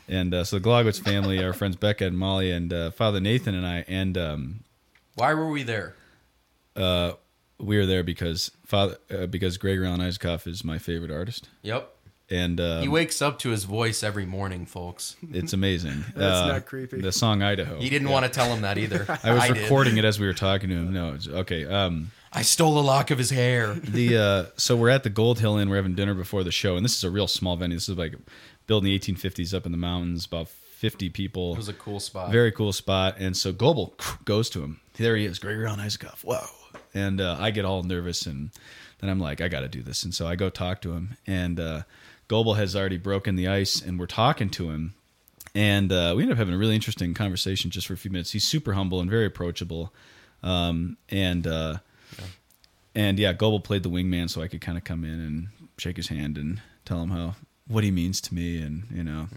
and 0.09 0.33
uh, 0.33 0.45
so 0.45 0.59
the 0.59 0.67
Glogowitz 0.67 0.99
family, 1.03 1.45
our 1.45 1.53
friends 1.53 1.77
Becca 1.77 2.07
and 2.07 2.17
Molly, 2.17 2.51
and 2.51 2.73
uh, 2.73 2.91
Father 2.91 3.21
Nathan 3.21 3.55
and 3.55 3.67
I, 3.67 3.85
and 3.87 4.17
um, 4.17 4.61
Why 5.15 5.35
were 5.35 5.49
we 5.49 5.63
there? 5.63 5.95
uh, 6.77 7.13
we 7.59 7.77
were 7.77 7.87
there 7.87 8.03
because 8.03 8.51
Father 8.67 8.97
uh, 9.11 9.27
because 9.27 9.59
Gregory 9.59 9.87
Alan 9.87 10.01
Isakov 10.01 10.47
is 10.49 10.65
my 10.65 10.79
favorite 10.79 11.13
artist, 11.13 11.49
Yep. 11.63 11.89
and 12.31 12.61
uh, 12.61 12.81
He 12.81 12.89
wakes 12.89 13.23
up 13.23 13.39
to 13.41 13.51
his 13.51 13.63
voice 13.65 14.03
every 14.03 14.27
morning, 14.27 14.67
folks. 14.67 15.15
it's 15.33 15.53
amazing. 15.53 16.05
That's 16.17 16.39
Uh, 16.41 16.47
not 16.49 16.67
creepy. 16.67 17.01
The 17.01 17.13
song 17.13 17.43
Idaho. 17.43 17.79
He 17.79 17.89
didn't 17.91 18.09
want 18.09 18.25
to 18.27 18.31
tell 18.31 18.53
him 18.53 18.63
that 18.63 18.77
either. 18.77 19.07
I 19.23 19.33
was 19.33 19.45
did. 19.45 19.59
recording 19.59 19.97
it 19.99 20.05
as 20.05 20.19
we 20.19 20.27
were 20.27 20.35
talking 20.35 20.69
to 20.71 20.75
him. 20.77 20.93
No, 20.93 21.15
it's, 21.15 21.29
okay. 21.29 21.65
Um, 21.65 22.11
I 22.33 22.43
stole 22.43 22.77
a 22.79 22.83
lock 22.83 23.13
of 23.13 23.19
his 23.19 23.31
hair. 23.31 23.75
the 23.75 24.17
uh, 24.19 24.45
so 24.57 24.75
we're 24.77 24.91
at 24.91 25.05
the 25.05 25.11
Gold 25.11 25.39
Hill 25.39 25.57
Inn. 25.57 25.71
We're 25.71 25.77
having 25.77 25.95
dinner 25.95 26.15
before 26.15 26.43
the 26.43 26.51
show, 26.53 26.75
and 26.77 26.85
this 26.85 26.97
is 26.97 27.05
a 27.05 27.11
real 27.11 27.29
small 27.29 27.55
venue. 27.57 27.77
This 27.77 27.89
is 27.89 27.97
like 27.97 28.17
built 28.67 28.83
in 28.83 28.87
the 28.91 28.99
1850s 28.99 29.55
up 29.55 29.65
in 29.65 29.71
the 29.71 29.79
mountains, 29.79 30.27
about 30.27 30.49
50 30.49 31.09
people. 31.11 31.53
It 31.53 31.59
was 31.59 31.69
a 31.69 31.73
cool 31.73 32.01
spot. 32.01 32.33
Very 32.33 32.51
cool 32.51 32.73
spot. 32.73 33.15
And 33.21 33.37
so 33.37 33.53
Goebel 33.53 33.95
goes 34.25 34.51
to 34.51 34.63
him. 34.65 34.81
There 34.97 35.17
he 35.17 35.25
is, 35.25 35.39
Gregory 35.39 35.67
Alan 35.67 35.81
Isakov. 35.81 36.23
Whoa. 36.23 36.47
And 36.95 37.21
uh, 37.21 37.37
I 37.41 37.51
get 37.51 37.65
all 37.65 37.83
nervous, 37.83 38.27
and 38.27 38.51
then 39.01 39.11
I'm 39.11 39.19
like, 39.19 39.41
I 39.41 39.49
got 39.49 39.61
to 39.61 39.69
do 39.69 39.83
this. 39.83 40.05
And 40.05 40.15
so 40.15 40.27
I 40.27 40.37
go 40.37 40.49
talk 40.51 40.81
to 40.83 40.93
him, 40.93 41.17
and 41.27 41.59
uh, 41.59 41.83
Goebel 42.29 42.55
has 42.55 42.77
already 42.77 42.99
broken 42.99 43.35
the 43.35 43.49
ice, 43.49 43.83
and 43.83 43.99
we're 43.99 44.07
talking 44.07 44.51
to 44.51 44.71
him. 44.71 44.95
And 45.55 45.93
uh, 45.93 46.15
we 46.17 46.23
end 46.23 46.33
up 46.33 46.39
having 46.39 46.55
a 46.55 46.59
really 46.59 46.75
interesting 46.75 47.15
conversation 47.15 47.71
just 47.71 47.87
for 47.87 47.95
a 47.95 47.97
few 47.97 48.11
minutes. 48.11 48.33
He's 48.33 48.45
super 48.45 48.73
humble 48.73 49.01
and 49.01 49.11
very 49.11 49.27
approachable. 49.27 49.93
Um, 50.43 50.97
and 51.09 51.47
uh, 51.47 51.79
and 52.95 53.19
yeah, 53.19 53.33
Goebel 53.33 53.61
played 53.61 53.83
the 53.83 53.91
wingman, 53.91 54.31
so 54.31 54.43
I 54.43 54.49
could 54.49 54.61
kind 54.61 54.79
of 54.79 54.85
come 54.85 55.05
in 55.05 55.21
and 55.21 55.49
shake 55.79 55.97
his 55.97 56.09
hand 56.09 56.39
and 56.39 56.61
tell 56.85 57.03
him 57.03 57.11
how 57.11 57.35
what 57.67 57.83
he 57.85 57.91
means 57.91 58.21
to 58.23 58.35
me. 58.35 58.61
And 58.61 58.85
you 58.93 59.03
know, 59.05 59.29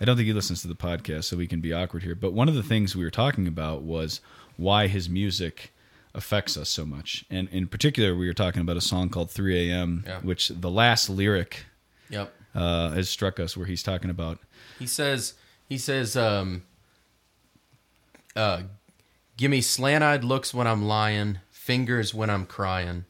I 0.00 0.04
don't 0.04 0.16
think 0.16 0.26
he 0.26 0.32
listens 0.32 0.62
to 0.62 0.68
the 0.68 0.74
podcast, 0.74 1.24
so 1.24 1.36
we 1.36 1.46
can 1.46 1.60
be 1.60 1.72
awkward 1.72 2.02
here. 2.02 2.14
But 2.14 2.32
one 2.32 2.48
of 2.48 2.54
the 2.54 2.62
things 2.62 2.94
we 2.96 3.04
were 3.04 3.10
talking 3.10 3.46
about 3.46 3.82
was 3.82 4.20
why 4.56 4.86
his 4.86 5.08
music 5.08 5.72
affects 6.14 6.56
us 6.56 6.68
so 6.68 6.84
much, 6.84 7.24
and 7.30 7.48
in 7.50 7.66
particular, 7.68 8.14
we 8.16 8.26
were 8.26 8.34
talking 8.34 8.60
about 8.62 8.76
a 8.76 8.80
song 8.80 9.08
called 9.08 9.30
"3 9.30 9.70
A.M.," 9.70 10.04
Yeah. 10.06 10.20
which 10.20 10.48
the 10.48 10.70
last 10.70 11.08
lyric 11.08 11.64
Yep. 12.10 12.34
uh, 12.54 12.90
has 12.90 13.08
struck 13.08 13.38
us, 13.38 13.56
where 13.56 13.66
he's 13.66 13.82
talking 13.82 14.10
about 14.10 14.38
He 14.78 14.86
says 14.86 15.34
he 15.68 15.78
says 15.78 16.16
um 16.16 16.64
uh 18.36 18.62
give 19.36 19.50
me 19.50 19.60
slant-eyed 19.60 20.24
looks 20.24 20.52
when 20.52 20.66
I'm 20.66 20.84
lying, 20.84 21.38
fingers 21.50 22.12
when 22.12 22.28
I'm 22.30 22.44
crying. 22.46 23.04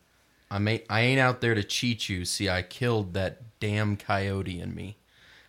I 0.51 0.59
may 0.59 0.85
I 0.91 1.01
ain't 1.01 1.21
out 1.21 1.41
there 1.41 1.55
to 1.55 1.65
cheat 1.65 2.09
you. 2.09 2.25
See, 2.25 2.49
I 2.49 2.63
killed 2.63 3.15
that 3.15 3.41
damn 3.61 3.97
coyote 3.97 4.61
in 4.61 4.75
me. 4.75 4.97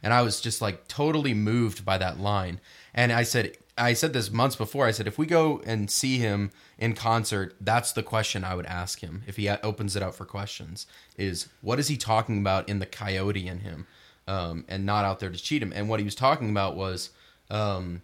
and 0.03 0.14
I 0.14 0.22
was 0.22 0.41
just 0.41 0.62
like 0.62 0.88
totally 0.88 1.34
moved 1.34 1.86
by 1.86 1.97
that 1.99 2.20
line. 2.20 2.59
And 2.93 3.12
I 3.12 3.24
said, 3.24 3.57
I 3.78 3.93
said 3.93 4.14
this 4.14 4.32
months 4.32 4.55
before. 4.55 4.86
I 4.88 4.91
said, 4.91 5.07
if 5.07 5.18
we 5.18 5.26
go 5.26 5.62
and 5.66 5.89
see 5.89 6.18
him 6.18 6.51
in 6.78 6.93
concert, 6.93 7.55
that's 7.62 7.91
the 7.91 8.03
question 8.03 8.43
I 8.43 8.55
would 8.55 8.66
ask 8.66 8.99
him 8.99 9.24
if 9.28 9.38
he 9.38 9.49
opens 9.49 9.95
it 9.95 10.03
up 10.03 10.16
for 10.16 10.26
questions: 10.26 10.88
is 11.18 11.47
what 11.62 11.80
is 11.80 11.88
he 11.88 11.97
talking 11.97 12.39
about 12.39 12.68
in 12.68 12.80
the 12.80 12.86
coyote 12.86 13.47
in 13.47 13.59
him, 13.59 13.88
um, 14.28 14.66
and 14.68 14.86
not 14.86 15.05
out 15.05 15.20
there 15.20 15.30
to 15.30 15.38
cheat 15.38 15.64
him? 15.64 15.72
And 15.76 15.88
what 15.89 15.99
he 15.99 16.05
was 16.05 16.16
talking 16.16 16.49
about 16.49 16.76
was. 16.76 17.12
Um, 17.49 18.01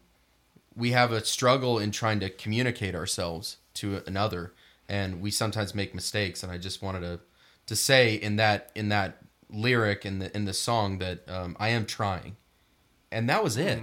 we 0.76 0.92
have 0.92 1.12
a 1.12 1.26
struggle 1.26 1.80
in 1.80 1.90
trying 1.92 2.20
to 2.20 2.30
communicate 2.30 2.94
ourselves 2.94 3.58
to 3.74 4.04
another 4.06 4.54
and 4.88 5.22
we 5.22 5.32
sometimes 5.32 5.74
make 5.74 5.96
mistakes 5.96 6.44
and 6.44 6.52
i 6.52 6.58
just 6.58 6.82
wanted 6.82 7.02
to 7.02 7.20
to 7.66 7.76
say 7.76 8.14
in 8.14 8.36
that 8.36 8.72
in 8.76 8.90
that 8.90 9.18
lyric 9.50 10.06
in 10.06 10.20
the 10.20 10.36
in 10.36 10.46
the 10.46 10.54
song 10.54 11.00
that 11.00 11.28
um, 11.30 11.56
i 11.60 11.70
am 11.70 11.86
trying 11.86 12.36
and 13.12 13.30
that 13.30 13.44
was 13.44 13.56
it 13.58 13.80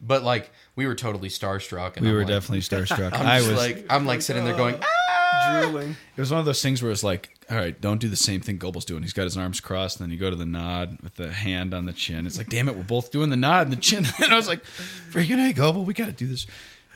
but 0.00 0.22
like 0.24 0.50
we 0.74 0.86
were 0.86 0.94
totally 0.94 1.28
starstruck 1.28 1.96
and 1.96 2.04
we 2.04 2.08
I'm 2.10 2.14
were 2.14 2.20
like- 2.22 2.28
definitely 2.28 2.60
starstruck. 2.62 3.12
I'm 3.12 3.26
I 3.26 3.38
was. 3.38 3.52
like 3.52 3.86
i'm 3.90 4.06
like 4.06 4.22
sitting 4.22 4.44
there 4.44 4.56
going 4.56 4.76
"Ah!" 4.82 5.60
drooling. 5.62 5.96
it 6.16 6.20
was 6.20 6.30
one 6.30 6.40
of 6.40 6.46
those 6.46 6.62
things 6.62 6.82
where 6.82 6.92
it's 6.92 7.02
like, 7.02 7.30
all 7.50 7.56
right, 7.56 7.78
don't 7.80 8.00
do 8.00 8.08
the 8.08 8.16
same 8.16 8.40
thing 8.40 8.58
Goebel's 8.58 8.84
doing. 8.84 9.02
He's 9.02 9.12
got 9.12 9.24
his 9.24 9.36
arms 9.36 9.60
crossed, 9.60 9.98
and 9.98 10.04
then 10.06 10.12
you 10.12 10.18
go 10.18 10.30
to 10.30 10.36
the 10.36 10.46
nod 10.46 10.98
with 11.02 11.16
the 11.16 11.32
hand 11.32 11.74
on 11.74 11.84
the 11.86 11.92
chin. 11.92 12.26
It's 12.26 12.38
like, 12.38 12.48
damn 12.48 12.68
it, 12.68 12.76
we're 12.76 12.82
both 12.84 13.10
doing 13.10 13.28
the 13.30 13.36
nod 13.36 13.66
and 13.66 13.72
the 13.72 13.80
chin. 13.80 14.06
And 14.22 14.32
I 14.32 14.36
was 14.36 14.46
like, 14.46 14.62
freaking 15.10 15.38
hey, 15.44 15.52
Goebel, 15.52 15.84
we 15.84 15.94
got 15.94 16.06
to 16.06 16.12
do 16.12 16.26
this. 16.28 16.46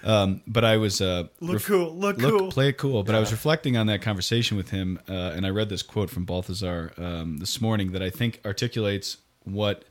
Um, 0.07 0.41
but 0.47 0.65
I 0.65 0.77
was 0.77 1.01
uh, 1.01 1.25
Look 1.41 1.65
cool, 1.65 1.93
look 1.93 2.21
cool. 2.21 2.53
play 2.53 2.69
it 2.69 2.79
cool. 2.79 3.03
But 3.03 3.17
I 3.17 3.19
was 3.21 3.33
reflecting 3.33 3.77
on 3.77 3.89
that 3.89 4.03
conversation 4.03 4.57
with 4.57 4.71
him, 4.71 5.01
uh, 5.09 5.33
and 5.35 5.45
I 5.45 5.51
read 5.51 5.69
this 5.69 5.83
quote 5.83 6.11
from 6.11 6.25
Balthasar 6.25 6.93
um, 6.97 7.39
this 7.39 7.61
morning 7.61 7.91
that 7.91 8.03
I 8.03 8.11
think 8.11 8.41
articulates 8.45 9.17
what 9.43 9.85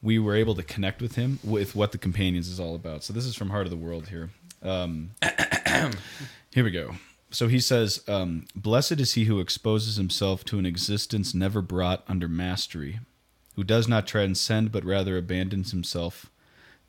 we 0.00 0.16
were 0.20 0.36
able 0.36 0.54
to 0.54 0.62
connect 0.62 1.02
with 1.02 1.16
him 1.16 1.40
with 1.42 1.74
what 1.74 1.90
the 1.90 1.98
companions 1.98 2.48
is 2.48 2.60
all 2.60 2.76
about. 2.76 3.02
So 3.02 3.12
this 3.12 3.26
is 3.26 3.34
from 3.34 3.50
Heart 3.50 3.66
of 3.66 3.70
the 3.70 3.76
World 3.76 4.08
here. 4.08 4.30
Um, 4.62 5.10
here 6.52 6.62
we 6.62 6.70
go. 6.70 6.94
So 7.32 7.48
he 7.48 7.58
says, 7.58 8.04
um, 8.06 8.46
"Blessed 8.54 9.00
is 9.00 9.14
he 9.14 9.24
who 9.24 9.40
exposes 9.40 9.96
himself 9.96 10.44
to 10.44 10.60
an 10.60 10.66
existence 10.66 11.34
never 11.34 11.60
brought 11.62 12.04
under 12.06 12.28
mastery, 12.28 13.00
who 13.56 13.64
does 13.64 13.88
not 13.88 14.06
transcend 14.06 14.70
but 14.70 14.84
rather 14.84 15.16
abandons 15.16 15.72
himself 15.72 16.30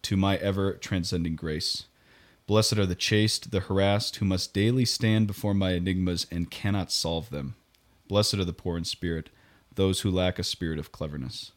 to 0.03 0.15
my 0.15 0.37
ever 0.37 0.73
transcending 0.73 1.35
grace." 1.35 1.85
Blessed 2.49 2.79
are 2.79 2.85
the 2.87 2.95
chaste, 2.95 3.51
the 3.51 3.59
harassed, 3.59 4.15
who 4.15 4.25
must 4.25 4.55
daily 4.55 4.83
stand 4.83 5.27
before 5.27 5.53
my 5.53 5.73
enigmas 5.73 6.25
and 6.31 6.49
cannot 6.49 6.91
solve 6.91 7.29
them. 7.29 7.53
Blessed 8.07 8.33
are 8.33 8.43
the 8.43 8.53
poor 8.53 8.75
in 8.75 8.85
spirit, 8.85 9.29
those 9.75 10.01
who 10.01 10.09
lack 10.09 10.39
a 10.39 10.43
spirit 10.43 10.79
of 10.79 10.91
cleverness. 10.91 11.51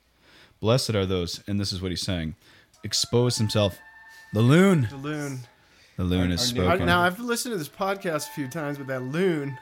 Blessed 0.60 0.94
are 0.94 1.06
those, 1.06 1.42
and 1.46 1.58
this 1.58 1.72
is 1.72 1.80
what 1.80 1.92
he's 1.92 2.02
saying, 2.02 2.34
expose 2.84 3.38
himself. 3.38 3.78
The 4.34 4.42
loon. 4.42 4.88
The 4.90 4.98
loon. 4.98 5.38
The 5.96 6.04
loon 6.04 6.30
is 6.30 6.50
our 6.50 6.56
new- 6.56 6.62
I, 6.64 6.66
spoken. 6.66 6.86
now 6.86 7.00
I've 7.00 7.18
listened 7.18 7.54
to 7.54 7.58
this 7.58 7.70
podcast 7.70 8.28
a 8.28 8.32
few 8.34 8.48
times 8.48 8.76
with 8.76 8.88
that 8.88 9.00
loon, 9.00 9.56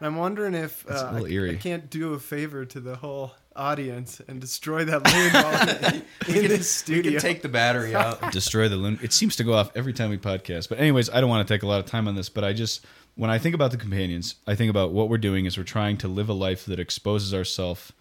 and 0.00 0.06
I'm 0.06 0.16
wondering 0.16 0.52
if 0.52 0.84
uh, 0.86 1.12
I. 1.14 1.48
I 1.48 1.54
can't 1.54 1.88
do 1.88 2.12
a 2.12 2.18
favor 2.18 2.66
to 2.66 2.80
the 2.80 2.96
whole 2.96 3.32
audience 3.56 4.20
and 4.28 4.40
destroy 4.40 4.84
that 4.84 5.04
loon 5.12 5.32
while 6.28 6.36
in, 6.36 6.44
in 6.44 6.48
this 6.50 6.58
you 6.58 6.62
studio. 6.62 7.12
can 7.12 7.20
take 7.20 7.42
the 7.42 7.48
battery 7.48 7.94
out 7.94 8.32
destroy 8.32 8.68
the 8.68 8.76
loon. 8.76 8.98
It 9.02 9.12
seems 9.12 9.36
to 9.36 9.44
go 9.44 9.54
off 9.54 9.70
every 9.76 9.92
time 9.92 10.10
we 10.10 10.18
podcast. 10.18 10.68
But 10.68 10.78
anyways, 10.78 11.10
I 11.10 11.20
don't 11.20 11.30
want 11.30 11.46
to 11.46 11.54
take 11.54 11.62
a 11.62 11.66
lot 11.66 11.80
of 11.80 11.86
time 11.86 12.08
on 12.08 12.14
this, 12.14 12.28
but 12.28 12.44
I 12.44 12.52
just 12.52 12.84
when 13.16 13.30
I 13.30 13.38
think 13.38 13.54
about 13.54 13.70
the 13.70 13.76
companions, 13.76 14.34
I 14.46 14.54
think 14.54 14.70
about 14.70 14.92
what 14.92 15.08
we're 15.08 15.18
doing 15.18 15.46
is 15.46 15.56
we're 15.56 15.64
trying 15.64 15.96
to 15.98 16.08
live 16.08 16.28
a 16.28 16.32
life 16.34 16.64
that 16.66 16.80
exposes 16.80 17.32
ourselves 17.32 17.92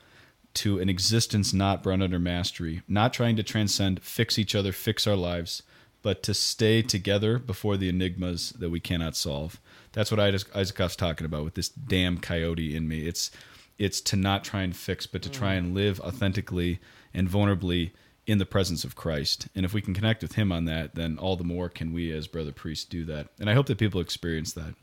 to 0.55 0.79
an 0.79 0.89
existence 0.89 1.53
not 1.53 1.81
brought 1.83 2.01
under 2.01 2.19
mastery, 2.19 2.81
not 2.87 3.13
trying 3.13 3.35
to 3.35 3.43
transcend, 3.43 4.01
fix 4.01 4.37
each 4.37 4.53
other, 4.55 4.71
fix 4.71 5.07
our 5.07 5.15
lives, 5.15 5.63
but 6.01 6.21
to 6.23 6.33
stay 6.33 6.81
together 6.81 7.39
before 7.39 7.77
the 7.77 7.89
enigmas 7.89 8.51
that 8.59 8.69
we 8.69 8.79
cannot 8.79 9.15
solve. 9.15 9.59
That's 9.93 10.11
what 10.11 10.19
Isaac- 10.19 10.51
Isakov's 10.55 10.95
talking 10.95 11.25
about 11.25 11.43
with 11.43 11.53
this 11.55 11.69
damn 11.69 12.17
coyote 12.17 12.75
in 12.75 12.87
me. 12.87 13.07
It's 13.07 13.31
it's 13.77 14.01
to 14.01 14.15
not 14.15 14.43
try 14.43 14.61
and 14.61 14.75
fix, 14.75 15.07
but 15.07 15.21
to 15.23 15.29
try 15.29 15.53
and 15.53 15.73
live 15.73 15.99
authentically 16.01 16.79
and 17.13 17.29
vulnerably 17.29 17.91
in 18.25 18.37
the 18.37 18.45
presence 18.45 18.83
of 18.83 18.95
Christ. 18.95 19.47
And 19.55 19.65
if 19.65 19.73
we 19.73 19.81
can 19.81 19.93
connect 19.93 20.21
with 20.21 20.35
Him 20.35 20.51
on 20.51 20.65
that, 20.65 20.95
then 20.95 21.17
all 21.17 21.35
the 21.35 21.43
more 21.43 21.69
can 21.69 21.93
we, 21.93 22.11
as 22.11 22.27
brother 22.27 22.51
priests, 22.51 22.85
do 22.85 23.03
that. 23.05 23.27
And 23.39 23.49
I 23.49 23.53
hope 23.53 23.65
that 23.67 23.77
people 23.77 23.99
experience 23.99 24.53
that 24.53 24.75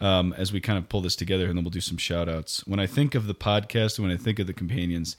um, 0.00 0.32
as 0.34 0.52
we 0.52 0.60
kind 0.60 0.78
of 0.78 0.88
pull 0.88 1.00
this 1.00 1.16
together, 1.16 1.46
and 1.46 1.56
then 1.56 1.64
we'll 1.64 1.70
do 1.70 1.80
some 1.80 1.96
shout 1.96 2.28
outs. 2.28 2.66
When 2.66 2.80
I 2.80 2.86
think 2.86 3.14
of 3.14 3.26
the 3.26 3.34
podcast, 3.34 3.98
when 3.98 4.10
I 4.10 4.16
think 4.16 4.38
of 4.38 4.46
the 4.46 4.52
companions, 4.52 5.16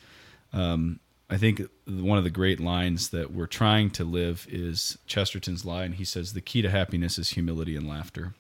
um, 0.53 0.99
I 1.29 1.37
think 1.37 1.61
one 1.85 2.17
of 2.17 2.23
the 2.23 2.29
great 2.29 2.59
lines 2.59 3.09
that 3.09 3.31
we're 3.31 3.45
trying 3.45 3.91
to 3.91 4.03
live 4.03 4.47
is 4.49 4.97
Chesterton's 5.05 5.65
line. 5.65 5.93
He 5.93 6.05
says, 6.05 6.33
The 6.33 6.41
key 6.41 6.61
to 6.61 6.69
happiness 6.69 7.17
is 7.17 7.29
humility 7.29 7.75
and 7.75 7.87
laughter. 7.87 8.33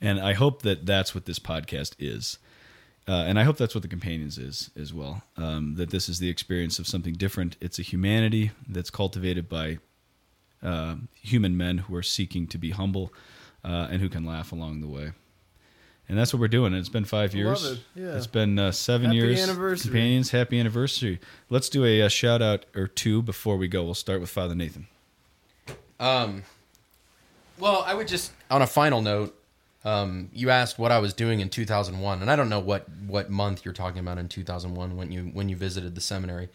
And 0.00 0.20
I 0.20 0.34
hope 0.34 0.62
that 0.62 0.86
that's 0.86 1.14
what 1.14 1.26
this 1.26 1.38
podcast 1.38 1.94
is. 1.98 2.38
Uh, 3.08 3.24
and 3.28 3.38
I 3.38 3.44
hope 3.44 3.56
that's 3.56 3.74
what 3.74 3.82
the 3.82 3.88
companions 3.88 4.36
is 4.36 4.70
as 4.76 4.92
well. 4.92 5.22
Um, 5.36 5.74
that 5.76 5.90
this 5.90 6.08
is 6.08 6.18
the 6.18 6.28
experience 6.28 6.78
of 6.80 6.88
something 6.88 7.14
different. 7.14 7.56
It's 7.60 7.78
a 7.78 7.82
humanity 7.82 8.50
that's 8.68 8.90
cultivated 8.90 9.48
by 9.48 9.78
uh, 10.62 10.96
human 11.14 11.56
men 11.56 11.78
who 11.78 11.94
are 11.94 12.02
seeking 12.02 12.48
to 12.48 12.58
be 12.58 12.70
humble 12.70 13.12
uh, 13.64 13.86
and 13.90 14.00
who 14.00 14.08
can 14.08 14.26
laugh 14.26 14.50
along 14.50 14.80
the 14.80 14.88
way. 14.88 15.12
And 16.08 16.16
that's 16.18 16.32
what 16.32 16.40
we're 16.40 16.48
doing. 16.48 16.72
And 16.72 16.76
it's 16.76 16.88
been 16.88 17.04
five 17.04 17.30
Love 17.32 17.36
years. 17.38 17.64
it. 17.64 17.78
Yeah. 17.94 18.16
It's 18.16 18.26
been 18.26 18.58
uh, 18.58 18.72
seven 18.72 19.06
Happy 19.06 19.16
years. 19.18 19.40
anniversary. 19.40 19.90
Companions, 19.90 20.30
happy 20.30 20.58
anniversary. 20.58 21.20
Let's 21.50 21.68
do 21.68 21.84
a, 21.84 22.02
uh 22.02 22.08
shout 22.08 22.42
out 22.42 22.66
or 22.74 22.86
two 22.88 23.22
before 23.22 23.56
we 23.56 23.68
go. 23.68 23.84
We'll 23.84 23.94
start 23.94 24.20
with 24.20 24.30
Father 24.30 24.54
Nathan. 24.54 24.86
Um, 25.98 26.42
well, 27.58 27.82
I 27.86 27.94
would 27.94 28.08
just 28.08 28.32
on 28.50 28.62
a 28.62 28.66
final 28.66 29.00
note. 29.00 29.36
Um, 29.86 30.30
you 30.32 30.50
asked 30.50 30.80
what 30.80 30.90
I 30.90 30.98
was 30.98 31.14
doing 31.14 31.38
in 31.38 31.48
2001, 31.48 32.20
and 32.20 32.28
I 32.28 32.34
don't 32.34 32.48
know 32.48 32.58
what 32.58 32.88
what 33.06 33.30
month 33.30 33.64
you're 33.64 33.72
talking 33.72 34.00
about 34.00 34.18
in 34.18 34.26
2001 34.26 34.96
when 34.96 35.12
you 35.12 35.30
when 35.32 35.48
you 35.48 35.54
visited 35.54 35.94
the 35.94 36.00
seminary, 36.00 36.48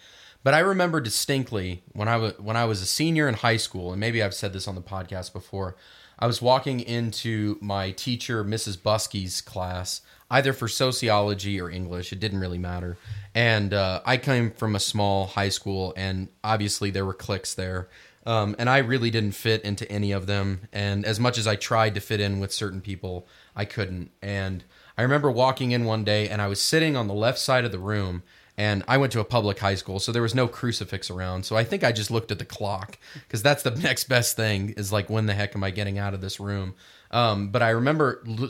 but 0.44 0.54
I 0.54 0.60
remember 0.60 1.00
distinctly 1.00 1.82
when 1.94 2.10
I 2.10 2.18
was 2.18 2.38
when 2.40 2.58
I 2.58 2.66
was 2.66 2.82
a 2.82 2.86
senior 2.86 3.30
in 3.30 3.36
high 3.36 3.56
school, 3.56 3.94
and 3.94 4.02
maybe 4.02 4.22
I've 4.22 4.34
said 4.34 4.52
this 4.52 4.68
on 4.68 4.76
the 4.76 4.82
podcast 4.82 5.32
before. 5.32 5.78
I 6.20 6.28
was 6.28 6.42
walking 6.42 6.82
into 6.82 7.58
my 7.62 7.92
teacher, 7.92 8.44
Mrs. 8.44 8.78
Buskey's 8.78 9.40
class, 9.40 10.02
either 10.30 10.52
for 10.52 10.68
sociology 10.68 11.60
or 11.60 11.70
English. 11.70 12.12
It 12.12 12.20
didn't 12.20 12.42
really 12.42 12.60
matter. 12.60 12.98
And 13.34 13.74
uh, 13.74 14.02
I 14.06 14.18
came 14.18 14.52
from 14.52 14.76
a 14.76 14.80
small 14.80 15.28
high 15.28 15.50
school, 15.50 15.94
and 15.96 16.28
obviously 16.44 16.92
there 16.92 17.06
were 17.06 17.14
cliques 17.14 17.54
there. 17.54 17.88
Um, 18.26 18.56
and 18.60 18.70
I 18.70 18.78
really 18.80 19.10
didn't 19.10 19.32
fit 19.32 19.64
into 19.64 19.92
any 19.92 20.12
of 20.12 20.28
them. 20.28 20.68
And 20.72 21.06
as 21.06 21.20
much 21.20 21.38
as 21.38 21.48
I 21.48 21.56
tried 21.56 21.96
to 21.96 22.02
fit 22.02 22.20
in 22.20 22.40
with 22.40 22.52
certain 22.54 22.82
people, 22.82 23.28
I 23.56 23.66
couldn't. 23.66 24.12
And 24.22 24.64
I 24.98 25.02
remember 25.02 25.32
walking 25.32 25.72
in 25.72 25.86
one 25.86 26.04
day, 26.04 26.30
and 26.30 26.42
I 26.42 26.48
was 26.48 26.62
sitting 26.62 26.96
on 26.96 27.08
the 27.08 27.14
left 27.14 27.40
side 27.40 27.66
of 27.66 27.72
the 27.72 27.80
room, 27.80 28.24
and 28.58 28.84
I 28.88 28.98
went 28.98 29.12
to 29.14 29.20
a 29.20 29.26
public 29.26 29.58
high 29.60 29.76
school, 29.76 30.00
so 30.00 30.12
there 30.12 30.22
was 30.22 30.36
no 30.36 30.48
crucifix 30.48 31.10
around. 31.10 31.46
So 31.46 31.56
I 31.56 31.64
think 31.64 31.84
I 31.84 31.92
just 31.92 32.12
looked 32.12 32.32
at 32.32 32.38
the 32.38 32.46
clock 32.46 33.00
because 33.14 33.42
that's 33.42 33.64
the 33.64 33.72
next 33.76 34.04
best 34.04 34.36
thing 34.36 34.72
is 34.78 34.92
like, 34.92 35.10
when 35.10 35.26
the 35.26 35.34
heck 35.34 35.56
am 35.56 35.64
I 35.64 35.72
getting 35.72 35.98
out 35.98 36.14
of 36.14 36.22
this 36.22 36.40
room? 36.40 36.76
Um, 37.10 37.50
but 37.50 37.64
I 37.64 37.70
remember 37.70 38.22
lo- 38.26 38.50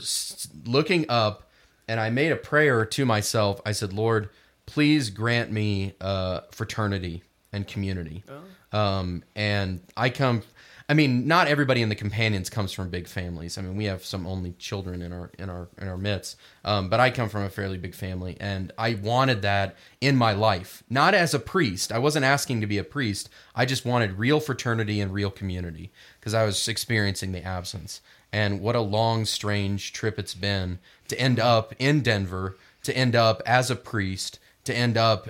looking 0.66 1.06
up 1.08 1.50
and 1.88 2.00
I 2.00 2.10
made 2.10 2.32
a 2.32 2.36
prayer 2.36 2.86
to 2.86 3.06
myself. 3.06 3.62
I 3.66 3.72
said, 3.72 3.94
Lord, 3.94 4.30
please 4.66 5.10
grant 5.10 5.52
me 5.52 5.94
uh, 6.02 6.42
fraternity 6.52 7.24
and 7.54 7.68
community. 7.68 8.24
Um, 8.72 9.24
and 9.36 9.82
I 9.98 10.10
come. 10.10 10.44
I 10.90 10.94
mean, 10.94 11.26
not 11.26 11.48
everybody 11.48 11.82
in 11.82 11.88
the 11.88 11.96
companions 11.96 12.50
comes 12.50 12.74
from 12.74 12.90
big 12.90 13.08
families. 13.08 13.58
I 13.58 13.62
mean, 13.62 13.78
we 13.78 13.86
have 13.86 14.04
some 14.04 14.28
only 14.28 14.52
children 14.60 15.02
in 15.02 15.14
our 15.14 15.32
in 15.40 15.50
our 15.50 15.70
in 15.78 15.88
our 15.88 15.98
midst. 15.98 16.38
Um, 16.66 16.90
but 16.90 17.00
I 17.00 17.12
come 17.12 17.30
from 17.30 17.44
a 17.44 17.50
fairly 17.50 17.78
big 17.78 17.96
family, 17.96 18.36
and 18.42 18.74
I 18.78 18.96
wanted 18.96 19.42
that 19.44 19.78
in 20.02 20.18
my 20.18 20.34
life. 20.34 20.84
Not 20.90 21.14
as 21.14 21.34
a 21.34 21.40
priest. 21.40 21.92
I 21.92 22.00
wasn't 22.00 22.26
asking 22.26 22.60
to 22.62 22.68
be 22.68 22.78
a 22.78 22.84
priest. 22.84 23.30
I 23.56 23.66
just 23.66 23.86
wanted 23.86 24.20
real 24.20 24.42
fraternity 24.42 25.00
and 25.00 25.14
real 25.14 25.32
community 25.32 25.92
because 26.20 26.34
I 26.34 26.44
was 26.44 26.68
experiencing 26.68 27.32
the 27.32 27.44
absence. 27.44 28.02
And 28.34 28.62
what 28.62 28.76
a 28.76 28.82
long, 28.82 29.26
strange 29.26 29.94
trip 29.94 30.18
it's 30.18 30.34
been 30.34 30.80
to 31.10 31.20
end 31.20 31.40
up 31.40 31.74
in 31.80 32.02
Denver, 32.02 32.58
to 32.84 32.96
end 32.96 33.16
up 33.16 33.42
as 33.46 33.70
a 33.70 33.76
priest, 33.76 34.40
to 34.64 34.74
end 34.74 34.98
up 34.98 35.30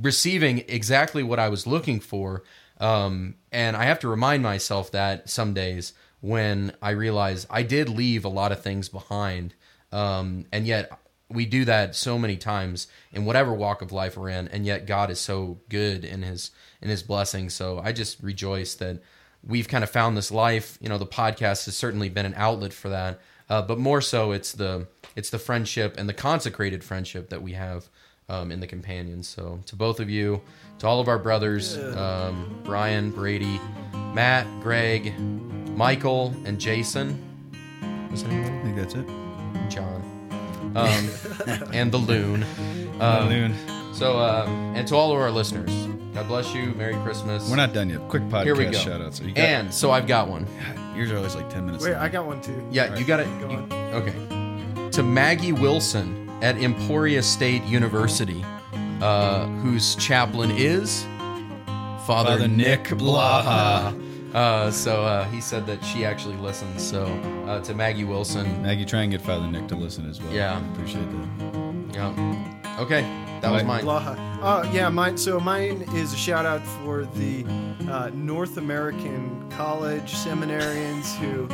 receiving 0.00 0.64
exactly 0.68 1.22
what 1.22 1.38
I 1.38 1.48
was 1.48 1.66
looking 1.66 2.00
for. 2.00 2.42
Um, 2.80 3.36
and 3.52 3.76
I 3.76 3.84
have 3.84 4.00
to 4.00 4.08
remind 4.08 4.42
myself 4.42 4.90
that 4.92 5.28
some 5.28 5.54
days 5.54 5.92
when 6.20 6.72
I 6.80 6.90
realize 6.90 7.46
I 7.50 7.62
did 7.62 7.88
leave 7.88 8.24
a 8.24 8.30
lot 8.30 8.52
of 8.52 8.62
things 8.62 8.88
behind. 8.88 9.54
Um, 9.92 10.46
and 10.52 10.66
yet 10.66 10.98
we 11.28 11.46
do 11.46 11.64
that 11.66 11.94
so 11.94 12.18
many 12.18 12.36
times 12.36 12.86
in 13.12 13.24
whatever 13.24 13.52
walk 13.52 13.82
of 13.82 13.92
life 13.92 14.16
we're 14.16 14.30
in. 14.30 14.48
And 14.48 14.64
yet 14.64 14.86
God 14.86 15.10
is 15.10 15.20
so 15.20 15.58
good 15.68 16.04
in 16.04 16.22
his, 16.22 16.50
in 16.80 16.88
his 16.88 17.02
blessing. 17.02 17.50
So 17.50 17.78
I 17.78 17.92
just 17.92 18.22
rejoice 18.22 18.74
that 18.76 19.02
we've 19.46 19.68
kind 19.68 19.84
of 19.84 19.90
found 19.90 20.16
this 20.16 20.30
life, 20.30 20.78
you 20.80 20.88
know, 20.88 20.98
the 20.98 21.06
podcast 21.06 21.66
has 21.66 21.76
certainly 21.76 22.08
been 22.08 22.26
an 22.26 22.34
outlet 22.36 22.72
for 22.72 22.88
that. 22.88 23.20
Uh, 23.48 23.60
but 23.60 23.78
more 23.78 24.00
so 24.00 24.32
it's 24.32 24.52
the, 24.52 24.86
it's 25.14 25.28
the 25.30 25.38
friendship 25.38 25.94
and 25.98 26.08
the 26.08 26.14
consecrated 26.14 26.82
friendship 26.82 27.28
that 27.28 27.42
we 27.42 27.52
have 27.52 27.88
um, 28.28 28.50
in 28.50 28.60
the 28.60 28.66
companions. 28.66 29.28
So 29.28 29.60
to 29.66 29.76
both 29.76 30.00
of 30.00 30.10
you, 30.10 30.40
to 30.78 30.86
all 30.86 31.00
of 31.00 31.08
our 31.08 31.18
brothers, 31.18 31.76
um, 31.76 32.60
Brian, 32.64 33.10
Brady, 33.10 33.60
Matt, 34.14 34.46
Greg, 34.62 35.18
Michael, 35.76 36.34
and 36.44 36.60
Jason. 36.60 37.22
Was 38.10 38.22
that 38.22 38.32
anybody? 38.32 38.56
I 38.56 38.62
think 38.62 38.76
that's 38.76 38.94
it. 38.94 39.06
John. 39.70 40.02
Um, 40.76 41.68
and 41.72 41.92
the 41.92 41.98
loon. 41.98 42.44
Um, 43.00 43.28
Noon. 43.28 43.54
So, 43.92 44.18
uh, 44.18 44.46
and 44.74 44.86
to 44.88 44.96
all 44.96 45.12
of 45.12 45.18
our 45.18 45.30
listeners, 45.30 45.70
God 46.14 46.28
bless 46.28 46.54
you. 46.54 46.66
Merry 46.74 46.94
Christmas. 47.02 47.48
We're 47.50 47.56
not 47.56 47.72
done 47.72 47.90
yet. 47.90 48.00
Quick 48.08 48.22
podcast 48.24 48.44
Here 48.44 48.56
we 48.56 48.64
go. 48.66 48.72
shout 48.72 49.00
outs. 49.00 49.20
You 49.20 49.32
got, 49.32 49.44
and 49.44 49.74
so 49.74 49.90
I've 49.90 50.06
got 50.06 50.28
one. 50.28 50.46
yours 50.96 51.10
are 51.10 51.16
always 51.16 51.34
like 51.34 51.50
10 51.50 51.66
minutes. 51.66 51.84
Wait, 51.84 51.92
long. 51.92 52.02
I 52.02 52.08
got 52.08 52.26
one 52.26 52.40
too. 52.40 52.66
Yeah, 52.70 52.96
you 52.96 53.04
got 53.04 53.20
it. 53.20 53.26
Go 53.40 53.50
on. 53.50 53.72
okay. 53.72 54.90
To 54.92 55.02
Maggie 55.02 55.52
Wilson 55.52 56.23
at 56.42 56.56
Emporia 56.58 57.22
State 57.22 57.62
University, 57.64 58.44
uh, 59.00 59.46
whose 59.62 59.94
chaplain 59.96 60.50
is 60.50 61.04
Father, 62.06 62.30
Father 62.30 62.48
Nick 62.48 62.90
Nick 62.90 62.98
Blaha. 63.00 64.00
Uh, 64.34 64.70
so 64.70 65.04
uh, 65.04 65.24
he 65.26 65.40
said 65.40 65.64
that 65.66 65.82
she 65.84 66.04
actually 66.04 66.36
listens. 66.36 66.82
So 66.82 67.04
uh, 67.46 67.60
to 67.60 67.74
Maggie 67.74 68.04
Wilson, 68.04 68.60
Maggie, 68.62 68.84
try 68.84 69.02
and 69.02 69.12
get 69.12 69.20
Father 69.22 69.46
Nick 69.46 69.68
to 69.68 69.76
listen 69.76 70.08
as 70.10 70.20
well. 70.20 70.32
Yeah. 70.32 70.58
I 70.60 70.72
appreciate 70.72 71.06
that. 71.10 71.94
yeah. 71.94 72.76
Okay, 72.80 73.02
that 73.40 73.52
was 73.52 73.62
Right. 73.62 73.84
mine. 73.84 73.84
Blaha. 73.84 74.18
Uh, 74.42 74.68
yeah, 74.72 74.88
mine. 74.88 75.16
So 75.16 75.38
mine 75.38 75.82
is 75.94 76.12
a 76.12 76.16
shout 76.16 76.44
out 76.44 76.66
for 76.66 77.04
the 77.14 77.44
uh, 77.88 78.10
North 78.12 78.56
American 78.56 79.48
college 79.50 80.12
seminarians 80.14 81.14
who 81.18 81.46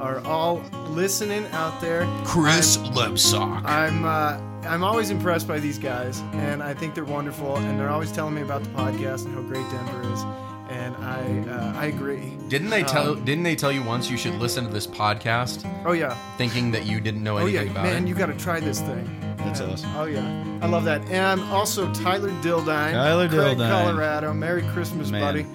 are 0.00 0.20
all 0.26 0.56
listening 0.88 1.46
out 1.52 1.80
there. 1.80 2.06
Chris 2.24 2.76
Lebsock. 2.78 3.64
I'm 3.64 4.04
uh, 4.04 4.38
I'm 4.66 4.82
always 4.84 5.10
impressed 5.10 5.46
by 5.48 5.58
these 5.58 5.78
guys, 5.78 6.20
and 6.32 6.62
I 6.62 6.74
think 6.74 6.94
they're 6.94 7.04
wonderful. 7.04 7.56
And 7.56 7.78
they're 7.78 7.88
always 7.90 8.12
telling 8.12 8.34
me 8.34 8.42
about 8.42 8.62
the 8.62 8.70
podcast 8.70 9.24
and 9.26 9.34
how 9.34 9.42
great 9.42 9.68
Denver 9.70 10.02
is, 10.12 10.22
and 10.70 10.94
I 10.96 11.50
uh, 11.50 11.72
I 11.78 11.86
agree. 11.86 12.36
Didn't 12.48 12.70
they 12.70 12.82
tell? 12.82 13.12
Um, 13.12 13.24
didn't 13.24 13.44
they 13.44 13.56
tell 13.56 13.72
you 13.72 13.82
once 13.82 14.10
you 14.10 14.16
should 14.16 14.34
listen 14.34 14.64
to 14.64 14.70
this 14.70 14.86
podcast, 14.86 15.64
Oh 15.86 15.92
yeah, 15.92 16.14
thinking 16.36 16.70
that 16.72 16.84
you 16.86 17.00
didn't 17.00 17.22
know 17.22 17.34
oh 17.38 17.42
anything 17.42 17.66
yeah, 17.66 17.72
about 17.72 17.84
man, 17.84 17.92
it? 17.92 18.00
Man, 18.00 18.06
you 18.06 18.14
got 18.14 18.26
to 18.26 18.34
try 18.36 18.60
this 18.60 18.80
thing. 18.80 19.08
That's 19.38 19.60
Yeah. 19.60 19.66
awesome. 19.68 19.96
Oh 19.96 20.04
yeah, 20.04 20.58
I 20.60 20.66
love 20.66 20.84
that. 20.84 21.02
And 21.10 21.40
also 21.44 21.90
Tyler 21.94 22.30
Dildine, 22.42 22.92
Tyler 22.92 23.28
Craig, 23.28 23.56
Dildine. 23.56 23.70
Colorado. 23.70 24.34
Merry 24.34 24.62
Christmas, 24.74 25.10
Man. 25.10 25.20
buddy. 25.22 25.46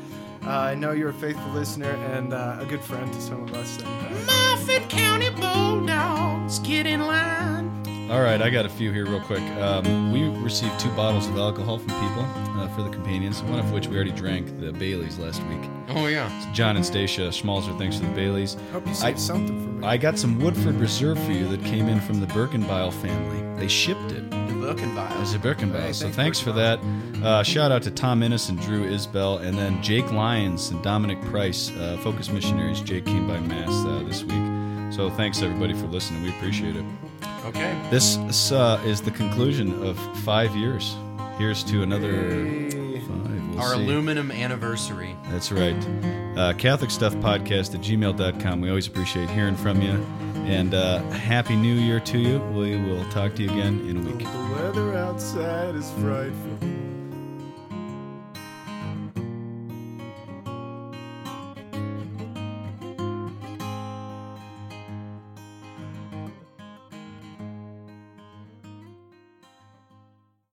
Uh, 0.45 0.49
I 0.49 0.75
know 0.75 0.91
you're 0.91 1.09
a 1.09 1.13
faithful 1.13 1.51
listener 1.53 1.89
and 1.89 2.31
uh, 2.33 2.57
a 2.59 2.65
good 2.65 2.81
friend 2.81 3.11
to 3.11 3.21
some 3.21 3.43
of 3.43 3.53
us. 3.55 3.77
And, 3.81 3.87
uh, 4.15 4.25
Moffat 4.25 4.89
County 4.89 5.29
Bulldogs, 5.31 6.59
get 6.59 6.85
in 6.85 7.01
line. 7.01 7.71
All 8.11 8.21
right, 8.21 8.39
I 8.39 8.51
got 8.51 8.65
a 8.65 8.69
few 8.69 8.91
here 8.91 9.05
real 9.07 9.21
quick. 9.21 9.41
Um, 9.59 10.11
we 10.11 10.27
received 10.43 10.79
two 10.79 10.91
bottles 10.91 11.27
of 11.27 11.35
alcohol 11.37 11.79
from 11.79 11.87
people 11.87 12.23
uh, 12.61 12.67
for 12.75 12.83
the 12.83 12.89
companions, 12.91 13.41
one 13.41 13.57
of 13.57 13.71
which 13.71 13.87
we 13.87 13.95
already 13.95 14.11
drank, 14.11 14.59
the 14.59 14.71
Baileys, 14.71 15.17
last 15.17 15.41
week. 15.45 15.67
oh 15.89 16.05
yeah. 16.05 16.29
John 16.53 16.75
and 16.75 16.85
Stacia 16.85 17.29
Schmalzer, 17.29 17.75
thanks 17.79 17.97
for 17.97 18.05
the 18.05 18.11
Baileys. 18.13 18.55
hope 18.71 18.85
you 18.85 18.91
I- 18.91 18.95
saved 18.95 19.19
something 19.19 19.59
for 19.59 19.69
me. 19.81 19.87
I 19.87 19.97
got 19.97 20.19
some 20.19 20.39
Woodford 20.39 20.75
Reserve 20.75 21.17
for 21.25 21.31
you 21.31 21.47
that 21.47 21.63
came 21.63 21.87
in 21.87 21.99
from 21.99 22.19
the 22.19 22.27
Birkenbile 22.27 22.93
family. 22.93 23.41
They 23.59 23.67
shipped 23.67 24.11
it. 24.11 24.23
Birkenbile. 24.73 25.81
Hey, 25.81 25.93
so 25.93 26.03
thanks, 26.03 26.15
thanks 26.15 26.39
for 26.39 26.51
that. 26.53 26.79
Uh, 27.23 27.43
shout 27.43 27.71
out 27.71 27.83
to 27.83 27.91
Tom 27.91 28.23
Innes 28.23 28.49
and 28.49 28.59
Drew 28.59 28.85
Isbell, 28.89 29.41
and 29.41 29.57
then 29.57 29.81
Jake 29.83 30.11
Lyons 30.11 30.69
and 30.69 30.81
Dominic 30.83 31.21
Price, 31.25 31.71
uh, 31.71 31.97
Focus 32.03 32.29
Missionaries. 32.29 32.81
Jake 32.81 33.05
came 33.05 33.27
by 33.27 33.39
Mass 33.39 33.69
uh, 33.85 34.03
this 34.07 34.23
week. 34.23 34.93
So 34.93 35.09
thanks 35.09 35.41
everybody 35.41 35.73
for 35.73 35.87
listening. 35.87 36.23
We 36.23 36.29
appreciate 36.29 36.75
it. 36.75 36.85
Okay. 37.45 37.79
This 37.91 38.17
uh, 38.51 38.81
is 38.85 39.01
the 39.01 39.11
conclusion 39.11 39.83
of 39.83 39.97
five 40.23 40.55
years. 40.55 40.95
Here's 41.37 41.63
to 41.65 41.83
another 41.83 42.11
Hey. 42.11 42.99
five. 43.01 43.49
We'll 43.49 43.59
Our 43.59 43.75
see. 43.75 43.83
aluminum 43.83 44.31
anniversary. 44.31 45.15
That's 45.29 45.51
right. 45.51 45.75
Uh, 46.37 46.53
Catholic 46.53 46.91
Stuff 46.91 47.13
Podcast 47.15 47.73
at 47.75 47.81
gmail.com. 47.81 48.61
We 48.61 48.69
always 48.69 48.87
appreciate 48.87 49.29
hearing 49.29 49.55
from 49.55 49.81
you. 49.81 49.93
And 50.45 50.75
uh, 50.75 51.01
Happy 51.09 51.55
New 51.55 51.73
Year 51.73 51.99
to 52.01 52.19
you. 52.19 52.39
We 52.53 52.77
will 52.77 53.03
talk 53.09 53.33
to 53.35 53.43
you 53.43 53.49
again 53.49 53.83
in 53.89 53.97
a 53.97 54.01
week. 54.01 54.19
The 54.19 54.53
weather 54.53 54.95
outside 54.95 55.75
is 55.75 55.89
frightful. 55.93 56.94